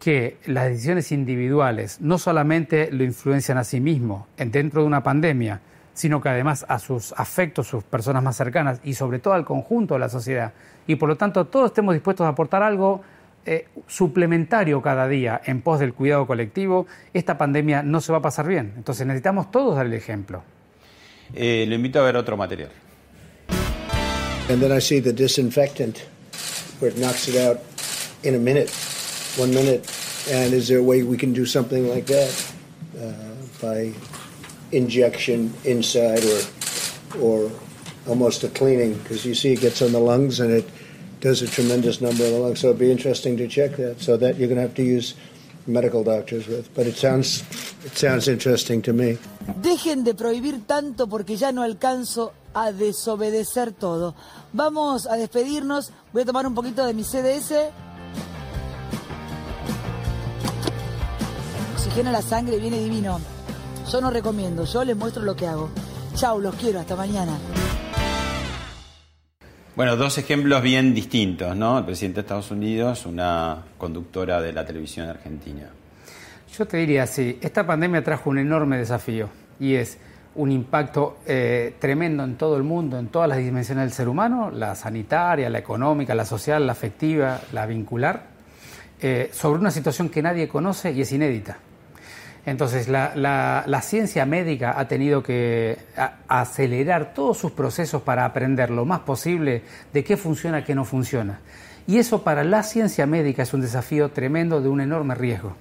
que 0.00 0.38
las 0.46 0.70
decisiones 0.70 1.12
individuales 1.12 2.00
no 2.00 2.18
solamente 2.18 2.90
lo 2.90 3.04
influencian 3.04 3.58
a 3.58 3.64
sí 3.64 3.80
mismo 3.80 4.26
dentro 4.36 4.80
de 4.80 4.86
una 4.86 5.02
pandemia, 5.02 5.60
sino 5.92 6.22
que 6.22 6.30
además 6.30 6.64
a 6.68 6.78
sus 6.78 7.12
afectos, 7.12 7.68
sus 7.68 7.84
personas 7.84 8.22
más 8.22 8.36
cercanas 8.36 8.80
y 8.82 8.94
sobre 8.94 9.18
todo 9.18 9.34
al 9.34 9.44
conjunto 9.44 9.94
de 9.94 10.00
la 10.00 10.08
sociedad. 10.08 10.54
Y 10.86 10.96
por 10.96 11.10
lo 11.10 11.16
tanto 11.16 11.44
todos 11.44 11.66
estemos 11.66 11.94
dispuestos 11.94 12.24
a 12.24 12.30
aportar 12.30 12.62
algo 12.62 13.02
eh, 13.44 13.66
suplementario 13.86 14.80
cada 14.80 15.06
día 15.06 15.40
en 15.44 15.60
pos 15.60 15.78
del 15.78 15.92
cuidado 15.92 16.26
colectivo, 16.26 16.86
esta 17.12 17.36
pandemia 17.36 17.82
no 17.82 18.00
se 18.00 18.12
va 18.12 18.18
a 18.18 18.22
pasar 18.22 18.48
bien. 18.48 18.72
Entonces 18.76 19.06
necesitamos 19.06 19.50
todos 19.50 19.76
dar 19.76 19.86
el 19.86 19.94
ejemplo. 19.94 20.42
Eh, 21.34 21.66
le 21.68 21.74
invito 21.74 22.00
a 22.00 22.04
ver 22.04 22.16
otro 22.16 22.36
material. 22.36 22.70
And 24.48 24.60
then 24.60 24.72
I 24.72 24.80
see 24.80 25.00
the 25.00 25.12
disinfectant 25.12 25.98
where 26.80 26.90
it 26.90 26.98
knocks 26.98 27.28
it 27.28 27.36
out 27.36 27.58
in 28.24 28.34
a 28.34 28.38
minute. 28.38 28.70
One 29.36 29.52
minute. 29.52 29.84
And 30.30 30.52
is 30.52 30.68
there 30.68 30.78
a 30.78 30.82
way 30.82 31.02
we 31.02 31.16
can 31.16 31.32
do 31.32 31.46
something 31.46 31.88
like 31.88 32.06
that 32.06 32.54
uh, 33.00 33.12
by 33.60 33.92
injection 34.72 35.52
inside 35.64 36.24
or 36.24 36.40
or 37.20 37.50
almost 38.06 38.44
a 38.44 38.48
cleaning? 38.48 38.94
Because 38.94 39.24
you 39.24 39.34
see, 39.34 39.52
it 39.52 39.60
gets 39.60 39.82
on 39.82 39.92
the 39.92 40.00
lungs 40.00 40.40
and 40.40 40.52
it 40.52 40.68
does 41.20 41.42
a 41.42 41.46
tremendous 41.46 42.00
number 42.00 42.24
of 42.24 42.30
the 42.30 42.38
lungs. 42.38 42.60
So 42.60 42.68
it'd 42.68 42.78
be 42.78 42.90
interesting 42.90 43.36
to 43.38 43.48
check 43.48 43.76
that. 43.76 44.00
So 44.00 44.16
that 44.16 44.36
you're 44.36 44.48
going 44.48 44.56
to 44.56 44.62
have 44.62 44.74
to 44.76 44.82
use 44.84 45.14
medical 45.66 46.02
doctors 46.04 46.46
with. 46.46 46.72
But 46.74 46.86
it 46.86 46.96
sounds 46.96 47.42
it 47.84 47.96
sounds 47.96 48.28
interesting 48.28 48.82
to 48.82 48.92
me. 48.92 49.18
Dejen 49.60 50.04
de 50.04 50.14
prohibir 50.14 50.66
tanto 50.66 51.06
porque 51.06 51.36
ya 51.36 51.52
no 51.52 51.62
alcanzo 51.62 52.32
a 52.54 52.72
desobedecer 52.72 53.72
todo. 53.72 54.14
Vamos 54.52 55.06
a 55.06 55.16
despedirnos. 55.16 55.92
Voy 56.12 56.22
a 56.22 56.26
tomar 56.26 56.46
un 56.46 56.54
poquito 56.54 56.84
de 56.86 56.94
mi 56.94 57.04
CDS. 57.04 57.70
Oxigena 61.90 62.12
la 62.12 62.22
sangre, 62.22 62.56
viene 62.58 62.78
divino. 62.78 63.20
Yo 63.90 64.00
no 64.00 64.10
recomiendo, 64.10 64.64
yo 64.64 64.84
les 64.84 64.96
muestro 64.96 65.24
lo 65.24 65.34
que 65.34 65.48
hago. 65.48 65.70
Chau, 66.14 66.40
los 66.40 66.54
quiero, 66.54 66.78
hasta 66.78 66.94
mañana. 66.94 67.32
Bueno, 69.74 69.96
dos 69.96 70.16
ejemplos 70.16 70.62
bien 70.62 70.94
distintos, 70.94 71.56
¿no? 71.56 71.78
El 71.78 71.84
presidente 71.84 72.16
de 72.16 72.20
Estados 72.20 72.52
Unidos, 72.52 73.06
una 73.06 73.64
conductora 73.76 74.40
de 74.40 74.52
la 74.52 74.64
televisión 74.64 75.08
argentina. 75.08 75.68
Yo 76.56 76.64
te 76.64 76.76
diría 76.76 77.02
así, 77.02 77.40
esta 77.40 77.66
pandemia 77.66 78.04
trajo 78.04 78.30
un 78.30 78.38
enorme 78.38 78.78
desafío 78.78 79.28
y 79.58 79.74
es 79.74 79.98
un 80.36 80.52
impacto 80.52 81.18
eh, 81.26 81.74
tremendo 81.80 82.22
en 82.22 82.36
todo 82.36 82.56
el 82.56 82.62
mundo, 82.62 83.00
en 83.00 83.08
todas 83.08 83.28
las 83.28 83.38
dimensiones 83.38 83.82
del 83.82 83.92
ser 83.92 84.08
humano, 84.08 84.52
la 84.52 84.76
sanitaria, 84.76 85.50
la 85.50 85.58
económica, 85.58 86.14
la 86.14 86.24
social, 86.24 86.64
la 86.66 86.72
afectiva, 86.72 87.40
la 87.52 87.66
vincular, 87.66 88.26
eh, 89.00 89.30
sobre 89.32 89.58
una 89.58 89.72
situación 89.72 90.08
que 90.08 90.22
nadie 90.22 90.46
conoce 90.46 90.92
y 90.92 91.00
es 91.00 91.10
inédita. 91.10 91.58
Entonces, 92.46 92.88
la, 92.88 93.80
ciencia 93.82 94.24
médica 94.24 94.78
ha 94.78 94.88
tenido 94.88 95.22
que 95.22 95.78
acelerar 96.28 97.12
todos 97.14 97.38
sus 97.38 97.52
procesos 97.52 98.02
para 98.02 98.24
aprender 98.24 98.70
lo 98.70 98.84
más 98.84 99.00
posible 99.00 99.62
de 99.92 100.04
qué 100.04 100.16
funciona, 100.16 100.64
qué 100.64 100.74
no 100.74 100.84
funciona. 100.84 101.40
Y 101.86 101.98
eso 101.98 102.22
para 102.22 102.44
la 102.44 102.62
ciencia 102.62 103.06
médica 103.06 103.42
es 103.42 103.52
un 103.52 103.60
desafío 103.60 104.10
tremendo 104.10 104.60
de 104.60 104.68
un 104.68 104.80
enorme 104.80 105.14
riesgo. 105.14 105.54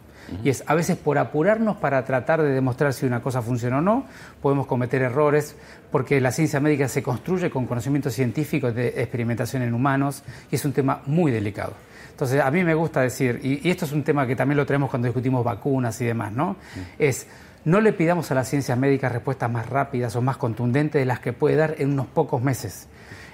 Y 0.44 0.50
es 0.50 0.64
a 0.68 0.76
veces 0.76 0.96
por 0.96 1.18
apurarnos 1.18 1.78
para 1.78 2.06
tratar 2.06 2.44
de 2.44 2.50
demostrar 2.50 2.94
si 2.94 3.06
una 3.06 3.22
cosa 3.22 3.42
funciona 3.42 3.80
o 3.80 3.82
no, 3.82 4.06
podemos 4.42 4.68
cometer 4.68 5.02
errores, 5.02 5.56
porque 5.92 6.22
la 6.22 6.32
ciencia 6.32 6.60
médica 6.60 6.88
se 6.88 7.02
construye 7.02 7.50
con 7.50 7.66
conocimientos 7.66 8.14
científicos 8.14 8.76
de 8.76 8.90
experimentación 8.90 9.64
en 9.64 9.74
humanos 9.74 10.24
y 10.52 10.56
es 10.56 10.66
un 10.66 10.74
tema 10.74 11.02
muy 11.08 11.32
delicado. 11.32 11.74
Entonces, 12.20 12.42
a 12.42 12.52
mí 12.52 12.66
me 12.66 12.74
gusta 12.74 13.00
decir, 13.00 13.40
y, 13.42 13.70
esto 13.70 13.86
es 13.86 13.94
un 13.94 14.04
tema 14.04 14.28
que 14.28 14.36
también 14.36 14.58
lo 14.58 14.66
tenemos 14.66 14.90
cuando 14.90 15.08
discutimos 15.08 15.42
vacunas 15.42 16.02
y 16.02 16.06
demás, 16.06 16.34
¿no? 16.34 16.58
Es, 16.98 17.28
no 17.64 17.80
le 17.80 17.94
pidamos 17.94 18.30
a 18.30 18.36
la 18.36 18.44
ciencia 18.44 18.76
médica 18.76 19.08
respuestas 19.08 19.50
más 19.50 19.70
rápidas 19.70 20.18
o 20.18 20.22
más 20.22 20.36
contundentes 20.36 21.00
de 21.00 21.06
las 21.06 21.22
que 21.22 21.32
puede 21.32 21.56
dar 21.56 21.76
en 21.78 21.94
unos 21.94 22.08
pocos 22.08 22.42
meses. 22.42 22.90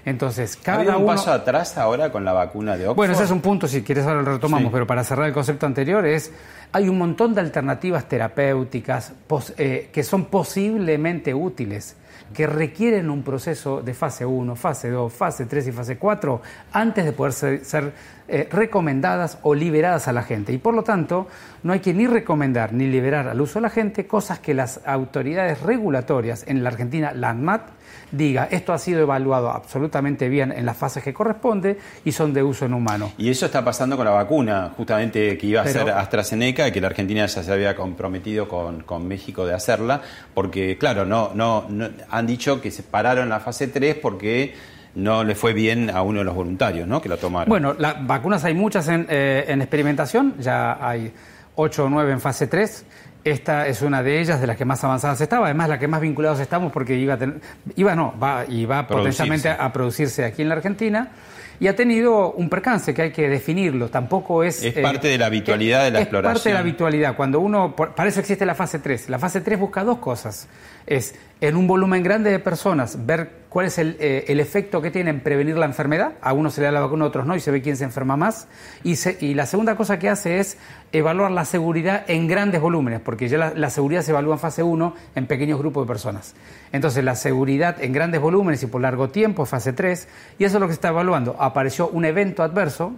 Entonces, 0.06 0.56
cada 0.56 0.98
un 0.98 1.08
paso 1.08 1.32
atrás 1.32 1.80
ahora 1.80 2.12
con 2.12 2.24
la 2.24 2.34
vacuna 2.34 2.78
de 2.78 2.84
Oxford? 2.84 2.96
Bueno, 2.96 3.14
ese 3.14 3.24
es 3.24 3.32
un 3.32 3.42
punto, 3.42 3.68
si 3.68 3.82
quieres 3.82 4.06
ahora 4.06 4.22
lo 4.22 4.34
retomamos, 4.34 4.72
pero 4.72 4.86
para 4.86 5.04
cerrar 5.04 5.26
el 5.26 5.34
concepto 5.34 5.66
anterior 5.66 6.06
es, 6.06 6.32
hay 6.72 6.88
un 6.88 7.00
montón 7.00 7.34
de 7.34 7.42
alternativas 7.42 8.08
terapéuticas 8.08 9.14
eh, 9.58 9.90
que 9.92 10.04
son 10.04 10.26
posiblemente 10.26 11.34
útiles 11.34 11.96
que 12.34 12.48
requieren 12.48 13.10
un 13.10 13.24
proceso 13.24 13.82
de 13.82 13.94
fase 13.94 14.26
1, 14.26 14.56
fase 14.56 14.90
2, 14.90 15.14
fase 15.14 15.46
3 15.46 15.68
y 15.68 15.72
fase 15.72 15.98
4 15.98 16.42
antes 16.74 17.06
de 17.06 17.12
poder 17.12 17.34
ser, 17.34 17.94
eh, 18.28 18.48
recomendadas 18.52 19.38
o 19.44 19.54
liberadas 19.54 20.08
a 20.08 20.14
la 20.14 20.24
gente. 20.24 20.52
Y 20.52 20.58
por 20.58 20.74
lo 20.74 20.84
tanto, 20.84 21.28
no 21.64 21.74
hay 21.74 21.80
que 21.80 21.94
ni 21.94 22.08
recomendar 22.08 22.74
ni 22.74 22.88
liberar 22.88 23.28
al 23.28 23.40
uso 23.40 23.60
de 23.60 23.64
la 23.64 23.70
gente 23.70 24.08
cosas 24.08 24.40
que 24.40 24.54
las 24.54 24.82
autoridades 24.86 25.62
regulatorias 25.62 26.44
en 26.48 26.64
la 26.64 26.70
Argentina, 26.70 27.14
la 27.14 27.30
ANMAT, 27.30 27.70
diga 28.16 28.48
esto 28.52 28.74
ha 28.74 28.78
sido 28.78 29.02
evaluado 29.02 29.52
absolutamente 29.52 30.30
bien 30.30 30.52
en 30.52 30.66
las 30.66 30.78
fases 30.78 31.04
que 31.04 31.14
corresponde 31.14 31.78
y 32.04 32.12
son 32.12 32.34
de 32.34 32.44
uso 32.44 32.66
en 32.66 32.74
humano. 32.74 33.12
Y 33.18 33.30
eso 33.30 33.46
está 33.46 33.64
pasando 33.64 33.96
con 33.98 34.06
la 34.06 34.12
vacuna, 34.12 34.72
justamente 34.76 35.38
que 35.38 35.48
iba 35.48 35.62
a 35.62 35.68
ser 35.68 35.90
AstraZeneca 35.90 36.68
y 36.68 36.72
que 36.72 36.82
la 36.82 36.88
Argentina 36.88 37.26
ya 37.26 37.44
se 37.44 37.52
había 37.52 37.76
comprometido 37.76 38.48
con, 38.48 38.84
con 38.84 39.08
México 39.08 39.46
de 39.46 39.54
hacerla, 39.54 40.02
porque 40.34 40.78
claro, 40.78 41.06
no, 41.06 41.32
no, 41.34 41.66
han 42.10 42.28
dicho 42.28 42.62
que 42.62 42.72
se 42.72 42.84
pararon 42.84 43.30
la 43.30 43.40
fase 43.40 43.68
3 43.68 43.98
porque 44.02 44.54
no 44.96 45.24
le 45.24 45.36
fue 45.36 45.54
bien 45.54 45.90
a 45.90 46.02
uno 46.02 46.20
de 46.20 46.26
los 46.26 46.36
voluntarios 46.36 46.88
¿no? 46.88 47.02
que 47.02 47.10
la 47.10 47.18
tomaron. 47.18 47.50
Bueno, 47.50 47.74
las 47.78 48.06
vacunas 48.06 48.44
hay 48.46 48.54
muchas 48.54 48.88
en, 48.88 49.06
eh, 49.10 49.46
en 49.48 49.62
experimentación, 49.62 50.36
ya 50.40 50.78
hay 50.86 51.12
8 51.56 51.86
o 51.86 51.90
9 51.90 52.14
en 52.14 52.22
fase 52.22 52.48
3 52.48 52.86
esta 53.26 53.68
es 53.68 53.82
una 53.82 54.04
de 54.04 54.22
ellas, 54.22 54.40
de 54.40 54.48
las 54.48 54.56
que 54.56 54.66
más 54.66 54.84
avanzadas 54.84 55.20
estaba, 55.20 55.48
además 55.48 55.68
la 55.68 55.80
que 55.80 55.88
más 55.88 56.00
vinculados 56.00 56.40
estamos 56.40 56.72
porque 56.72 56.96
iba 56.96 57.16
a 57.16 57.18
tener, 57.18 57.42
iba 57.76 57.96
no, 57.96 58.14
va 58.18 58.46
y 58.48 58.66
va 58.66 58.88
potencialmente 58.88 59.50
a 59.50 59.74
producirse 59.74 60.24
aquí 60.24 60.44
en 60.44 60.50
la 60.50 60.56
Argentina 60.56 61.12
y 61.60 61.68
ha 61.68 61.76
tenido 61.76 62.34
un 62.34 62.50
percance 62.50 62.94
que 62.94 63.02
hay 63.02 63.12
que 63.12 63.30
definirlo. 63.30 63.90
Tampoco 63.90 64.44
es. 64.44 64.64
Es 64.64 64.74
parte 64.74 65.08
de 65.08 65.18
la 65.18 65.28
habitualidad 65.28 65.84
de 65.86 65.92
la 65.92 66.02
exploración. 66.02 66.32
Es 66.32 66.40
parte 66.40 66.50
de 66.50 66.54
la 66.54 66.60
habitualidad. 66.60 67.16
Cuando 67.16 67.40
uno. 67.40 67.76
Para 67.76 68.10
eso 68.10 68.20
existe 68.20 68.46
la 68.46 68.56
fase 68.56 68.80
3. 68.80 69.10
La 69.10 69.20
fase 69.20 69.42
3 69.42 69.60
busca 69.60 69.84
dos 69.84 70.00
cosas. 70.00 70.48
Es 70.88 71.16
en 71.42 71.56
un 71.56 71.68
volumen 71.68 72.04
grande 72.04 72.32
de 72.32 72.40
personas 72.40 73.06
ver 73.06 73.46
cuál 73.56 73.68
es 73.68 73.78
eh, 73.78 74.26
el, 74.28 74.42
efecto 74.42 74.82
que 74.82 74.92
tiene 74.92 75.12
en 75.12 75.22
prevenir 75.22 75.58
la 75.58 75.66
enfermedad. 75.66 76.16
A 76.22 76.34
unos 76.34 76.56
se 76.56 76.60
le 76.60 76.66
da 76.66 76.74
la 76.74 76.82
vacuna, 76.82 77.06
a 77.06 77.08
otros 77.08 77.26
no, 77.26 77.38
y 77.38 77.40
se 77.40 77.52
ve 77.52 77.62
quién 77.62 77.78
se 77.78 77.86
enferma 77.86 78.18
más. 78.18 78.50
Y, 78.84 78.96
y 79.22 79.34
la 79.34 79.46
segunda 79.46 79.78
cosa 79.78 79.98
que 79.98 80.10
hace 80.10 80.40
es 80.40 80.58
evaluar 80.92 81.32
la 81.32 81.46
seguridad 81.46 82.04
en 82.08 82.28
grandes 82.28 82.62
volúmenes, 82.62 83.00
porque 83.00 83.28
ya 83.28 83.54
la, 83.56 83.70
seguridad 83.70 84.02
se 84.02 84.12
evalúa 84.12 84.36
en 84.36 84.40
fase 84.40 84.64
1 84.64 84.96
en 85.16 85.26
pequeños 85.26 85.60
grupos 85.60 85.86
de 85.86 85.88
personas. 85.88 86.36
Entonces, 86.72 87.04
la 87.04 87.16
seguridad 87.16 87.82
en 87.82 87.94
grandes 87.94 88.22
volúmenes 88.22 88.62
y 88.64 88.68
por 88.68 88.82
largo 88.82 89.10
tiempo 89.10 89.44
es 89.44 89.50
fase 89.50 89.72
3, 89.72 90.08
y 90.38 90.44
eso 90.44 90.58
es 90.58 90.62
lo 90.62 90.68
que 90.68 90.74
se 90.74 90.78
está 90.78 90.90
evaluando. 90.90 91.36
Apareció 91.40 91.88
un 91.88 92.04
evento 92.06 92.44
adverso, 92.44 92.94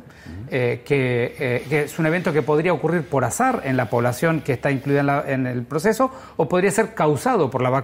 eh, 0.50 0.84
eh, 0.90 1.66
que, 1.70 1.84
es 1.84 2.00
un 2.00 2.06
evento 2.06 2.34
que 2.34 2.42
podría 2.42 2.74
ocurrir 2.74 3.04
por 3.04 3.24
azar 3.24 3.62
en 3.64 3.78
la 3.78 3.90
población 3.90 4.42
que 4.42 4.54
está 4.54 4.72
incluida 4.72 5.02
en, 5.28 5.42
en 5.42 5.48
el 5.48 5.64
proceso, 5.64 6.12
o 6.36 6.50
podría 6.50 6.72
ser 6.72 6.94
causado 6.94 7.50
por 7.50 7.62
la 7.62 7.70
vacuna, 7.70 7.77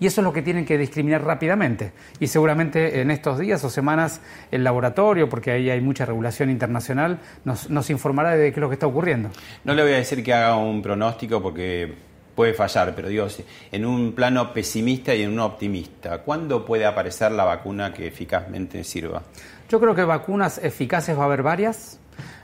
y 0.00 0.06
eso 0.06 0.20
es 0.20 0.24
lo 0.24 0.32
que 0.32 0.42
tienen 0.42 0.64
que 0.64 0.78
discriminar 0.78 1.24
rápidamente 1.24 1.92
y 2.20 2.26
seguramente 2.26 3.00
en 3.00 3.10
estos 3.10 3.38
días 3.38 3.62
o 3.64 3.70
semanas 3.70 4.20
el 4.50 4.64
laboratorio, 4.64 5.28
porque 5.28 5.50
ahí 5.50 5.70
hay 5.70 5.80
mucha 5.80 6.04
regulación 6.04 6.50
internacional, 6.50 7.18
nos, 7.44 7.90
informará 7.90 8.36
de 8.36 8.52
qué 8.52 8.58
es 8.58 8.60
lo 8.60 8.68
que 8.68 8.74
está 8.74 8.86
ocurriendo. 8.86 9.30
No 9.64 9.74
le 9.74 9.82
voy 9.82 9.92
a 9.92 9.96
decir 9.96 10.22
que 10.22 10.34
haga 10.34 10.56
un 10.56 10.82
pronóstico 10.82 11.42
porque 11.42 11.94
puede 12.34 12.52
fallar, 12.52 12.94
pero 12.94 13.08
digo, 13.08 13.26
en 13.72 13.86
un 13.86 14.12
plano 14.12 14.52
pesimista 14.52 15.14
y 15.14 15.22
en 15.22 15.32
uno 15.32 15.46
optimista, 15.46 16.18
¿cuándo 16.18 16.64
puede 16.64 16.84
aparecer 16.84 17.32
la 17.32 17.44
vacuna 17.44 17.92
que 17.92 18.06
eficazmente 18.06 18.84
sirva? 18.84 19.22
Yo 19.68 19.80
creo 19.80 19.94
que 19.94 20.04
vacunas 20.04 20.58
eficaces 20.58 21.16
va 21.18 21.22
a 21.22 21.26
haber 21.26 21.42
varias. 21.42 21.98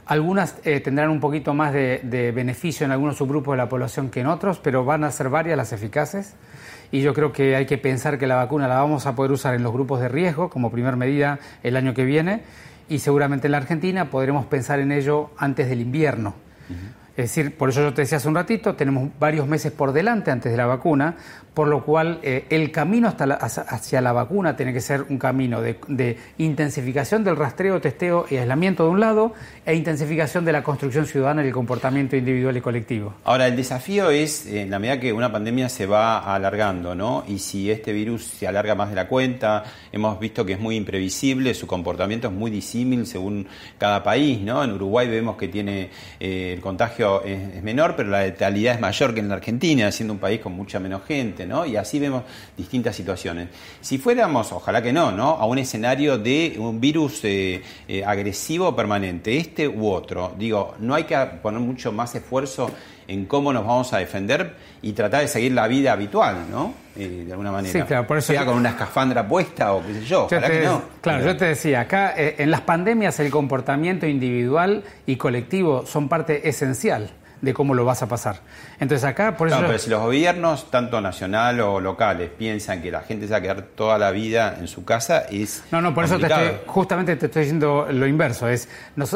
Algunas 0.07 0.57
eh, 0.65 0.81
tendrán 0.81 1.11
un 1.11 1.21
poquito 1.21 1.55
más 1.55 1.73
de, 1.73 2.01
de, 2.03 2.33
beneficio 2.33 2.85
en 2.85 2.91
algunos 2.91 3.17
subgrupos 3.17 3.53
de 3.53 3.59
la 3.59 3.69
población 3.69 4.11
que 4.11 4.21
en 4.21 4.27
otros, 4.27 4.59
pero 4.59 4.85
van 4.85 5.05
a 5.05 5.11
ser 5.11 5.29
varias 5.29 5.57
las 5.57 5.73
eficaces. 5.73 6.35
Y 6.93 7.01
yo 7.01 7.15
creo 7.15 7.33
que 7.33 7.57
hay 7.57 7.67
que 7.67 7.79
pensar 7.79 8.19
que 8.19 8.27
la 8.29 8.37
vacuna 8.37 8.69
la 8.69 8.77
vamos 8.77 9.07
a 9.07 9.17
poder 9.17 9.33
usar 9.33 9.55
en 9.55 9.63
los 9.63 9.73
grupos 9.73 10.01
de 10.01 10.09
riesgo 10.09 10.51
como 10.51 10.71
primer 10.71 10.97
medida 10.97 11.41
el 11.63 11.77
año 11.77 11.95
que 11.95 12.05
viene 12.05 12.43
y 12.89 12.99
seguramente 12.99 13.47
en 13.49 13.53
la 13.53 13.59
Argentina 13.59 14.11
podremos 14.11 14.47
pensar 14.47 14.79
en 14.79 14.93
ello 14.93 15.31
antes 15.39 15.69
del 15.69 15.81
invierno. 15.81 16.35
Es 17.17 17.35
decir, 17.35 17.57
por 17.57 17.69
eso 17.69 17.83
yo 17.83 17.93
te 17.93 18.03
decía 18.03 18.19
hace 18.19 18.29
un 18.29 18.35
ratito, 18.35 18.75
tenemos 18.75 19.11
varios 19.19 19.47
meses 19.47 19.73
por 19.73 19.93
delante 19.93 20.31
antes 20.31 20.51
de 20.51 20.57
la 20.57 20.67
vacuna, 20.67 21.17
por 21.55 21.69
lo 21.69 21.85
cual 21.85 22.19
eh, 22.23 22.47
el 22.49 22.71
camino 22.71 23.09
hasta 23.09 23.25
hacia 23.25 24.01
la 24.01 24.13
vacuna 24.13 24.57
tiene 24.57 24.73
que 24.73 24.81
ser 24.81 25.05
un 25.09 25.19
camino 25.19 25.61
de, 25.61 26.17
intensificación 26.39 27.25
del 27.25 27.37
rastreo, 27.37 27.81
testeo 27.81 28.27
y 28.31 28.37
aislamiento 28.37 28.85
de 28.85 28.91
un 28.91 29.01
lado 29.01 29.33
e 29.67 29.75
intensificación 29.75 30.45
de 30.45 30.53
la 30.53 30.63
construcción 30.63 31.07
ciudadana 31.07 31.45
y 31.45 31.49
el 31.49 31.53
comportamiento 31.53 32.17
individual 32.17 32.57
y 32.57 32.61
colectivo. 32.61 33.15
Ahora, 33.25 33.47
el 33.47 33.57
desafío 33.57 34.11
es, 34.11 34.47
en 34.47 34.71
la 34.71 34.79
medida 34.79 34.99
que 34.99 35.13
una 35.13 35.31
pandemia 35.31 35.69
se 35.69 35.87
va 35.87 36.35
alargando, 36.35 36.95
¿no? 36.95 37.25
Y 37.29 37.39
si 37.39 37.71
este 37.71 37.93
virus 37.93 38.25
se 38.25 38.47
alarga 38.47 38.75
más 38.75 38.89
de 38.89 38.97
la 38.97 39.07
cuenta, 39.07 39.65
hemos 39.93 40.19
visto 40.19 40.47
que 40.47 40.55
es 40.55 40.61
muy 40.61 40.77
imprevisible, 40.77 41.53
su 41.55 41.67
comportamiento 41.67 42.29
es 42.29 42.35
muy 42.35 42.51
disímil 42.51 43.07
según 43.07 43.47
cada 43.79 44.03
país, 44.03 44.41
¿no? 44.41 44.65
En 44.65 44.73
Uruguay 44.73 45.09
vemos 45.09 45.37
que 45.37 45.49
tiene 45.49 45.91
eh, 46.19 46.55
el 46.55 46.61
contagio 46.61 47.23
es 47.25 47.63
menor, 47.63 47.95
pero 47.97 48.09
la 48.09 48.23
letalidad 48.23 48.75
es 48.75 48.81
mayor 48.81 49.13
que 49.13 49.21
en 49.21 49.29
la 49.29 49.35
Argentina, 49.35 49.93
siendo 49.93 50.15
un 50.15 50.21
país 50.21 50.41
con 50.41 50.53
mucha 50.53 50.81
menos 50.81 51.05
gente. 51.05 51.42
Y 51.67 51.77
así 51.77 51.99
vemos 51.99 52.23
distintas 52.57 52.95
situaciones. 52.95 53.49
Si 53.81 53.99
fuéramos, 53.99 54.53
ojalá 54.53 54.83
que 54.83 54.93
no, 54.93 55.13
¿no? 55.13 55.31
A 55.31 55.47
un 55.47 55.59
escenario 55.59 56.19
de 56.19 56.57
un 56.59 56.81
virus 56.81 57.25
eh, 57.25 57.63
eh, 57.89 58.05
agresivo 58.05 58.75
permanente, 58.75 59.37
este 59.37 59.69
u 59.69 59.91
otro, 59.91 60.35
digo, 60.39 60.75
no 60.81 60.95
hay 60.95 61.05
que 61.05 61.17
poner 61.43 61.61
mucho 61.61 61.93
más 61.93 62.15
esfuerzo 62.15 62.71
en 63.09 63.27
cómo 63.27 63.53
nos 63.53 63.67
vamos 63.67 63.93
a 63.93 63.99
defender 63.99 64.55
y 64.81 64.93
tratar 64.93 65.23
de 65.23 65.29
seguir 65.29 65.53
la 65.53 65.67
vida 65.67 65.93
habitual, 65.93 66.47
¿no? 66.51 66.75
Eh, 66.97 67.25
de 67.27 67.33
alguna 67.33 67.51
manera. 67.51 67.73
Sí, 67.73 67.87
claro, 67.87 68.07
por 68.07 68.19
eso 68.19 68.33
sea 68.33 68.45
con 68.45 68.57
una 68.57 68.71
escafandra 68.71 69.27
puesta 69.27 69.73
o 69.73 69.85
qué 69.85 69.95
sé 69.95 70.05
yo, 70.05 70.25
ojalá 70.27 70.49
que 70.49 70.61
no. 70.61 70.83
Claro, 71.01 71.25
yo 71.25 71.37
te 71.37 71.47
decía, 71.47 71.81
acá 71.81 72.15
en 72.17 72.51
las 72.51 72.61
pandemias 72.61 73.19
el 73.21 73.31
comportamiento 73.31 74.07
individual 74.07 74.85
y 75.07 75.17
colectivo 75.17 75.85
son 75.87 76.09
parte 76.09 76.49
esencial 76.49 77.11
de 77.43 77.53
cómo 77.53 77.75
lo 77.75 77.85
vas 77.85 78.03
a 78.03 78.09
pasar. 78.09 78.37
Entonces 78.81 79.05
acá, 79.05 79.37
por 79.37 79.49
eso... 79.49 79.59
pero 79.61 79.79
si 79.79 79.91
los 79.91 80.01
gobiernos, 80.01 80.71
tanto 80.71 81.01
nacional 81.01 81.61
o 81.61 81.81
locales, 81.81 82.31
piensan 82.31 82.81
que 82.81 82.91
la 82.91 83.01
gente 83.01 83.27
se 83.27 83.33
va 83.33 83.39
a 83.39 83.43
quedar 83.43 83.63
toda 83.63 83.99
la 83.99 84.13
vida 84.13 84.57
en 84.59 84.69
su 84.69 84.85
casa, 84.85 85.25
es 85.31 85.65
No, 85.71 85.83
no, 85.83 85.93
por 85.93 86.05
eso 86.05 86.19
te 86.19 86.27
estoy, 86.27 86.53
justamente 86.67 87.17
te 87.17 87.27
estoy 87.27 87.43
diciendo 87.43 87.89
lo 87.91 88.07
inverso, 88.07 88.49
es 88.49 88.69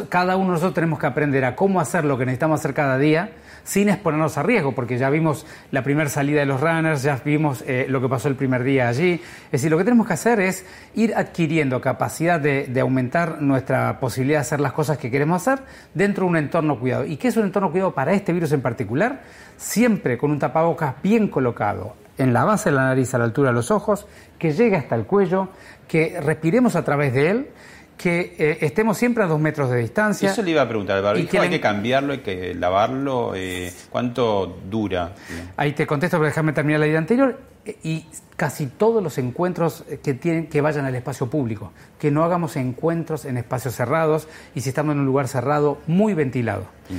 cada 0.09 0.37
uno 0.37 0.49
de 0.49 0.53
nosotros 0.53 0.74
tenemos 0.74 0.99
que 0.99 1.07
aprender 1.07 1.45
a 1.45 1.55
cómo 1.55 1.81
hacer 1.81 2.05
lo 2.05 2.18
que 2.18 2.27
necesitamos 2.27 2.61
hacer 2.61 2.74
cada 2.74 2.99
día, 2.99 3.31
sin 3.66 3.88
exponernos 3.88 4.38
a 4.38 4.44
riesgo, 4.44 4.72
porque 4.72 4.96
ya 4.96 5.10
vimos 5.10 5.44
la 5.72 5.82
primera 5.82 6.08
salida 6.08 6.40
de 6.40 6.46
los 6.46 6.60
runners, 6.60 7.02
ya 7.02 7.20
vimos 7.22 7.64
eh, 7.66 7.86
lo 7.88 8.00
que 8.00 8.08
pasó 8.08 8.28
el 8.28 8.36
primer 8.36 8.62
día 8.62 8.88
allí. 8.88 9.20
Es 9.46 9.50
decir, 9.50 9.72
lo 9.72 9.76
que 9.76 9.82
tenemos 9.82 10.06
que 10.06 10.12
hacer 10.12 10.38
es 10.38 10.64
ir 10.94 11.14
adquiriendo 11.16 11.80
capacidad 11.80 12.40
de, 12.40 12.80
aumentar 12.80 13.42
nuestra 13.42 13.98
posibilidad 13.98 14.38
de 14.38 14.42
hacer 14.42 14.60
las 14.60 14.72
cosas 14.72 14.98
que 14.98 15.10
queremos 15.10 15.42
hacer 15.42 15.64
dentro 15.94 16.24
de 16.24 16.30
un 16.30 16.36
entorno 16.36 16.78
cuidado. 16.78 17.04
¿Y 17.04 17.16
qué 17.16 17.28
es 17.28 17.36
un 17.36 17.44
entorno 17.44 17.72
cuidado 17.72 17.92
para 17.92 18.12
este 18.12 18.32
virus 18.32 18.52
en 18.52 18.62
particular? 18.62 19.22
Siempre 19.56 20.16
con 20.16 20.30
un 20.30 20.38
tapabocas 20.38 20.94
bien 21.02 21.26
colocado 21.26 21.96
en 22.18 22.32
la 22.32 22.44
base 22.44 22.70
de 22.70 22.76
la 22.76 22.84
nariz 22.84 23.12
a 23.14 23.18
la 23.18 23.24
altura 23.24 23.50
de 23.50 23.54
los 23.54 23.72
ojos, 23.72 24.06
que 24.38 24.52
llegue 24.52 24.76
hasta 24.76 24.94
el 24.94 25.06
cuello, 25.06 25.48
que 25.88 26.20
respiremos 26.20 26.76
a 26.76 26.84
través 26.84 27.12
de 27.12 27.30
él 27.30 27.48
que 27.97 28.34
eh, 28.38 28.59
estemos 28.61 28.99
siempre 28.99 29.24
a 29.24 29.26
dos 29.26 29.40
metros 29.40 29.70
de 29.70 29.78
distancia. 29.78 30.30
Eso 30.30 30.42
le 30.42 30.51
iba 30.51 30.62
a 30.62 30.68
preguntar, 30.68 30.99
el 30.99 31.03
barbijo 31.03 31.40
hay 31.40 31.49
que 31.49 31.61
cambiarlo, 31.61 32.12
hay 32.12 32.18
que 32.20 32.55
lavarlo, 32.55 33.32
eh, 33.34 33.72
¿cuánto 33.90 34.59
dura? 34.68 35.14
Ahí 35.57 35.72
te 35.72 35.86
contesto, 35.86 36.18
pero 36.18 36.26
déjame 36.26 36.53
terminar 36.53 36.80
la 36.80 36.86
idea 36.86 36.99
anterior. 36.99 37.38
Y 37.82 38.07
casi 38.36 38.66
todos 38.66 39.03
los 39.03 39.18
encuentros 39.18 39.84
que, 40.03 40.14
tienen, 40.14 40.47
que 40.47 40.61
vayan 40.61 40.84
al 40.84 40.94
espacio 40.94 41.28
público, 41.28 41.72
que 41.99 42.11
no 42.11 42.22
hagamos 42.22 42.57
encuentros 42.57 43.24
en 43.24 43.38
espacios 43.38 43.74
cerrados 43.74 44.28
y 44.55 44.61
si 44.61 44.68
estamos 44.68 44.92
en 44.92 45.01
un 45.01 45.07
lugar 45.07 45.26
cerrado, 45.26 45.78
muy 45.86 46.14
ventilado. 46.14 46.62
Mm. 46.88 46.94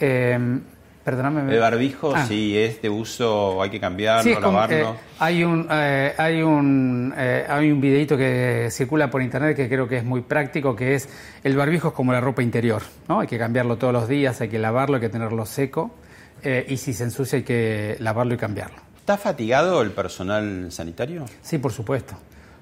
Eh, 0.00 0.60
Perdóname. 1.10 1.52
El 1.52 1.58
barbijo, 1.58 2.14
ah. 2.14 2.24
si 2.24 2.56
es 2.56 2.80
de 2.80 2.88
uso, 2.88 3.60
hay 3.60 3.68
que 3.68 3.80
cambiarlo, 3.80 4.40
lavarlo. 4.40 4.76
Eh, 4.76 4.98
hay 5.18 5.42
un 5.42 5.66
eh, 5.68 6.14
hay 6.16 6.40
un 6.40 7.12
eh, 7.16 7.44
hay 7.48 7.72
un 7.72 7.80
videito 7.80 8.16
que 8.16 8.68
circula 8.70 9.10
por 9.10 9.20
internet 9.20 9.56
que 9.56 9.68
creo 9.68 9.88
que 9.88 9.96
es 9.96 10.04
muy 10.04 10.20
práctico, 10.20 10.76
que 10.76 10.94
es 10.94 11.08
el 11.42 11.56
barbijo 11.56 11.88
es 11.88 11.94
como 11.94 12.12
la 12.12 12.20
ropa 12.20 12.44
interior, 12.44 12.82
¿no? 13.08 13.18
Hay 13.18 13.26
que 13.26 13.38
cambiarlo 13.38 13.76
todos 13.76 13.92
los 13.92 14.06
días, 14.06 14.40
hay 14.40 14.48
que 14.48 14.60
lavarlo, 14.60 14.96
hay 14.96 15.00
que 15.00 15.08
tenerlo 15.08 15.44
seco 15.46 15.90
y 16.44 16.76
si 16.76 16.94
se 16.94 17.02
ensucia 17.02 17.38
hay 17.38 17.42
que 17.42 17.96
lavarlo 17.98 18.34
y 18.34 18.36
cambiarlo. 18.36 18.78
¿Está 18.96 19.18
fatigado 19.18 19.82
el 19.82 19.90
personal 19.90 20.70
sanitario? 20.70 21.24
Sí, 21.42 21.58
por 21.58 21.72
supuesto. 21.72 22.14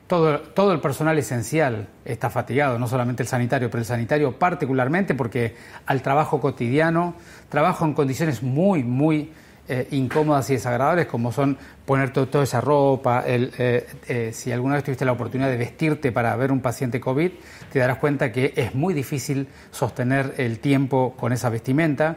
Todo, 0.08 0.40
todo, 0.40 0.72
el 0.72 0.80
personal 0.80 1.18
esencial 1.18 1.86
está 2.04 2.30
fatigado, 2.30 2.78
no 2.78 2.88
solamente 2.88 3.22
el 3.22 3.28
sanitario, 3.28 3.70
pero 3.70 3.80
el 3.80 3.86
sanitario 3.86 4.38
particularmente 4.38 5.14
porque 5.14 5.54
al 5.86 6.02
trabajo 6.02 6.40
cotidiano, 6.40 7.14
trabajo 7.50 7.84
en 7.84 7.92
condiciones 7.92 8.42
muy, 8.42 8.82
muy 8.82 9.30
eh, 9.70 9.86
incómodas 9.90 10.48
y 10.48 10.54
desagradables, 10.54 11.04
como 11.08 11.30
son 11.30 11.58
poner 11.84 12.10
toda 12.10 12.42
esa 12.42 12.58
ropa, 12.58 13.22
el, 13.26 13.52
eh, 13.58 13.86
eh, 14.08 14.30
si 14.32 14.50
alguna 14.50 14.76
vez 14.76 14.84
tuviste 14.84 15.04
la 15.04 15.12
oportunidad 15.12 15.50
de 15.50 15.58
vestirte 15.58 16.10
para 16.10 16.34
ver 16.36 16.52
un 16.52 16.60
paciente 16.60 16.98
COVID, 16.98 17.30
te 17.70 17.78
darás 17.78 17.98
cuenta 17.98 18.32
que 18.32 18.54
es 18.56 18.74
muy 18.74 18.94
difícil 18.94 19.46
sostener 19.70 20.32
el 20.38 20.58
tiempo 20.60 21.14
con 21.18 21.34
esa 21.34 21.50
vestimenta, 21.50 22.16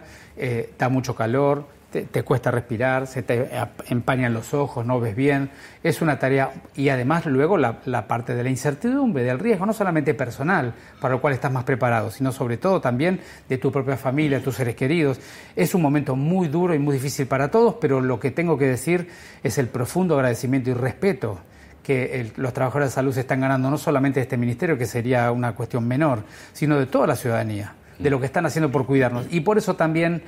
da 0.79 0.87
mucho 0.87 1.13
calor, 1.13 1.67
te, 1.91 2.23
cuesta 2.23 2.51
respirar, 2.51 3.05
se 3.05 3.21
te 3.21 3.49
empañan 3.89 4.33
los 4.33 4.53
ojos, 4.53 4.85
no 4.85 4.99
ves 4.99 5.15
bien. 5.15 5.49
Es 5.83 6.01
una 6.01 6.17
tarea 6.17 6.53
y 6.75 6.89
además 6.89 7.25
luego 7.25 7.57
la, 7.57 7.81
parte 8.07 8.33
de 8.33 8.43
la 8.43 8.49
incertidumbre, 8.49 9.23
del 9.23 9.39
riesgo, 9.39 9.65
no 9.65 9.73
solamente 9.73 10.13
personal, 10.13 10.73
para 11.01 11.15
lo 11.15 11.21
cual 11.21 11.33
estás 11.33 11.51
más 11.51 11.65
preparado, 11.65 12.09
sino 12.09 12.31
sobre 12.31 12.57
todo 12.57 12.79
también 12.79 13.19
de 13.49 13.57
tu 13.57 13.71
propia 13.71 13.97
familia, 13.97 14.41
tus 14.41 14.55
seres 14.55 14.75
queridos. 14.75 15.19
Es 15.55 15.75
un 15.75 15.81
momento 15.81 16.15
muy 16.15 16.47
duro 16.47 16.73
y 16.73 16.79
muy 16.79 16.93
difícil 16.93 17.27
para 17.27 17.51
todos, 17.51 17.75
pero 17.81 17.99
lo 17.99 18.19
que 18.19 18.31
tengo 18.31 18.57
que 18.57 18.67
decir 18.67 19.09
es 19.43 19.57
el 19.57 19.67
profundo 19.67 20.15
agradecimiento 20.15 20.69
y 20.69 20.73
respeto 20.73 21.39
que 21.83 22.31
los 22.37 22.53
trabajadores 22.53 22.89
de 22.89 22.93
salud 22.93 23.11
se 23.11 23.21
están 23.21 23.41
ganando, 23.41 23.69
no 23.69 23.77
solamente 23.77 24.19
de 24.19 24.23
este 24.23 24.37
ministerio, 24.37 24.77
que 24.77 24.85
sería 24.85 25.29
una 25.31 25.53
cuestión 25.53 25.85
menor, 25.87 26.23
sino 26.53 26.79
de 26.79 26.85
toda 26.85 27.07
la 27.07 27.15
ciudadanía, 27.15 27.73
de 27.99 28.09
lo 28.09 28.19
que 28.19 28.27
están 28.27 28.45
haciendo 28.45 28.71
por 28.71 28.85
cuidarnos. 28.85 29.25
Y 29.31 29.41
por 29.41 29.57
eso 29.57 29.75
también 29.75 30.21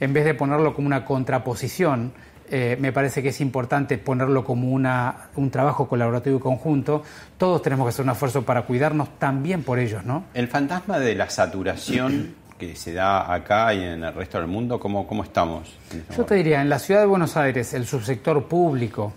en 0.00 0.12
vez 0.12 0.24
de 0.24 0.34
ponerlo 0.34 0.74
como 0.74 0.86
una 0.86 1.04
contraposición, 1.04 2.12
eh, 2.48 2.76
me 2.80 2.92
parece 2.92 3.22
que 3.22 3.30
es 3.30 3.40
importante 3.40 3.98
ponerlo 3.98 4.44
como 4.44 4.70
una, 4.70 5.28
un 5.34 5.50
trabajo 5.50 5.88
colaborativo 5.88 6.38
y 6.38 6.40
conjunto. 6.40 7.02
Todos 7.38 7.62
tenemos 7.62 7.86
que 7.86 7.88
hacer 7.90 8.04
un 8.04 8.12
esfuerzo 8.12 8.42
para 8.42 8.62
cuidarnos 8.62 9.18
también 9.18 9.62
por 9.62 9.78
ellos, 9.78 10.04
¿no? 10.04 10.24
El 10.34 10.48
fantasma 10.48 10.98
de 10.98 11.14
la 11.14 11.28
saturación 11.28 12.34
que 12.56 12.76
se 12.76 12.92
da 12.92 13.32
acá 13.32 13.74
y 13.74 13.82
en 13.82 14.02
el 14.04 14.14
resto 14.14 14.38
del 14.38 14.46
mundo, 14.46 14.78
¿cómo, 14.78 15.06
cómo 15.06 15.24
estamos? 15.24 15.76
Este 15.90 16.16
Yo 16.16 16.24
te 16.24 16.36
diría, 16.36 16.62
en 16.62 16.68
la 16.68 16.78
ciudad 16.78 17.00
de 17.00 17.06
Buenos 17.06 17.36
Aires, 17.36 17.74
el 17.74 17.84
subsector 17.84 18.44
público, 18.44 19.12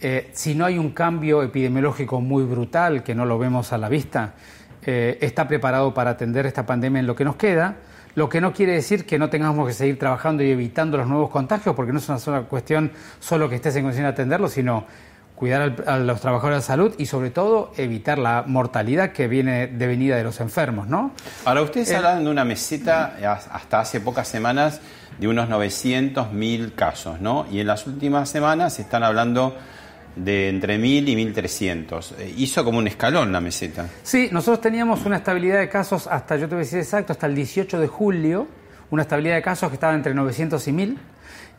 eh, 0.00 0.30
si 0.32 0.54
no 0.54 0.64
hay 0.64 0.78
un 0.78 0.90
cambio 0.90 1.42
epidemiológico 1.42 2.20
muy 2.20 2.44
brutal, 2.44 3.02
que 3.02 3.14
no 3.14 3.26
lo 3.26 3.38
vemos 3.38 3.72
a 3.72 3.78
la 3.78 3.88
vista, 3.88 4.32
eh, 4.86 5.18
está 5.20 5.46
preparado 5.46 5.92
para 5.92 6.10
atender 6.10 6.46
esta 6.46 6.64
pandemia 6.64 7.00
en 7.00 7.06
lo 7.06 7.14
que 7.14 7.24
nos 7.24 7.36
queda 7.36 7.76
lo 8.14 8.28
que 8.28 8.40
no 8.40 8.52
quiere 8.52 8.72
decir 8.72 9.06
que 9.06 9.18
no 9.18 9.30
tengamos 9.30 9.66
que 9.66 9.72
seguir 9.72 9.98
trabajando 9.98 10.42
y 10.42 10.50
evitando 10.50 10.96
los 10.96 11.06
nuevos 11.06 11.30
contagios, 11.30 11.74
porque 11.74 11.92
no 11.92 11.98
es 11.98 12.08
una 12.08 12.18
sola 12.18 12.42
cuestión 12.42 12.92
solo 13.18 13.48
que 13.48 13.56
estés 13.56 13.76
en 13.76 13.82
condición 13.82 14.04
de 14.04 14.10
atenderlo, 14.10 14.48
sino 14.48 14.86
cuidar 15.40 15.82
a 15.86 15.96
los 15.96 16.20
trabajadores 16.20 16.58
de 16.58 16.66
salud 16.66 16.94
y 16.98 17.06
sobre 17.06 17.30
todo 17.30 17.72
evitar 17.78 18.18
la 18.18 18.44
mortalidad 18.46 19.12
que 19.12 19.26
viene 19.26 19.68
de 19.68 19.86
venida 19.86 20.16
de 20.16 20.22
los 20.22 20.38
enfermos, 20.40 20.86
¿no? 20.86 21.12
Ahora, 21.46 21.62
ustedes 21.62 21.90
eh, 21.90 21.96
hablan 21.96 22.24
de 22.24 22.30
una 22.30 22.44
meseta 22.44 23.16
hasta 23.50 23.80
hace 23.80 24.00
pocas 24.00 24.28
semanas 24.28 24.82
de 25.18 25.28
unos 25.28 25.48
900, 25.48 26.30
1000 26.32 26.74
casos, 26.74 27.22
¿no? 27.22 27.46
Y 27.50 27.60
en 27.60 27.68
las 27.68 27.86
últimas 27.86 28.28
semanas 28.28 28.74
se 28.74 28.82
están 28.82 29.02
hablando 29.02 29.56
de 30.16 30.48
entre 30.48 30.78
1.000 30.78 31.08
y 31.08 31.32
1.300. 31.32 32.14
Eh, 32.18 32.34
hizo 32.36 32.64
como 32.64 32.78
un 32.78 32.86
escalón 32.86 33.32
la 33.32 33.40
meseta. 33.40 33.86
Sí, 34.02 34.28
nosotros 34.32 34.60
teníamos 34.60 35.04
una 35.06 35.16
estabilidad 35.16 35.60
de 35.60 35.68
casos 35.68 36.06
hasta, 36.06 36.36
yo 36.36 36.48
te 36.48 36.54
voy 36.54 36.62
a 36.62 36.64
decir 36.64 36.78
exacto, 36.78 37.12
hasta 37.12 37.26
el 37.26 37.34
18 37.34 37.80
de 37.80 37.86
julio, 37.86 38.48
una 38.90 39.02
estabilidad 39.02 39.36
de 39.36 39.42
casos 39.42 39.68
que 39.68 39.74
estaba 39.74 39.94
entre 39.94 40.14
900 40.14 40.66
y 40.68 40.72
1.000, 40.72 40.96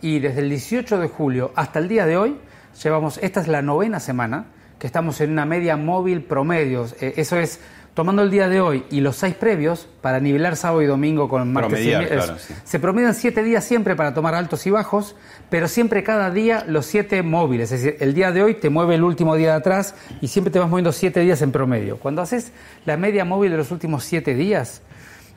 y 0.01 0.19
desde 0.19 0.41
el 0.41 0.49
18 0.49 0.99
de 0.99 1.07
julio 1.07 1.51
hasta 1.55 1.79
el 1.79 1.87
día 1.87 2.05
de 2.05 2.17
hoy, 2.17 2.35
llevamos, 2.83 3.19
esta 3.21 3.41
es 3.41 3.47
la 3.47 3.61
novena 3.61 3.99
semana, 3.99 4.45
que 4.79 4.87
estamos 4.87 5.21
en 5.21 5.31
una 5.31 5.45
media 5.45 5.77
móvil 5.77 6.23
promedio. 6.23 6.87
Eh, 6.99 7.13
eso 7.17 7.37
es 7.37 7.59
tomando 7.93 8.21
el 8.21 8.31
día 8.31 8.47
de 8.47 8.61
hoy 8.61 8.85
y 8.89 9.01
los 9.01 9.17
seis 9.17 9.35
previos 9.35 9.87
para 10.01 10.19
nivelar 10.19 10.55
sábado 10.55 10.81
y 10.81 10.85
domingo 10.85 11.27
con 11.27 11.51
martes 11.51 11.79
y 11.79 11.91
sí. 11.91 12.53
Se 12.63 12.79
promedian 12.79 13.13
siete 13.13 13.43
días 13.43 13.65
siempre 13.65 13.95
para 13.95 14.13
tomar 14.13 14.33
altos 14.33 14.65
y 14.65 14.69
bajos, 14.69 15.15
pero 15.49 15.67
siempre 15.67 16.03
cada 16.03 16.31
día 16.31 16.63
los 16.67 16.85
siete 16.85 17.21
móviles. 17.21 17.71
Es 17.71 17.83
decir, 17.83 17.97
el 17.99 18.13
día 18.13 18.31
de 18.31 18.43
hoy 18.43 18.55
te 18.55 18.69
mueve 18.69 18.95
el 18.95 19.03
último 19.03 19.35
día 19.35 19.51
de 19.51 19.57
atrás 19.57 19.95
y 20.21 20.29
siempre 20.29 20.51
te 20.51 20.59
vas 20.59 20.69
moviendo 20.69 20.93
siete 20.93 21.19
días 21.19 21.41
en 21.41 21.51
promedio. 21.51 21.97
Cuando 21.97 22.21
haces 22.21 22.53
la 22.85 22.95
media 22.95 23.25
móvil 23.25 23.51
de 23.51 23.57
los 23.57 23.71
últimos 23.71 24.05
siete 24.05 24.35
días, 24.35 24.81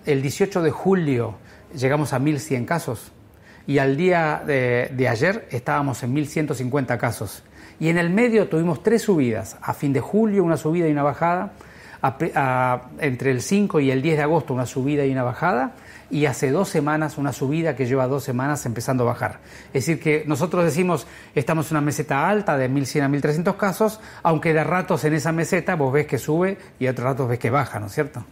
el 0.07 0.23
18 0.23 0.63
de 0.63 0.71
julio 0.71 1.37
llegamos 1.77 2.13
a 2.13 2.21
1.100 2.21 2.67
casos 2.67 3.11
y 3.67 3.79
al 3.79 3.97
día 3.97 4.43
de, 4.47 4.93
de 4.95 5.09
ayer 5.09 5.49
estábamos 5.51 6.03
en 6.05 6.15
1.150 6.15 6.99
casos. 6.99 7.43
Y 7.81 7.89
en 7.89 7.99
el 7.99 8.11
medio 8.11 8.47
tuvimos 8.49 8.85
tres 8.85 9.03
subidas. 9.03 9.57
A 9.61 9.75
fin 9.75 9.93
de 9.93 10.01
julio 10.01 10.45
una 10.45 10.57
subida 10.57 10.87
y 10.87 10.93
una 10.93 11.03
bajada 11.03 11.55
entre 13.01 13.31
el 13.31 13.41
5 13.41 13.81
y 13.81 13.91
el 13.91 14.03
10 14.03 14.17
de 14.19 14.23
agosto 14.23 14.53
una 14.53 14.67
subida 14.67 15.05
y 15.05 15.13
una 15.13 15.23
bajada, 15.23 15.73
y 16.11 16.27
hace 16.27 16.51
dos 16.51 16.69
semanas 16.69 17.19
una 17.19 17.33
subida 17.33 17.75
que 17.75 17.87
lleva 17.87 18.07
dos 18.07 18.25
semanas 18.25 18.67
empezando 18.67 19.05
a 19.05 19.07
bajar. 19.07 19.41
Es 19.69 19.87
decir, 19.87 20.01
que 20.01 20.25
nosotros 20.27 20.65
decimos 20.65 21.07
estamos 21.35 21.71
en 21.71 21.79
una 21.79 21.87
meseta 21.87 22.29
alta 22.29 22.57
de 22.57 22.71
1.100 22.71 23.03
a 23.03 23.09
1.300 23.09 23.57
casos, 23.57 24.01
aunque 24.23 24.53
de 24.53 24.65
ratos 24.65 25.05
en 25.05 25.15
esa 25.15 25.33
meseta 25.33 25.77
vos 25.77 25.93
ves 25.93 26.07
que 26.07 26.19
sube 26.19 26.59
y 26.79 26.87
otros 26.89 27.05
ratos 27.05 27.29
ves 27.29 27.39
que 27.39 27.51
baja, 27.51 27.81
¿no 27.81 27.87
es 27.87 27.93
cierto? 27.93 28.25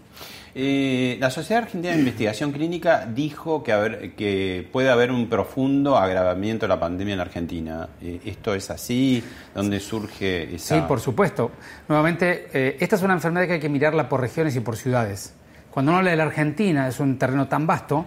Eh, 0.54 1.16
la 1.18 1.30
Sociedad 1.30 1.62
Argentina 1.62 1.94
de 1.94 2.00
Investigación 2.00 2.52
Clínica 2.52 3.06
dijo 3.06 3.62
que, 3.62 4.12
que 4.14 4.68
puede 4.70 4.90
haber 4.90 5.10
un 5.10 5.28
profundo 5.28 5.96
agravamiento 5.96 6.66
de 6.66 6.68
la 6.68 6.78
pandemia 6.78 7.14
en 7.14 7.20
Argentina. 7.20 7.88
Eh, 8.02 8.20
¿Esto 8.26 8.54
es 8.54 8.70
así? 8.70 9.24
¿Dónde 9.54 9.80
surge 9.80 10.54
esa...? 10.54 10.74
Sí, 10.74 10.82
por 10.86 11.00
supuesto. 11.00 11.52
Nuevamente, 11.88 12.48
eh, 12.52 12.76
esta 12.78 12.96
es 12.96 13.02
una 13.02 13.14
enfermedad 13.14 13.46
que 13.46 13.54
hay 13.54 13.60
que 13.60 13.70
mirarla 13.70 14.10
por 14.10 14.20
regiones 14.20 14.54
y 14.54 14.60
por 14.60 14.76
ciudades. 14.76 15.32
Cuando 15.70 15.92
uno 15.92 15.98
habla 16.00 16.10
de 16.10 16.16
la 16.18 16.24
Argentina, 16.24 16.86
es 16.86 17.00
un 17.00 17.16
terreno 17.16 17.48
tan 17.48 17.66
vasto, 17.66 18.04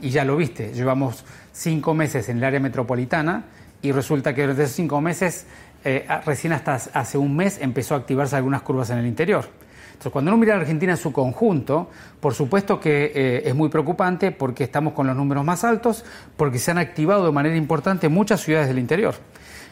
y 0.00 0.10
ya 0.10 0.24
lo 0.24 0.36
viste, 0.36 0.72
llevamos 0.72 1.24
cinco 1.52 1.92
meses 1.92 2.28
en 2.28 2.38
el 2.38 2.44
área 2.44 2.60
metropolitana, 2.60 3.46
y 3.82 3.90
resulta 3.90 4.32
que 4.32 4.46
desde 4.46 4.62
esos 4.62 4.76
cinco 4.76 5.00
meses, 5.00 5.46
recién 6.24 6.52
hasta 6.52 6.74
hace 6.74 7.18
un 7.18 7.34
mes, 7.34 7.58
empezó 7.60 7.96
a 7.96 7.98
activarse 7.98 8.36
algunas 8.36 8.62
curvas 8.62 8.90
en 8.90 8.98
el 8.98 9.06
interior. 9.06 9.46
Entonces, 10.00 10.14
cuando 10.14 10.30
uno 10.30 10.38
mira 10.38 10.54
a 10.54 10.56
Argentina 10.56 10.92
en 10.92 10.96
su 10.96 11.12
conjunto, 11.12 11.90
por 12.20 12.32
supuesto 12.32 12.80
que 12.80 13.12
eh, 13.14 13.42
es 13.44 13.54
muy 13.54 13.68
preocupante 13.68 14.30
porque 14.30 14.64
estamos 14.64 14.94
con 14.94 15.06
los 15.06 15.14
números 15.14 15.44
más 15.44 15.62
altos, 15.62 16.06
porque 16.38 16.58
se 16.58 16.70
han 16.70 16.78
activado 16.78 17.26
de 17.26 17.32
manera 17.32 17.54
importante 17.54 18.08
muchas 18.08 18.40
ciudades 18.40 18.68
del 18.68 18.78
interior. 18.78 19.16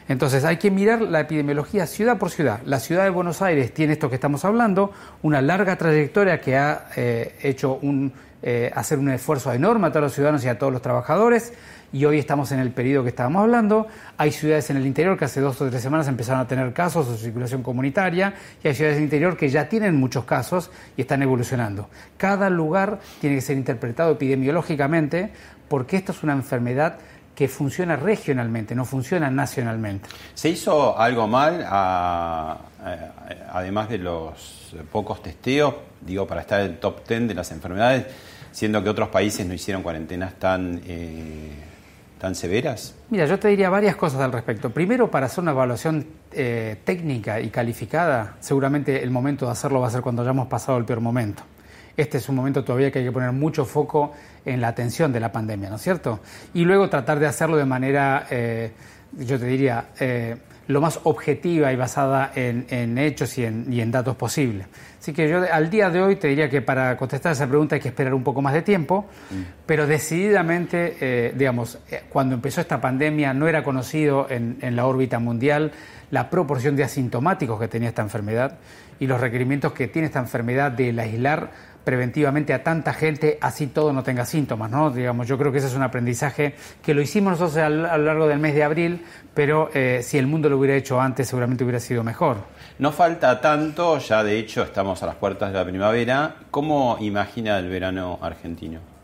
Entonces 0.07 0.45
hay 0.45 0.59
que 0.59 0.71
mirar 0.71 1.01
la 1.01 1.21
epidemiología 1.21 1.87
ciudad 1.87 2.19
por 2.19 2.29
ciudad. 2.29 2.61
La 2.67 2.79
ciudad 2.79 3.05
de 3.05 3.11
Buenos 3.11 3.41
Aires 3.41 3.73
tiene 3.73 3.95
esto 3.95 4.11
que 4.11 4.17
estamos 4.17 4.45
hablando, 4.45 4.93
una 5.23 5.41
larga 5.41 5.79
trayectoria 5.79 6.43
que 6.43 6.59
ha 6.59 6.89
eh, 6.95 7.35
hecho 7.41 7.79
un, 7.81 8.13
eh, 8.43 8.71
hacer 8.75 8.99
un 8.99 9.09
esfuerzo 9.09 9.51
enorme 9.55 9.87
a 9.87 9.91
todos 9.93 10.03
los 10.05 10.13
ciudadanos 10.13 10.45
y 10.45 10.49
a 10.49 10.59
todos 10.59 10.75
los 10.75 10.83
trabajadores 10.83 11.55
y 11.93 12.05
hoy 12.05 12.19
estamos 12.19 12.53
en 12.53 12.61
el 12.61 12.71
periodo 12.71 13.05
que 13.05 13.11
estábamos 13.11 13.43
hablando. 13.43 13.87
Hay 14.17 14.31
ciudades 14.31 14.69
en 14.71 14.77
el 14.77 14.87
interior 14.87 15.17
que 15.19 15.25
hace 15.25 15.41
dos 15.41 15.61
o 15.61 15.69
tres 15.69 15.83
semanas 15.83 16.09
empezaron 16.09 16.41
a 16.41 16.47
tener 16.47 16.73
casos 16.73 17.11
de 17.11 17.17
circulación 17.17 17.63
comunitaria 17.63 18.35
y 18.63 18.69
hay 18.69 18.75
ciudades 18.75 18.97
en 18.97 19.03
el 19.03 19.07
interior 19.07 19.37
que 19.37 19.49
ya 19.49 19.69
tienen 19.69 19.97
muchos 19.97 20.25
casos 20.25 20.71
y 20.97 21.03
están 21.03 21.23
evolucionando. 21.23 21.89
Cada 22.17 22.51
lugar 22.51 23.01
tiene 23.21 23.37
que 23.37 23.43
ser 23.43 23.57
interpretado 23.57 24.13
epidemiológicamente 24.13 25.33
porque 25.69 25.97
esto 25.97 26.13
es 26.13 26.23
una 26.23 26.33
enfermedad 26.33 26.99
que 27.35 27.47
funciona 27.47 27.95
regionalmente, 27.95 28.75
no 28.75 28.85
funciona 28.85 29.31
nacionalmente. 29.31 30.09
¿Se 30.35 30.49
hizo 30.49 30.99
algo 30.99 31.29
mal, 31.29 31.65
además 33.53 33.89
de 33.89 33.99
los 33.99 34.75
pocos 34.91 35.23
testeos, 35.23 35.73
digo, 36.01 36.27
para 36.27 36.41
estar 36.41 36.61
en 36.61 36.67
el 36.67 36.79
top 36.79 37.07
10 37.07 37.29
de 37.29 37.35
las 37.35 37.53
enfermedades, 37.53 38.07
siendo 38.51 38.83
que 38.83 38.91
otros 38.91 39.09
países 39.09 39.47
no 39.47 39.55
hicieron 39.55 39.85
cuarentenas 39.85 40.35
tan... 40.35 40.81
Eh, 40.85 41.68
tan 42.19 42.35
severas? 42.35 42.95
Mira, 43.11 43.27
yo 43.27 43.39
te 43.39 43.49
diría 43.49 43.71
varias 43.71 43.97
cosas 43.97 44.21
al 44.21 44.33
respecto. 44.33 44.71
Primero, 44.71 45.11
para 45.11 45.27
hacer 45.27 45.43
una 45.43 45.53
evaluación 45.53 46.07
eh, 46.33 46.77
técnica 46.85 47.41
y 47.41 47.49
calificada, 47.49 48.37
seguramente 48.41 49.03
el 49.03 49.11
momento 49.11 49.47
de 49.47 49.53
hacerlo 49.53 49.81
va 49.81 49.87
a 49.87 49.91
ser 49.91 50.03
cuando 50.03 50.23
hayamos 50.23 50.49
pasado 50.49 50.79
el 50.79 50.85
peor 50.85 51.01
momento. 51.01 51.43
Este 51.97 52.19
es 52.19 52.29
un 52.29 52.37
momento 52.37 52.63
todavía 52.63 52.93
que 52.93 53.01
hay 53.01 53.05
que 53.05 53.13
poner 53.13 53.33
mucho 53.33 53.65
foco 53.65 54.13
en 54.45 54.61
la 54.61 54.69
atención 54.69 55.13
de 55.13 55.21
la 55.21 55.33
pandemia, 55.33 55.69
¿no 55.69 55.77
es 55.77 55.83
cierto? 55.83 56.21
Y 56.55 56.65
luego 56.65 56.89
tratar 56.89 57.19
de 57.19 57.27
hacerlo 57.27 57.57
de 57.57 57.65
manera, 57.65 58.27
eh, 58.31 58.71
yo 59.19 59.39
te 59.39 59.47
diría, 59.47 59.87
eh, 59.99 60.37
lo 60.69 60.83
más 60.83 61.01
objetiva 61.05 61.73
y 61.73 61.77
basada 61.77 62.31
en, 62.35 62.99
hechos 62.99 63.37
y 63.39 63.45
en, 63.45 63.91
datos 63.91 64.17
posibles. 64.17 64.67
Así 65.01 65.13
que 65.15 65.29
yo 65.29 65.43
al 65.51 65.71
día 65.71 65.89
de 65.89 66.03
hoy 66.03 66.17
te 66.17 66.29
diría 66.29 66.51
que 66.51 66.61
para 66.61 66.97
contestar 66.97 67.33
esa 67.33 67.47
pregunta 67.47 67.75
hay 67.75 67.81
que 67.81 67.89
esperar 67.89 68.13
un 68.13 68.23
poco 68.23 68.43
más 68.43 68.53
de 68.53 68.63
tiempo, 68.63 69.07
mm. 69.31 69.43
pero 69.65 69.87
decididamente, 69.87 70.97
eh, 71.01 71.33
digamos, 71.35 71.79
eh, 71.91 72.03
cuando 72.11 72.35
empezó 72.35 72.61
esta 72.61 72.81
pandemia 72.81 73.33
no 73.33 73.49
era 73.49 73.65
conocido 73.65 74.27
en, 74.29 74.59
en 74.61 74.77
la 74.77 74.87
órbita 74.87 75.19
mundial 75.19 75.73
la 76.11 76.29
proporción 76.29 76.77
de 76.77 76.85
asintomáticos 76.85 77.59
que 77.59 77.69
tenía 77.69 77.89
esta 77.89 78.03
enfermedad 78.03 78.59
y 79.01 79.07
los 79.07 79.21
requerimientos 79.21 79.73
que 79.73 79.89
tiene 79.89 80.07
esta 80.07 80.19
enfermedad 80.19 80.73
de 80.73 80.99
aislar 81.01 81.51
preventivamente 81.89 82.53
a 82.53 82.63
tanta 82.63 82.93
gente, 82.93 83.39
así 83.41 83.69
todo 83.69 83.95
no 83.95 84.03
tenga 84.03 84.27
síntomas, 84.27 84.71
¿no? 84.71 84.91
Digamos, 84.91 85.27
yo 85.27 85.39
creo 85.39 85.51
que 85.51 85.57
ese 85.57 85.69
es 85.69 85.75
un 85.75 85.83
aprendizaje 85.83 86.53
que 86.83 86.93
lo 86.93 87.01
hicimos 87.01 87.41
nosotros 87.41 87.57
a 87.57 87.71
lo 87.71 88.05
largo 88.05 88.29
del 88.29 88.39
mes 88.39 88.55
de 88.55 88.63
abril, 88.63 89.07
pero 89.33 89.71
eh, 89.73 90.01
si 90.03 90.19
el 90.19 90.27
mundo 90.27 90.51
lo 90.51 90.59
hubiera 90.59 90.77
hecho 90.77 91.01
antes 91.01 91.29
seguramente 91.29 91.65
hubiera 91.65 91.81
sido 91.81 92.05
mejor. 92.05 92.37
No 92.79 92.93
falta 92.93 93.41
tanto, 93.41 93.97
ya 94.01 94.23
de 94.23 94.39
hecho 94.39 94.65
estamos 94.65 95.03
a 95.03 95.07
las 95.07 95.15
puertas 95.15 95.51
de 95.51 95.59
la 95.61 95.65
primavera. 95.65 96.35
¿Cómo 96.51 96.99
imagina 97.01 97.59
el 97.59 97.71
verano 97.71 98.19
argentino? 98.21 98.98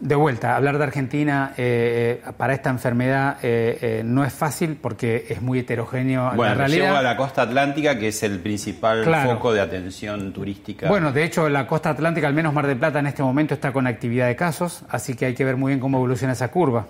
De 0.00 0.16
vuelta, 0.16 0.56
hablar 0.56 0.76
de 0.76 0.84
Argentina 0.84 1.52
eh, 1.56 2.20
eh, 2.26 2.32
para 2.36 2.52
esta 2.52 2.68
enfermedad 2.68 3.38
eh, 3.42 4.02
no 4.04 4.24
es 4.24 4.32
fácil 4.32 4.76
porque 4.80 5.26
es 5.28 5.40
muy 5.40 5.60
heterogéneo 5.60 6.32
bueno, 6.34 6.52
la 6.52 6.54
realidad. 6.54 6.86
Llego 6.86 6.96
a 6.96 7.02
la 7.02 7.16
costa 7.16 7.42
atlántica, 7.42 7.96
que 7.98 8.08
es 8.08 8.22
el 8.24 8.40
principal 8.40 9.04
foco 9.24 9.52
de 9.52 9.60
atención 9.60 10.32
turística. 10.32 10.88
Bueno, 10.88 11.12
de 11.12 11.22
hecho, 11.24 11.48
la 11.48 11.66
costa 11.66 11.90
atlántica, 11.90 12.26
al 12.26 12.34
menos 12.34 12.52
Mar 12.52 12.66
del 12.66 12.76
Plata, 12.76 12.98
en 12.98 13.06
este 13.06 13.22
momento 13.22 13.54
está 13.54 13.72
con 13.72 13.86
actividad 13.86 14.26
de 14.26 14.34
casos, 14.36 14.82
así 14.88 15.14
que 15.14 15.26
hay 15.26 15.34
que 15.34 15.44
ver 15.44 15.56
muy 15.56 15.70
bien 15.70 15.80
cómo 15.80 15.98
evoluciona 15.98 16.32
esa 16.32 16.48
curva. 16.48 16.86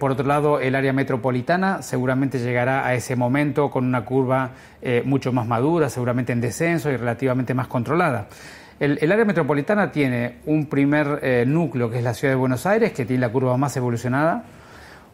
por 0.00 0.10
otro 0.10 0.26
lado, 0.26 0.58
el 0.58 0.74
área 0.74 0.92
metropolitana 0.92 1.80
seguramente 1.80 2.40
llegará 2.40 2.86
a 2.86 2.94
ese 2.94 3.14
momento 3.14 3.70
con 3.70 3.86
una 3.86 4.04
curva 4.04 4.50
mucho 5.04 5.32
más 5.32 5.46
madura, 5.46 5.88
seguramente 5.88 6.32
en 6.32 6.40
descenso 6.40 6.90
y 6.90 6.96
relativamente 6.96 7.54
más 7.54 7.68
controlada. 7.68 8.26
El, 8.80 9.12
área 9.12 9.26
metropolitana 9.26 9.92
tiene 9.92 10.36
un 10.46 10.64
primer 10.64 11.20
eh, 11.22 11.44
núcleo, 11.46 11.90
que 11.90 11.98
es 11.98 12.02
la 12.02 12.14
ciudad 12.14 12.32
de 12.32 12.36
Buenos 12.36 12.64
Aires, 12.64 12.92
que 12.92 13.04
tiene 13.04 13.20
la 13.20 13.28
curva 13.28 13.54
más 13.58 13.76
evolucionada. 13.76 14.42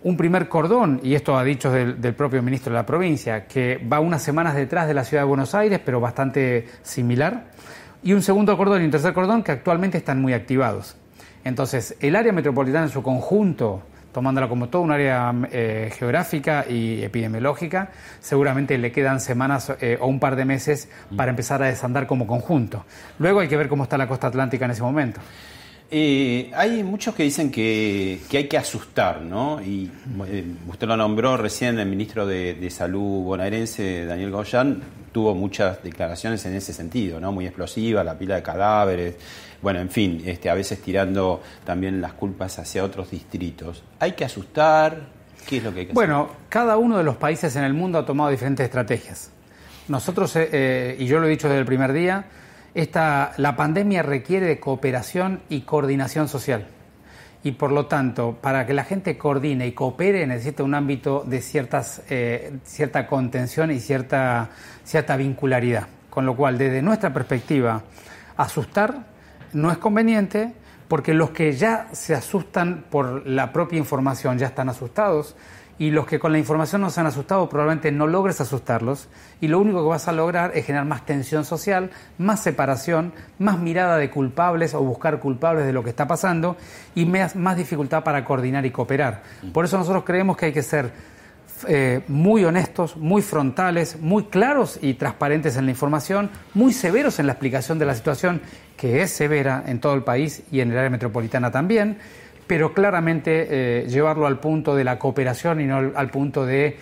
Un 0.05 0.17
primer 0.17 0.49
cordón, 0.49 1.01
y 1.03 1.17
esto 1.17 1.37
ha 1.37 1.43
dicho 1.43 1.73
del, 1.73 2.15
propio 2.15 2.45
ministro 2.45 2.73
de 2.73 2.79
la 2.79 2.87
provincia, 2.87 3.49
que 3.49 3.85
va 3.93 3.99
unas 3.99 4.23
semanas 4.23 4.55
detrás 4.55 4.87
de 4.87 4.95
la 4.95 5.03
ciudad 5.03 5.25
de 5.25 5.29
Buenos 5.29 5.53
Aires, 5.57 5.81
pero 5.85 5.99
bastante 5.99 6.69
similar. 6.83 7.47
Y 8.05 8.13
un 8.13 8.23
segundo 8.23 8.57
cordón 8.57 8.83
y 8.83 8.85
un 8.85 8.93
tercer 8.93 9.13
cordón 9.13 9.43
que 9.43 9.51
actualmente 9.51 9.99
están 9.99 10.23
muy 10.23 10.33
activados. 10.33 10.97
Entonces, 11.43 11.97
el 11.99 12.15
área 12.15 12.33
metropolitana 12.33 12.85
en 12.85 12.93
su 12.93 13.03
conjunto 13.03 13.83
tomándola 14.17 14.49
como 14.49 14.71
todo 14.71 14.81
un 14.81 14.93
área 14.93 15.31
eh, 15.53 15.93
geográfica 15.95 16.65
y 16.67 17.03
epidemiológica, 17.03 17.91
seguramente 18.19 18.79
le 18.79 18.91
quedan 18.91 19.21
semanas 19.21 19.75
eh, 19.79 19.99
o 20.01 20.07
un 20.07 20.19
par 20.19 20.37
de 20.37 20.47
meses 20.47 20.89
para 21.15 21.29
empezar 21.29 21.63
a 21.63 21.67
desandar 21.67 22.07
como 22.07 22.27
conjunto. 22.27 22.87
Luego 23.19 23.41
hay 23.41 23.49
que 23.49 23.59
ver 23.59 23.69
cómo 23.69 23.83
está 23.83 23.99
la 23.99 24.09
costa 24.09 24.29
atlántica 24.29 24.65
en 24.65 24.71
ese 24.71 24.81
momento. 24.81 25.21
Eh, 25.91 26.51
hay 26.55 26.83
muchos 26.83 27.15
que 27.15 27.25
dicen 27.25 27.51
que, 27.51 28.21
hay 28.33 28.49
que 28.49 28.57
asustar, 28.57 29.21
¿no? 29.21 29.61
Y 29.61 29.91
usted 30.67 30.87
lo 30.87 30.97
nombró 30.97 31.37
recién, 31.37 31.79
el 31.79 31.87
ministro 31.87 32.27
de, 32.27 32.71
Salud 32.71 33.23
bonaerense, 33.23 34.07
Daniel 34.07 34.31
Goyan, 34.31 34.83
tuvo 35.13 35.35
muchas 35.35 35.83
declaraciones 35.83 36.43
en 36.47 36.55
ese 36.55 36.73
sentido, 36.73 37.21
¿no? 37.21 37.33
Muy 37.33 37.45
explosiva, 37.45 38.03
la 38.03 38.17
pila 38.17 38.37
de 38.37 38.43
cadáveres, 38.43 39.17
bueno, 39.63 39.81
en 39.81 39.91
fin, 39.91 40.23
este, 40.27 40.51
a 40.51 40.55
veces 40.55 40.81
tirando 40.81 41.43
también 41.65 42.01
las 42.01 42.13
culpas 42.13 42.59
hacia 42.59 42.85
otros 42.85 43.11
distritos. 43.11 43.83
¿Hay 44.01 44.13
que 44.13 44.25
asustar? 44.25 45.09
¿Qué 45.47 45.59
es 45.59 45.65
lo 45.65 45.73
que 45.73 45.81
hay 45.81 45.87
que 45.87 45.93
Bueno, 45.93 46.29
cada 46.49 46.77
uno 46.77 46.99
de 46.99 47.05
los 47.05 47.17
países 47.17 47.55
en 47.57 47.65
el 47.65 47.75
mundo 47.75 47.99
ha 47.99 48.07
tomado 48.07 48.31
diferentes 48.31 48.65
estrategias. 48.65 49.31
Nosotros, 49.89 50.35
eh, 50.37 50.49
eh, 50.53 50.97
y 50.99 51.07
yo 51.07 51.21
lo 51.21 51.27
he 51.27 51.31
dicho 51.31 51.49
desde 51.49 51.61
el 51.61 51.67
primer 51.67 51.93
día, 51.93 52.27
esta, 52.75 53.33
la 53.39 53.57
pandemia 53.57 54.03
requiere 54.03 54.47
de 54.47 54.61
cooperación 54.61 55.41
y 55.49 55.63
coordinación 55.63 56.29
social. 56.29 56.67
Y 57.43 57.53
por 57.53 57.71
lo 57.71 57.87
tanto, 57.87 58.37
para 58.41 58.67
que 58.67 58.75
la 58.75 58.83
gente 58.83 59.17
coordine 59.17 59.69
y 59.69 59.73
coopere, 59.73 60.27
necesita 60.27 60.65
un 60.65 60.75
ámbito 60.75 61.23
de 61.25 61.41
ciertas, 61.41 62.03
eh, 62.11 62.59
cierta 62.65 63.07
contención 63.07 63.71
y 63.71 63.79
cierta, 63.79 64.51
cierta 64.85 65.17
vincularidad. 65.17 65.87
Con 66.11 66.27
lo 66.27 66.35
cual, 66.35 66.59
desde 66.59 66.83
nuestra 66.83 67.13
perspectiva, 67.13 67.85
asustar 68.37 69.16
no 69.57 69.73
es 69.73 69.79
conveniente 69.79 70.53
porque 70.87 71.15
los 71.15 71.31
que 71.31 71.53
ya 71.53 71.89
se 71.93 72.15
asustan 72.15 72.85
por 72.91 73.27
la 73.27 73.53
propia 73.53 73.79
información 73.79 74.39
ya 74.39 74.47
están 74.47 74.69
asustados 74.69 75.35
y 75.79 75.91
los 75.91 76.07
que 76.07 76.19
con 76.19 76.33
la 76.33 76.39
información 76.39 76.81
no 76.81 76.91
se 76.91 77.01
han 77.01 77.07
asustado 77.07 77.49
probablemente 77.49 77.91
no 77.91 78.07
logres 78.07 78.41
asustarlos 78.41 79.09
y 79.41 79.49
lo 79.49 79.59
único 79.59 79.83
que 79.83 79.89
vas 79.89 80.09
a 80.09 80.13
lograr 80.13 80.53
es 80.55 80.65
generar 80.67 80.87
más 80.87 81.05
tensión 81.05 81.45
social, 81.45 81.91
más 82.19 82.43
separación, 82.43 83.13
más 83.39 83.59
mirada 83.59 83.97
de 83.97 84.11
culpables 84.11 84.75
o 84.75 84.81
buscar 84.81 85.19
culpables 85.21 85.67
de 85.67 85.73
lo 85.73 85.83
que 85.83 85.91
está 85.91 86.07
pasando 86.07 86.57
y 86.95 87.05
más, 87.05 87.35
más 87.35 87.57
dificultad 87.57 88.05
para 88.05 88.25
coordinar 88.25 88.65
y 88.65 88.71
cooperar. 88.71 89.23
Por 89.53 89.65
eso 89.65 89.77
nosotros 89.77 90.05
creemos 90.05 90.37
que 90.37 90.47
hay 90.47 90.53
que 90.53 90.63
ser 90.63 90.93
eh, 91.69 92.03
muy 92.09 92.45
honestos, 92.45 92.99
muy 92.99 93.23
frontales, 93.23 93.99
muy 93.99 94.25
claros 94.25 94.79
y 94.83 94.95
transparentes 94.95 95.57
en 95.57 95.65
la 95.65 95.71
información, 95.71 96.31
muy 96.53 96.75
severos 96.75 97.19
en 97.19 97.27
la 97.27 97.33
explicación 97.33 97.79
de 97.79 97.87
la 97.87 97.95
situación, 97.95 98.43
que 98.77 99.03
es 99.03 99.11
severa 99.11 99.65
en 99.67 99.81
todo 99.81 99.95
el 99.95 100.03
país 100.03 100.43
y 100.51 100.61
en 100.61 100.71
el 100.71 100.79
área 100.79 100.91
metropolitana 100.91 101.51
también 101.51 101.99
pero 102.47 102.73
claramente 102.73 103.49
eh, 103.51 103.89
llevarlo 103.89 104.27
al 104.27 104.39
punto 104.39 104.75
de 104.75 104.85
la 104.85 104.99
cooperación 104.99 105.61
y 105.61 105.65
no 105.65 105.93
al 105.95 106.11
punto 106.11 106.47
de 106.47 106.77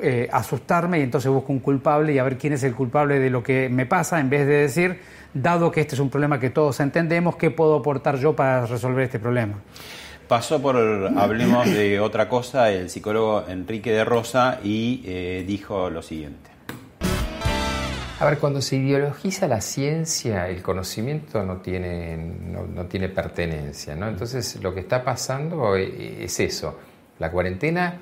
eh, 0.00 0.28
asustarme 0.32 1.00
y 1.00 1.02
entonces 1.02 1.30
busco 1.30 1.52
un 1.52 1.58
culpable 1.58 2.12
y 2.12 2.18
a 2.18 2.22
ver 2.22 2.38
quién 2.38 2.52
es 2.52 2.62
el 2.62 2.74
culpable 2.74 3.18
de 3.18 3.30
lo 3.30 3.42
que 3.42 3.68
me 3.68 3.86
pasa, 3.86 4.20
en 4.20 4.30
vez 4.30 4.46
de 4.46 4.54
decir, 4.54 5.00
dado 5.34 5.72
que 5.72 5.80
este 5.80 5.96
es 5.96 6.00
un 6.00 6.08
problema 6.08 6.38
que 6.38 6.50
todos 6.50 6.78
entendemos, 6.80 7.36
¿qué 7.36 7.50
puedo 7.50 7.76
aportar 7.76 8.16
yo 8.16 8.34
para 8.36 8.64
resolver 8.66 9.04
este 9.04 9.18
problema? 9.18 9.54
Pasó 10.28 10.60
por, 10.60 10.76
hablemos 10.76 11.66
de 11.66 11.98
otra 12.00 12.28
cosa, 12.28 12.70
el 12.70 12.90
psicólogo 12.90 13.46
Enrique 13.48 13.90
de 13.90 14.04
Rosa 14.04 14.60
y 14.62 15.02
eh, 15.06 15.44
dijo 15.46 15.88
lo 15.90 16.02
siguiente. 16.02 16.57
A 18.20 18.24
ver, 18.24 18.38
cuando 18.38 18.60
se 18.60 18.74
ideologiza 18.74 19.46
la 19.46 19.60
ciencia, 19.60 20.48
el 20.48 20.60
conocimiento 20.60 21.44
no 21.44 21.58
tiene, 21.58 22.16
no, 22.16 22.86
tiene 22.86 23.08
pertenencia, 23.08 23.94
¿no? 23.94 24.08
Entonces, 24.08 24.60
lo 24.60 24.74
que 24.74 24.80
está 24.80 25.04
pasando 25.04 25.76
e, 25.76 26.24
es 26.24 26.40
eso. 26.40 26.76
La 27.20 27.30
cuarentena 27.30 28.00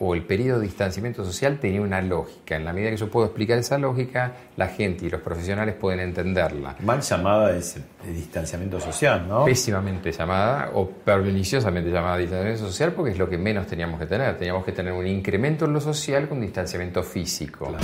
o 0.00 0.14
el 0.14 0.22
periodo 0.22 0.60
de 0.60 0.66
distanciamiento 0.66 1.24
social 1.24 1.58
tenía 1.58 1.80
una 1.80 2.02
lógica. 2.02 2.56
En 2.56 2.66
la 2.66 2.74
medida 2.74 2.90
que 2.90 2.98
yo 2.98 3.10
puedo 3.10 3.24
explicar 3.24 3.56
esa 3.56 3.78
lógica, 3.78 4.32
la 4.58 4.68
gente 4.68 5.06
y 5.06 5.10
los 5.10 5.22
profesionales 5.22 5.74
pueden 5.76 6.00
entenderla. 6.00 6.76
Mal 6.80 7.00
llamada 7.00 7.56
es 7.56 7.80
distanciamiento 8.06 8.78
social, 8.78 9.26
¿no? 9.26 9.46
Pésimamente 9.46 10.12
llamada 10.12 10.72
o 10.74 10.90
perniciosamente 10.90 11.90
llamada 11.90 12.18
distanciamiento 12.18 12.66
social 12.66 12.92
porque 12.92 13.12
es 13.12 13.18
lo 13.18 13.30
que 13.30 13.38
menos 13.38 13.66
teníamos 13.66 13.98
que 13.98 14.06
tener. 14.06 14.36
Teníamos 14.36 14.66
que 14.66 14.72
tener 14.72 14.92
un 14.92 15.06
incremento 15.06 15.64
en 15.64 15.72
lo 15.72 15.80
social 15.80 16.28
con 16.28 16.38
distanciamiento 16.38 17.02
físico. 17.02 17.74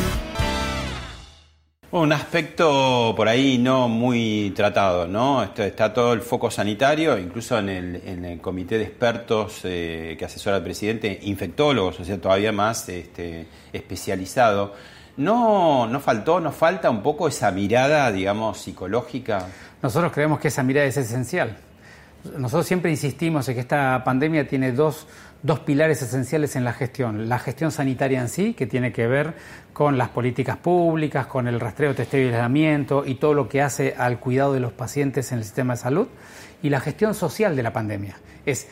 Un 1.94 2.12
aspecto 2.12 3.14
por 3.16 3.28
ahí 3.28 3.56
no 3.56 3.88
muy 3.88 4.52
tratado, 4.56 5.06
¿no? 5.06 5.44
Está 5.44 5.94
todo 5.94 6.12
el 6.12 6.22
foco 6.22 6.50
sanitario, 6.50 7.16
incluso 7.16 7.56
en 7.56 7.68
el, 7.68 8.40
comité 8.40 8.78
de 8.78 8.82
expertos 8.82 9.60
eh, 9.62 10.16
que 10.18 10.24
asesora 10.24 10.56
al 10.56 10.64
presidente, 10.64 11.20
infectólogos, 11.22 12.00
o 12.00 12.04
sea, 12.04 12.20
todavía 12.20 12.50
más 12.50 12.88
este, 12.88 13.46
especializado. 13.72 14.74
¿No, 15.18 15.86
¿No 15.86 16.00
faltó, 16.00 16.40
no 16.40 16.50
falta 16.50 16.90
un 16.90 17.00
poco 17.00 17.28
esa 17.28 17.52
mirada, 17.52 18.10
digamos, 18.10 18.58
psicológica? 18.58 19.46
Nosotros 19.80 20.10
creemos 20.10 20.40
que 20.40 20.48
esa 20.48 20.64
mirada 20.64 20.88
es 20.88 20.96
esencial. 20.96 21.56
Nosotros 22.36 22.66
siempre 22.66 22.90
insistimos 22.90 23.48
en 23.48 23.54
que 23.54 23.60
esta 23.60 24.02
pandemia 24.02 24.48
tiene 24.48 24.72
dos, 24.72 25.06
dos 25.44 25.60
pilares 25.60 26.00
esenciales 26.00 26.56
en 26.56 26.64
la 26.64 26.72
gestión. 26.72 27.28
La 27.28 27.38
gestión 27.38 27.70
sanitaria 27.70 28.18
en 28.20 28.30
sí, 28.30 28.54
que 28.54 28.66
tiene 28.66 28.92
que 28.92 29.06
ver 29.06 29.34
con 29.74 29.98
las 29.98 30.08
políticas 30.08 30.56
públicas, 30.56 31.26
con 31.26 31.46
el 31.46 31.60
rastreo, 31.60 31.94
testeo 31.94 32.22
y 32.22 32.28
aislamiento 32.28 33.04
y 33.06 33.16
todo 33.16 33.34
lo 33.34 33.46
que 33.46 33.60
hace 33.60 33.94
al 33.98 34.18
cuidado 34.18 34.54
de 34.54 34.60
los 34.60 34.72
pacientes 34.72 35.32
en 35.32 35.38
el 35.38 35.44
sistema 35.44 35.74
de 35.74 35.80
salud. 35.80 36.08
Y 36.62 36.70
la 36.70 36.80
gestión 36.80 37.14
social 37.14 37.56
de 37.56 37.62
la 37.62 37.74
pandemia. 37.74 38.16
Es 38.46 38.68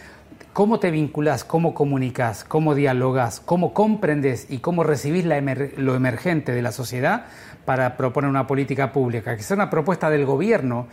cómo 0.54 0.80
te 0.80 0.90
vinculas, 0.90 1.44
cómo 1.44 1.74
comunicas, 1.74 2.42
cómo 2.42 2.74
dialogas, 2.74 3.40
cómo 3.40 3.74
comprendes 3.74 4.46
y 4.48 4.58
cómo 4.58 4.82
recibís 4.82 5.26
lo 5.26 5.94
emergente 5.94 6.52
de 6.52 6.62
la 6.62 6.72
sociedad 6.72 7.26
para 7.66 7.98
proponer 7.98 8.30
una 8.30 8.46
política 8.46 8.92
pública, 8.92 9.36
que 9.36 9.42
sea 9.42 9.56
una 9.56 9.68
propuesta 9.68 10.08
del 10.08 10.24
gobierno 10.24 10.88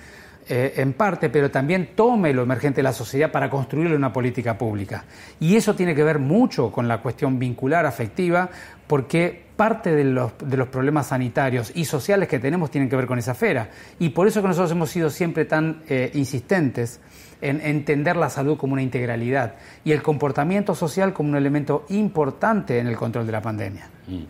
eh, 0.51 0.73
en 0.77 0.93
parte, 0.93 1.29
pero 1.29 1.51
también 1.51 1.91
tome 1.95 2.33
lo 2.33 2.41
emergente 2.41 2.77
de 2.77 2.83
la 2.83 2.91
sociedad 2.91 3.31
para 3.31 3.51
construir 3.51 3.93
una 3.93 4.11
política 4.11 4.57
pública. 4.57 5.05
Y 5.39 5.55
eso 5.55 5.75
tiene 5.75 5.93
que 5.93 6.03
ver 6.03 6.17
mucho 6.17 6.71
con 6.71 6.87
la 6.87 7.03
cuestión 7.03 7.37
vincular, 7.37 7.85
afectiva, 7.85 8.49
porque 8.87 9.45
parte 9.55 9.91
de 9.91 10.03
los, 10.05 10.31
de 10.43 10.57
los 10.57 10.67
problemas 10.67 11.07
sanitarios 11.07 11.71
y 11.75 11.85
sociales 11.85 12.27
que 12.27 12.39
tenemos 12.39 12.71
tienen 12.71 12.89
que 12.89 12.95
ver 12.95 13.05
con 13.05 13.19
esa 13.19 13.33
esfera. 13.33 13.69
Y 13.99 14.09
por 14.09 14.25
eso 14.25 14.41
que 14.41 14.47
nosotros 14.47 14.71
hemos 14.71 14.89
sido 14.89 15.11
siempre 15.11 15.45
tan 15.45 15.83
eh, 15.87 16.09
insistentes 16.15 16.99
en 17.41 17.61
entender 17.61 18.15
la 18.15 18.31
salud 18.31 18.57
como 18.57 18.73
una 18.73 18.81
integralidad 18.81 19.53
y 19.83 19.91
el 19.91 20.01
comportamiento 20.01 20.73
social 20.73 21.13
como 21.13 21.29
un 21.29 21.35
elemento 21.35 21.85
importante 21.89 22.79
en 22.79 22.87
el 22.87 22.95
control 22.95 23.27
de 23.27 23.31
la 23.31 23.41
pandemia. 23.43 23.87
Mm. 24.07 24.23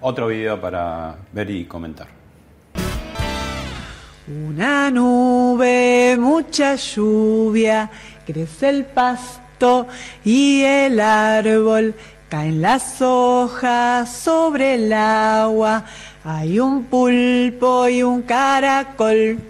Otro 0.00 0.26
video 0.26 0.60
para 0.60 1.14
ver 1.32 1.50
y 1.50 1.66
comentar. 1.66 2.21
Una 4.28 4.88
nube, 4.88 6.16
mucha 6.16 6.76
lluvia, 6.76 7.90
crece 8.24 8.68
el 8.68 8.84
pasto 8.84 9.88
y 10.24 10.62
el 10.62 11.00
árbol, 11.00 11.96
caen 12.28 12.62
las 12.62 13.02
hojas 13.02 14.08
sobre 14.12 14.74
el 14.74 14.92
agua, 14.92 15.84
hay 16.22 16.60
un 16.60 16.84
pulpo 16.84 17.88
y 17.88 18.04
un 18.04 18.22
caracol. 18.22 19.40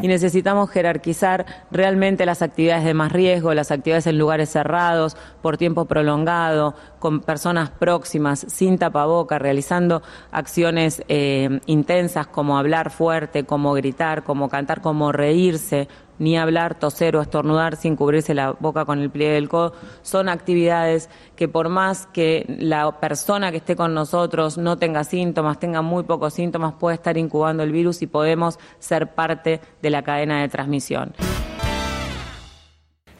Y 0.00 0.06
necesitamos 0.06 0.70
jerarquizar 0.70 1.44
realmente 1.72 2.26
las 2.26 2.42
actividades 2.42 2.84
de 2.84 2.94
más 2.94 3.10
riesgo, 3.10 3.54
las 3.54 3.72
actividades 3.72 4.06
en 4.06 4.18
lugares 4.18 4.50
cerrados, 4.50 5.16
por 5.42 5.56
tiempo 5.56 5.86
prolongado, 5.86 6.76
con 6.98 7.20
personas 7.20 7.70
próximas, 7.70 8.40
sin 8.48 8.78
tapaboca, 8.78 9.38
realizando 9.38 10.02
acciones 10.30 11.02
eh, 11.08 11.60
intensas 11.66 12.26
como 12.26 12.58
hablar 12.58 12.90
fuerte, 12.90 13.44
como 13.44 13.72
gritar, 13.74 14.24
como 14.24 14.48
cantar, 14.48 14.80
como 14.80 15.12
reírse, 15.12 15.88
ni 16.18 16.38
hablar, 16.38 16.78
toser 16.78 17.16
o 17.16 17.22
estornudar 17.22 17.76
sin 17.76 17.96
cubrirse 17.96 18.34
la 18.34 18.52
boca 18.52 18.84
con 18.84 19.00
el 19.00 19.10
pliegue 19.10 19.34
del 19.34 19.48
codo, 19.48 19.74
son 20.02 20.28
actividades 20.28 21.10
que 21.36 21.48
por 21.48 21.68
más 21.68 22.06
que 22.06 22.46
la 22.48 23.00
persona 23.00 23.50
que 23.50 23.58
esté 23.58 23.76
con 23.76 23.94
nosotros 23.94 24.58
no 24.58 24.78
tenga 24.78 25.04
síntomas, 25.04 25.58
tenga 25.58 25.82
muy 25.82 26.04
pocos 26.04 26.34
síntomas, 26.34 26.74
puede 26.74 26.94
estar 26.94 27.18
incubando 27.18 27.62
el 27.62 27.72
virus 27.72 28.02
y 28.02 28.06
podemos 28.06 28.58
ser 28.78 29.14
parte 29.14 29.60
de 29.82 29.90
la 29.90 30.02
cadena 30.02 30.40
de 30.40 30.48
transmisión 30.48 31.14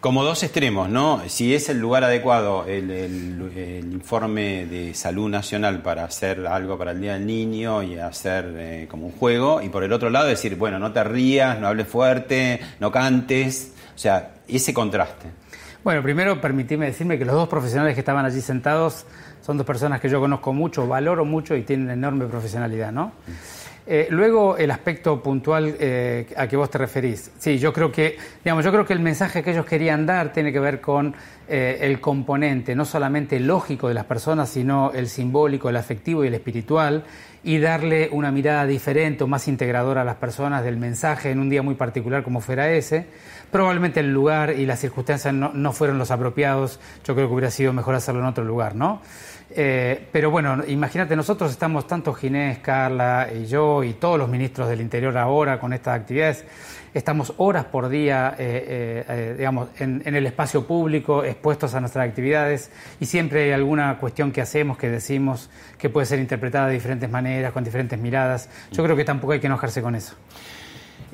como 0.06 0.22
dos 0.22 0.44
extremos, 0.44 0.88
¿no? 0.88 1.20
Si 1.26 1.52
es 1.52 1.68
el 1.68 1.80
lugar 1.80 2.04
adecuado 2.04 2.64
el, 2.64 3.90
informe 3.92 4.64
de 4.64 4.94
salud 4.94 5.28
nacional 5.28 5.82
para 5.82 6.04
hacer 6.04 6.46
algo 6.46 6.78
para 6.78 6.92
el 6.92 7.00
Día 7.00 7.14
del 7.14 7.26
Niño 7.26 7.82
y 7.82 7.98
hacer 7.98 8.54
eh, 8.56 8.86
como 8.88 9.06
un 9.06 9.12
juego, 9.12 9.60
y 9.62 9.68
por 9.68 9.82
el 9.82 9.92
otro 9.92 10.08
lado 10.08 10.28
decir, 10.28 10.54
bueno, 10.54 10.78
no 10.78 10.92
te 10.92 11.02
rías, 11.02 11.58
no 11.58 11.66
hables 11.66 11.88
fuerte, 11.88 12.60
no 12.78 12.92
cantes, 12.92 13.74
o 13.96 13.98
sea, 13.98 14.36
ese 14.46 14.72
contraste. 14.72 15.26
Bueno, 15.82 16.04
primero 16.04 16.40
permitime 16.40 16.86
decirme 16.86 17.18
que 17.18 17.24
los 17.24 17.34
dos 17.34 17.48
profesionales 17.48 17.94
que 17.94 18.00
estaban 18.00 18.24
allí 18.24 18.40
sentados 18.40 19.06
son 19.44 19.56
dos 19.56 19.66
personas 19.66 20.00
que 20.00 20.08
yo 20.08 20.20
conozco 20.20 20.52
mucho, 20.52 20.86
valoro 20.86 21.24
mucho 21.24 21.56
y 21.56 21.62
tienen 21.62 21.90
enorme 21.90 22.26
profesionalidad, 22.26 22.92
¿no? 22.92 23.10
Eh, 23.88 24.08
luego 24.10 24.56
el 24.56 24.72
aspecto 24.72 25.22
puntual 25.22 25.76
eh, 25.78 26.26
a 26.36 26.48
que 26.48 26.56
vos 26.56 26.68
te 26.68 26.78
referís. 26.78 27.30
Sí, 27.38 27.58
yo 27.58 27.72
creo 27.72 27.92
que, 27.92 28.16
digamos, 28.44 28.64
yo 28.64 28.72
creo 28.72 28.84
que 28.84 28.92
el 28.92 29.00
mensaje 29.00 29.44
que 29.44 29.52
ellos 29.52 29.64
querían 29.64 30.06
dar 30.06 30.32
tiene 30.32 30.52
que 30.52 30.58
ver 30.58 30.80
con 30.80 31.14
eh, 31.48 31.78
el 31.82 32.00
componente 32.00 32.74
no 32.74 32.84
solamente 32.84 33.38
lógico 33.38 33.86
de 33.86 33.94
las 33.94 34.04
personas, 34.04 34.48
sino 34.48 34.90
el 34.92 35.08
simbólico, 35.08 35.68
el 35.68 35.76
afectivo 35.76 36.24
y 36.24 36.26
el 36.26 36.34
espiritual, 36.34 37.04
y 37.44 37.58
darle 37.58 38.08
una 38.10 38.32
mirada 38.32 38.66
diferente 38.66 39.22
o 39.22 39.28
más 39.28 39.46
integradora 39.46 40.00
a 40.00 40.04
las 40.04 40.16
personas 40.16 40.64
del 40.64 40.78
mensaje 40.78 41.30
en 41.30 41.38
un 41.38 41.48
día 41.48 41.62
muy 41.62 41.76
particular 41.76 42.24
como 42.24 42.40
fuera 42.40 42.68
ese. 42.72 43.06
Probablemente 43.52 44.00
el 44.00 44.12
lugar 44.12 44.50
y 44.58 44.66
las 44.66 44.80
circunstancias 44.80 45.32
no, 45.32 45.52
no 45.54 45.72
fueron 45.72 45.96
los 45.98 46.10
apropiados. 46.10 46.80
Yo 47.04 47.14
creo 47.14 47.28
que 47.28 47.34
hubiera 47.34 47.52
sido 47.52 47.72
mejor 47.72 47.94
hacerlo 47.94 48.20
en 48.22 48.26
otro 48.26 48.42
lugar, 48.42 48.74
¿no? 48.74 49.00
Eh, 49.48 50.08
pero 50.10 50.30
bueno, 50.30 50.62
imagínate, 50.66 51.14
nosotros 51.14 51.50
estamos, 51.50 51.86
tanto 51.86 52.12
Ginés, 52.12 52.58
Carla 52.58 53.28
y 53.32 53.46
yo 53.46 53.84
y 53.84 53.94
todos 53.94 54.18
los 54.18 54.28
ministros 54.28 54.68
del 54.68 54.80
Interior 54.80 55.16
ahora 55.16 55.60
con 55.60 55.72
estas 55.72 56.00
actividades, 56.00 56.44
estamos 56.92 57.32
horas 57.36 57.64
por 57.66 57.88
día, 57.88 58.34
eh, 58.38 59.04
eh, 59.08 59.34
digamos, 59.38 59.68
en, 59.78 60.02
el 60.04 60.26
espacio 60.26 60.66
público, 60.66 61.22
expuestos 61.22 61.74
a 61.74 61.80
nuestras 61.80 62.08
actividades 62.08 62.70
y 62.98 63.06
siempre 63.06 63.44
hay 63.44 63.52
alguna 63.52 63.98
cuestión 63.98 64.32
que 64.32 64.40
hacemos, 64.40 64.78
que 64.78 64.88
decimos, 64.88 65.48
que 65.78 65.90
puede 65.90 66.06
ser 66.06 66.18
interpretada 66.18 66.66
de 66.66 66.74
diferentes 66.74 67.08
maneras, 67.08 67.52
con 67.52 67.62
diferentes 67.62 67.98
miradas. 67.98 68.48
Yo 68.72 68.82
creo 68.82 68.96
que 68.96 69.04
tampoco 69.04 69.34
hay 69.34 69.40
que 69.40 69.46
enojarse 69.46 69.80
con 69.80 69.94
eso. 69.94 70.16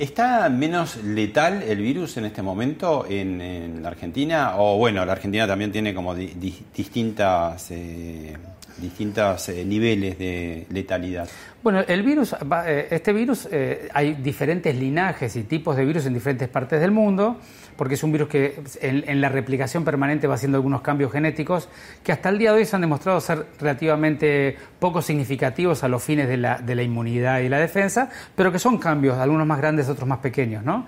¿Está 0.03 0.49
menos 0.49 0.97
letal 0.97 1.63
el 1.63 1.79
virus 1.79 2.17
en 2.17 2.25
este 2.25 2.43
momento 2.43 3.07
en, 3.09 3.81
la 3.81 3.91
Argentina? 3.91 4.55
O 4.57 4.77
bueno, 4.77 5.07
la 5.07 5.13
Argentina 5.13 5.47
también 5.47 5.71
tiene 5.71 5.95
como 5.95 6.13
distintas 6.17 7.71
eh, 7.71 8.37
distintos 8.79 9.49
eh, 9.49 9.65
niveles 9.65 10.19
de 10.19 10.67
letalidad. 10.71 11.29
Bueno, 11.63 11.81
el 11.87 12.03
virus, 12.03 12.35
eh, 12.67 12.89
este 12.91 13.13
virus, 13.13 13.49
eh, 13.51 13.89
hay 13.93 14.15
diferentes 14.15 14.75
linajes 14.75 15.37
y 15.37 15.45
tipos 15.45 15.77
de 15.77 15.85
virus 15.85 16.07
en 16.07 16.15
diferentes 16.15 16.49
partes 16.49 16.81
del 16.81 16.91
mundo, 16.91 17.39
porque 17.83 17.97
es 17.97 18.05
un 18.05 18.13
virus 18.13 18.29
que 18.29 18.63
en, 18.81 19.21
la 19.21 19.29
replicación 19.29 19.83
permanente 19.83 20.29
va 20.29 20.37
haciendo 20.37 20.57
algunos 20.57 20.83
cambios 20.83 21.11
genéticos 21.11 21.69
que 22.05 22.13
hasta 22.13 22.29
el 22.29 22.39
día 22.39 22.53
de 22.53 22.59
hoy 22.59 22.65
se 22.65 22.77
han 22.77 22.83
demostrado 22.83 23.21
ser 23.21 23.45
relativamente 23.59 24.57
poco 24.79 25.03
significativos 25.03 25.83
a 25.83 25.89
los 25.89 26.01
fines 26.01 26.29
de 26.29 26.37
la, 26.37 26.59
de 26.59 26.77
la 26.77 26.85
inmunidad 26.85 27.41
y 27.41 27.49
la 27.49 27.59
defensa, 27.59 28.09
pero 28.37 28.53
que 28.53 28.61
son 28.61 28.79
cambios, 28.79 29.19
algunos 29.19 29.49
más 29.49 29.59
grandes, 29.59 29.89
otros 29.89 30.09
más 30.09 30.21
pequeños, 30.21 30.63
¿no? 30.63 30.87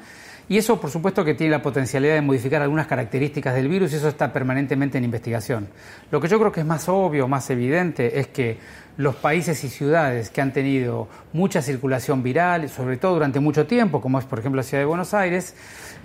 Y 0.49 0.59
eso, 0.59 0.79
por 0.79 0.91
supuesto, 0.91 1.25
que 1.25 1.35
tiene 1.35 1.51
la 1.51 1.63
potencialidad 1.63 2.15
de 2.15 2.21
modificar 2.21 2.61
algunas 2.61 2.87
características 2.87 3.55
del 3.55 3.67
virus 3.67 3.93
y 3.93 3.97
eso 3.97 4.09
está 4.09 4.33
permanentemente 4.33 4.99
en 4.99 5.05
investigación. 5.05 5.69
Lo 6.11 6.21
que 6.21 6.29
yo 6.29 6.39
creo 6.39 6.53
que 6.53 6.61
es 6.61 6.67
más 6.67 6.89
obvio, 6.89 7.27
más 7.27 7.49
evidente, 7.49 8.21
es 8.21 8.29
que 8.29 8.59
los 8.99 9.17
países 9.17 9.65
y 9.65 9.69
ciudades 9.69 10.31
que 10.31 10.41
han 10.41 10.53
tenido 10.53 11.09
mucha 11.33 11.63
circulación 11.63 12.23
viral, 12.23 12.69
sobre 12.69 12.99
todo 12.99 13.15
durante 13.15 13.41
mucho 13.41 13.67
tiempo, 13.67 14.01
como 14.01 14.19
es 14.19 14.25
por 14.27 14.39
ejemplo 14.39 14.59
la 14.59 14.63
ciudad 14.63 14.83
de 14.83 14.87
Buenos 14.87 15.15
Aires, 15.15 15.55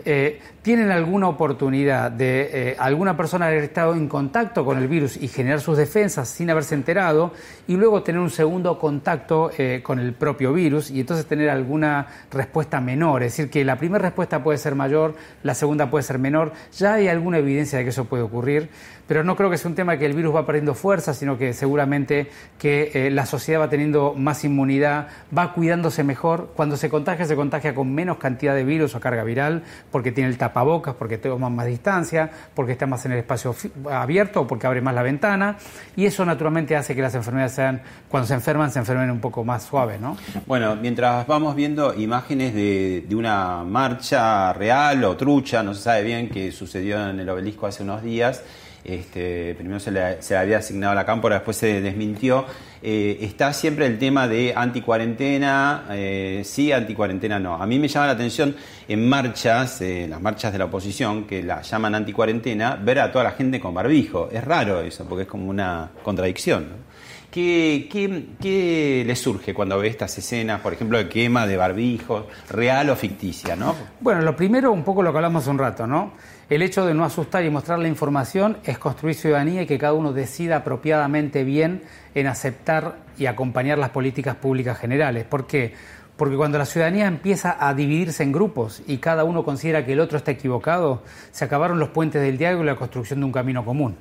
eh, 0.05 0.39
tienen 0.61 0.91
alguna 0.91 1.27
oportunidad 1.27 2.11
de 2.11 2.49
eh, 2.71 2.75
alguna 2.79 3.15
persona 3.15 3.47
haber 3.47 3.63
estado 3.63 3.93
en 3.93 4.07
contacto 4.07 4.65
con 4.65 4.77
el 4.77 4.87
virus 4.87 5.17
y 5.17 5.27
generar 5.27 5.61
sus 5.61 5.77
defensas 5.77 6.29
sin 6.29 6.49
haberse 6.49 6.75
enterado 6.75 7.33
y 7.67 7.75
luego 7.75 8.03
tener 8.03 8.19
un 8.19 8.29
segundo 8.29 8.77
contacto 8.77 9.51
eh, 9.57 9.81
con 9.83 9.99
el 9.99 10.13
propio 10.13 10.53
virus 10.53 10.91
y 10.91 10.99
entonces 10.99 11.25
tener 11.25 11.49
alguna 11.49 12.07
respuesta 12.31 12.81
menor. 12.81 13.23
Es 13.23 13.33
decir, 13.33 13.49
que 13.49 13.63
la 13.63 13.77
primera 13.77 14.03
respuesta 14.03 14.43
puede 14.43 14.57
ser 14.57 14.75
mayor, 14.75 15.15
la 15.43 15.55
segunda 15.55 15.89
puede 15.89 16.03
ser 16.03 16.19
menor. 16.19 16.53
Ya 16.77 16.95
hay 16.95 17.07
alguna 17.07 17.37
evidencia 17.37 17.77
de 17.77 17.85
que 17.85 17.91
eso 17.91 18.05
puede 18.05 18.23
ocurrir 18.23 18.69
pero 19.09 19.23
no 19.23 19.35
creo 19.35 19.49
que 19.49 19.57
sea 19.57 19.69
un 19.69 19.75
tema 19.75 19.97
que 19.97 20.05
el 20.05 20.13
virus 20.13 20.35
va 20.35 20.45
perdiendo 20.45 20.75
fuerza, 20.75 21.15
sino 21.15 21.35
que 21.35 21.53
seguramente 21.53 22.29
que 22.59 23.09
la 23.11 23.25
sociedad 23.25 23.61
va 23.61 23.67
teniendo 23.67 24.13
más 24.13 24.43
inmunidad, 24.43 25.07
va 25.35 25.51
cuidándose 25.51 26.03
mejor. 26.03 26.51
Cuando 26.55 26.77
se 26.77 26.91
contagia, 26.91 27.25
se 27.25 27.35
contagia 27.35 27.73
con 27.73 27.91
menos 27.91 28.17
cantidad 28.17 28.53
de 28.53 28.63
virus 28.63 28.93
o 28.93 28.99
carga 28.99 29.23
viral, 29.23 29.63
porque 29.91 30.11
tiene 30.11 30.29
el 30.29 30.37
tapabocas, 30.37 30.95
porque 30.95 31.17
toma 31.17 31.49
más 31.49 31.65
distancia, 31.65 32.29
porque 32.53 32.73
está 32.73 32.85
más 32.85 33.05
en 33.05 33.13
el 33.13 33.19
espacio 33.19 33.55
abierto 33.91 34.45
porque 34.47 34.67
abre 34.67 34.81
más 34.81 34.93
la 34.93 35.03
ventana. 35.03 35.57
Y 35.95 36.05
eso 36.05 36.25
naturalmente 36.25 36.75
hace 36.75 36.95
que 36.95 37.01
las 37.01 37.15
enfermedades 37.15 37.53
sean, 37.53 37.81
cuando 38.07 38.27
se 38.27 38.33
enferman, 38.33 38.71
se 38.71 38.79
enfermen 38.79 39.11
un 39.11 39.19
poco 39.19 39.43
más 39.43 39.63
suaves, 39.63 39.99
¿no? 39.99 40.17
Bueno, 40.45 40.75
mientras 40.75 41.25
vamos 41.27 41.55
viendo 41.55 41.93
imágenes 41.93 42.53
de, 42.53 43.05
de 43.07 43.15
una 43.15 43.63
marcha 43.63 44.53
real 44.53 45.03
o 45.03 45.15
trucha, 45.17 45.63
no 45.63 45.73
se 45.73 45.81
sabe 45.81 46.03
bien 46.03 46.29
qué 46.29 46.51
sucedió 46.51 47.09
en 47.09 47.19
el 47.19 47.29
obelisco 47.29 47.67
hace 47.67 47.83
unos 47.83 48.03
días, 48.03 48.43
este, 48.83 49.55
primero 49.55 49.79
se 49.79 49.91
le, 49.91 50.37
había 50.37 50.57
asignado 50.57 50.93
a 50.93 50.95
la 50.95 51.05
cámpora, 51.05 51.35
después 51.35 51.57
se 51.57 51.81
desmintió. 51.81 52.45
Eh, 52.81 53.17
está 53.21 53.51
siempre 53.51 53.85
el 53.85 53.99
tema 53.99 54.27
de 54.27 54.53
anticuarentena, 54.55 55.85
eh, 55.91 56.41
sí, 56.45 56.71
anticuarentena 56.71 57.39
no. 57.39 57.55
A 57.55 57.65
mí 57.67 57.77
me 57.77 57.87
llama 57.87 58.07
la 58.07 58.13
atención 58.13 58.55
en 58.87 59.07
marchas, 59.09 59.81
eh, 59.81 60.07
las 60.09 60.21
marchas 60.21 60.53
de 60.53 60.59
la 60.59 60.65
oposición, 60.65 61.25
que 61.25 61.43
la 61.43 61.61
llaman 61.61 61.95
anticuarentena, 61.95 62.75
ver 62.75 62.99
a 62.99 63.11
toda 63.11 63.25
la 63.25 63.31
gente 63.31 63.59
con 63.59 63.73
barbijo. 63.73 64.29
Es 64.31 64.43
raro 64.43 64.81
eso, 64.81 65.05
porque 65.05 65.23
es 65.23 65.29
como 65.29 65.49
una 65.49 65.91
contradicción. 66.03 66.89
¿Qué, 67.29 67.87
qué, 67.91 69.03
le 69.05 69.15
surge 69.15 69.53
cuando 69.53 69.77
ve 69.77 69.87
estas 69.87 70.17
escenas, 70.17 70.61
por 70.61 70.73
ejemplo, 70.73 70.97
de 70.97 71.07
quema 71.07 71.45
de 71.45 71.57
barbijos, 71.57 72.25
real 72.49 72.89
o 72.89 72.95
ficticia? 72.95 73.55
¿no? 73.55 73.75
Bueno, 73.99 74.21
lo 74.21 74.35
primero, 74.35 74.71
un 74.71 74.83
poco 74.83 75.03
lo 75.03 75.11
que 75.11 75.17
hablamos 75.19 75.45
un 75.45 75.59
rato, 75.59 75.85
¿no? 75.85 76.13
El 76.49 76.63
hecho 76.63 76.83
de 76.83 76.95
no 76.95 77.05
asustar 77.05 77.45
y 77.45 77.51
mostrar 77.51 77.77
la 77.77 77.87
información 77.87 78.57
es 78.63 78.79
construir 78.79 79.13
ciudadanía 79.13 79.61
y 79.61 79.65
que 79.67 79.77
cada 79.77 79.93
uno 79.93 80.13
decida 80.13 80.55
apropiadamente 80.57 81.43
bien 81.43 81.83
en 82.15 82.25
aceptar 82.25 82.95
y 83.19 83.27
acompañar 83.27 83.77
las 83.77 83.91
políticas 83.91 84.35
públicas 84.35 84.79
generales. 84.79 85.25
¿Por 85.25 85.45
qué? 85.45 85.75
Porque 86.17 86.35
cuando 86.35 86.57
la 86.57 86.65
ciudadanía 86.65 87.05
empieza 87.05 87.55
a 87.59 87.75
dividirse 87.75 88.23
en 88.23 88.31
grupos 88.31 88.81
y 88.87 88.97
cada 88.97 89.25
uno 89.25 89.45
considera 89.45 89.85
que 89.85 89.93
el 89.93 89.99
otro 89.99 90.17
está 90.17 90.31
equivocado, 90.31 91.03
se 91.31 91.45
acabaron 91.45 91.77
los 91.77 91.89
puentes 91.89 92.19
del 92.19 92.39
diálogo 92.39 92.63
y 92.63 92.65
la 92.65 92.75
construcción 92.75 93.19
de 93.19 93.27
un 93.27 93.31
camino 93.31 93.63
común. 93.63 93.95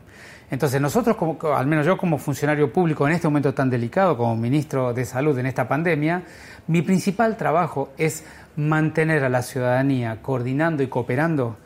Entonces 0.50 0.80
nosotros, 0.80 1.18
al 1.54 1.66
menos 1.66 1.84
yo 1.84 1.98
como 1.98 2.16
funcionario 2.16 2.72
público 2.72 3.06
en 3.06 3.12
este 3.12 3.28
momento 3.28 3.52
tan 3.52 3.68
delicado, 3.68 4.16
como 4.16 4.34
ministro 4.36 4.94
de 4.94 5.04
Salud 5.04 5.38
en 5.38 5.44
esta 5.44 5.68
pandemia, 5.68 6.22
mi 6.66 6.80
principal 6.80 7.36
trabajo 7.36 7.90
es 7.98 8.24
mantener 8.56 9.22
a 9.22 9.28
la 9.28 9.42
ciudadanía 9.42 10.22
coordinando 10.22 10.82
y 10.82 10.86
cooperando 10.86 11.58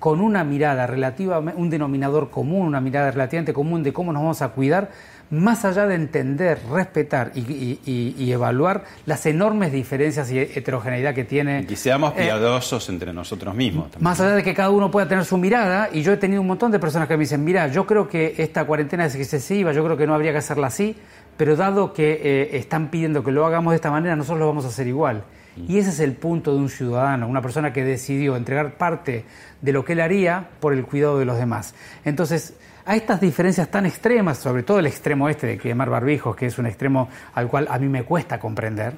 con 0.00 0.20
una 0.20 0.42
mirada 0.44 0.86
relativa, 0.86 1.38
un 1.38 1.70
denominador 1.70 2.30
común, 2.30 2.66
una 2.66 2.80
mirada 2.80 3.10
relativamente 3.10 3.52
común 3.52 3.82
de 3.82 3.92
cómo 3.92 4.12
nos 4.12 4.22
vamos 4.22 4.42
a 4.42 4.48
cuidar, 4.48 4.90
más 5.30 5.64
allá 5.64 5.86
de 5.86 5.94
entender, 5.94 6.58
respetar 6.72 7.32
y, 7.34 8.32
evaluar 8.32 8.84
las 9.06 9.26
enormes 9.26 9.72
diferencias 9.72 10.32
y 10.32 10.38
heterogeneidad 10.38 11.14
que 11.14 11.24
tiene. 11.24 11.60
Y 11.60 11.66
que 11.66 11.76
seamos 11.76 12.14
eh, 12.16 12.22
piadosos 12.22 12.88
entre 12.88 13.12
nosotros 13.12 13.54
mismos. 13.54 13.88
Más 14.00 14.20
allá 14.20 14.34
de 14.34 14.42
que 14.42 14.54
cada 14.54 14.70
uno 14.70 14.90
pueda 14.90 15.06
tener 15.06 15.24
su 15.24 15.36
mirada, 15.36 15.90
y 15.92 16.02
yo 16.02 16.12
he 16.12 16.16
tenido 16.16 16.40
un 16.40 16.48
montón 16.48 16.72
de 16.72 16.78
personas 16.78 17.06
que 17.06 17.16
me 17.16 17.24
dicen, 17.24 17.44
mira, 17.44 17.68
yo 17.68 17.86
creo 17.86 18.08
que 18.08 18.34
esta 18.38 18.64
cuarentena 18.64 19.04
es 19.04 19.14
excesiva, 19.14 19.72
yo 19.72 19.84
creo 19.84 19.96
que 19.98 20.06
no 20.06 20.14
habría 20.14 20.32
que 20.32 20.38
hacerla 20.38 20.68
así, 20.68 20.96
pero 21.36 21.56
dado 21.56 21.92
que 21.92 22.20
eh, 22.22 22.56
están 22.56 22.90
pidiendo 22.90 23.22
que 23.22 23.32
lo 23.32 23.44
hagamos 23.44 23.72
de 23.72 23.76
esta 23.76 23.90
manera, 23.90 24.16
nosotros 24.16 24.40
lo 24.40 24.46
vamos 24.46 24.64
a 24.64 24.68
hacer 24.68 24.86
igual. 24.86 25.24
Y 25.68 25.78
ese 25.78 25.90
es 25.90 26.00
el 26.00 26.14
punto 26.14 26.52
de 26.52 26.58
un 26.58 26.68
ciudadano, 26.68 27.28
una 27.28 27.42
persona 27.42 27.72
que 27.72 27.84
decidió 27.84 28.36
entregar 28.36 28.76
parte 28.76 29.24
de 29.60 29.72
lo 29.72 29.84
que 29.84 29.92
él 29.94 30.00
haría 30.00 30.48
por 30.60 30.72
el 30.72 30.84
cuidado 30.84 31.18
de 31.18 31.24
los 31.24 31.38
demás. 31.38 31.74
Entonces, 32.04 32.54
a 32.84 32.96
estas 32.96 33.20
diferencias 33.20 33.70
tan 33.70 33.86
extremas, 33.86 34.38
sobre 34.38 34.62
todo 34.62 34.78
el 34.78 34.86
extremo 34.86 35.28
este 35.28 35.46
de 35.46 35.58
quemar 35.58 35.90
barbijos, 35.90 36.34
que 36.34 36.46
es 36.46 36.58
un 36.58 36.66
extremo 36.66 37.08
al 37.34 37.48
cual 37.48 37.68
a 37.70 37.78
mí 37.78 37.88
me 37.88 38.04
cuesta 38.04 38.38
comprender, 38.38 38.94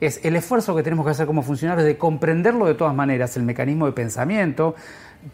es 0.00 0.20
el 0.24 0.36
esfuerzo 0.36 0.74
que 0.74 0.82
tenemos 0.82 1.04
que 1.04 1.12
hacer 1.12 1.26
como 1.26 1.42
funcionarios 1.42 1.86
de 1.86 1.96
comprenderlo 1.98 2.66
de 2.66 2.74
todas 2.74 2.94
maneras, 2.94 3.36
el 3.36 3.42
mecanismo 3.42 3.86
de 3.86 3.92
pensamiento, 3.92 4.74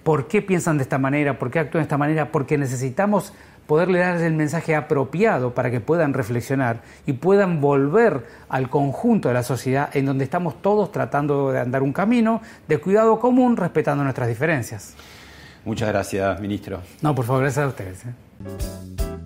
por 0.03 0.29
qué 0.29 0.43
piensan 0.43 0.79
de 0.79 0.83
esta 0.83 0.99
manera, 0.99 1.39
por 1.39 1.51
qué 1.51 1.59
actúan 1.59 1.83
de 1.83 1.87
esta 1.87 1.99
manera, 1.99 2.33
porque 2.33 2.59
necesitamos 2.59 3.33
poderle 3.67 3.99
dar 3.99 4.21
el 4.21 4.35
mensaje 4.35 4.75
apropiado 4.75 5.55
para 5.55 5.71
que 5.71 5.81
puedan 5.81 6.15
reflexionar 6.15 6.83
y 7.05 7.15
puedan 7.15 7.61
volver 7.61 8.27
al 8.49 8.71
conjunto 8.71 9.29
de 9.29 9.35
la 9.35 9.43
sociedad 9.43 9.91
en 9.95 10.07
donde 10.07 10.25
estamos 10.25 10.63
todos 10.63 10.93
tratando 10.93 11.51
de 11.51 11.61
andar 11.61 11.83
un 11.83 11.93
camino 11.93 12.41
de 12.69 12.79
cuidado 12.79 13.19
común 13.19 13.57
respetando 13.57 14.05
nuestras 14.05 14.29
diferencias. 14.29 14.95
Muchas 15.65 15.89
gracias, 15.89 16.41
ministro. 16.41 16.81
No, 17.03 17.15
por 17.15 17.25
favor, 17.25 17.43
gracias 17.43 17.65
a 17.65 17.69
ustedes. 17.69 18.05
¿eh? 18.05 19.26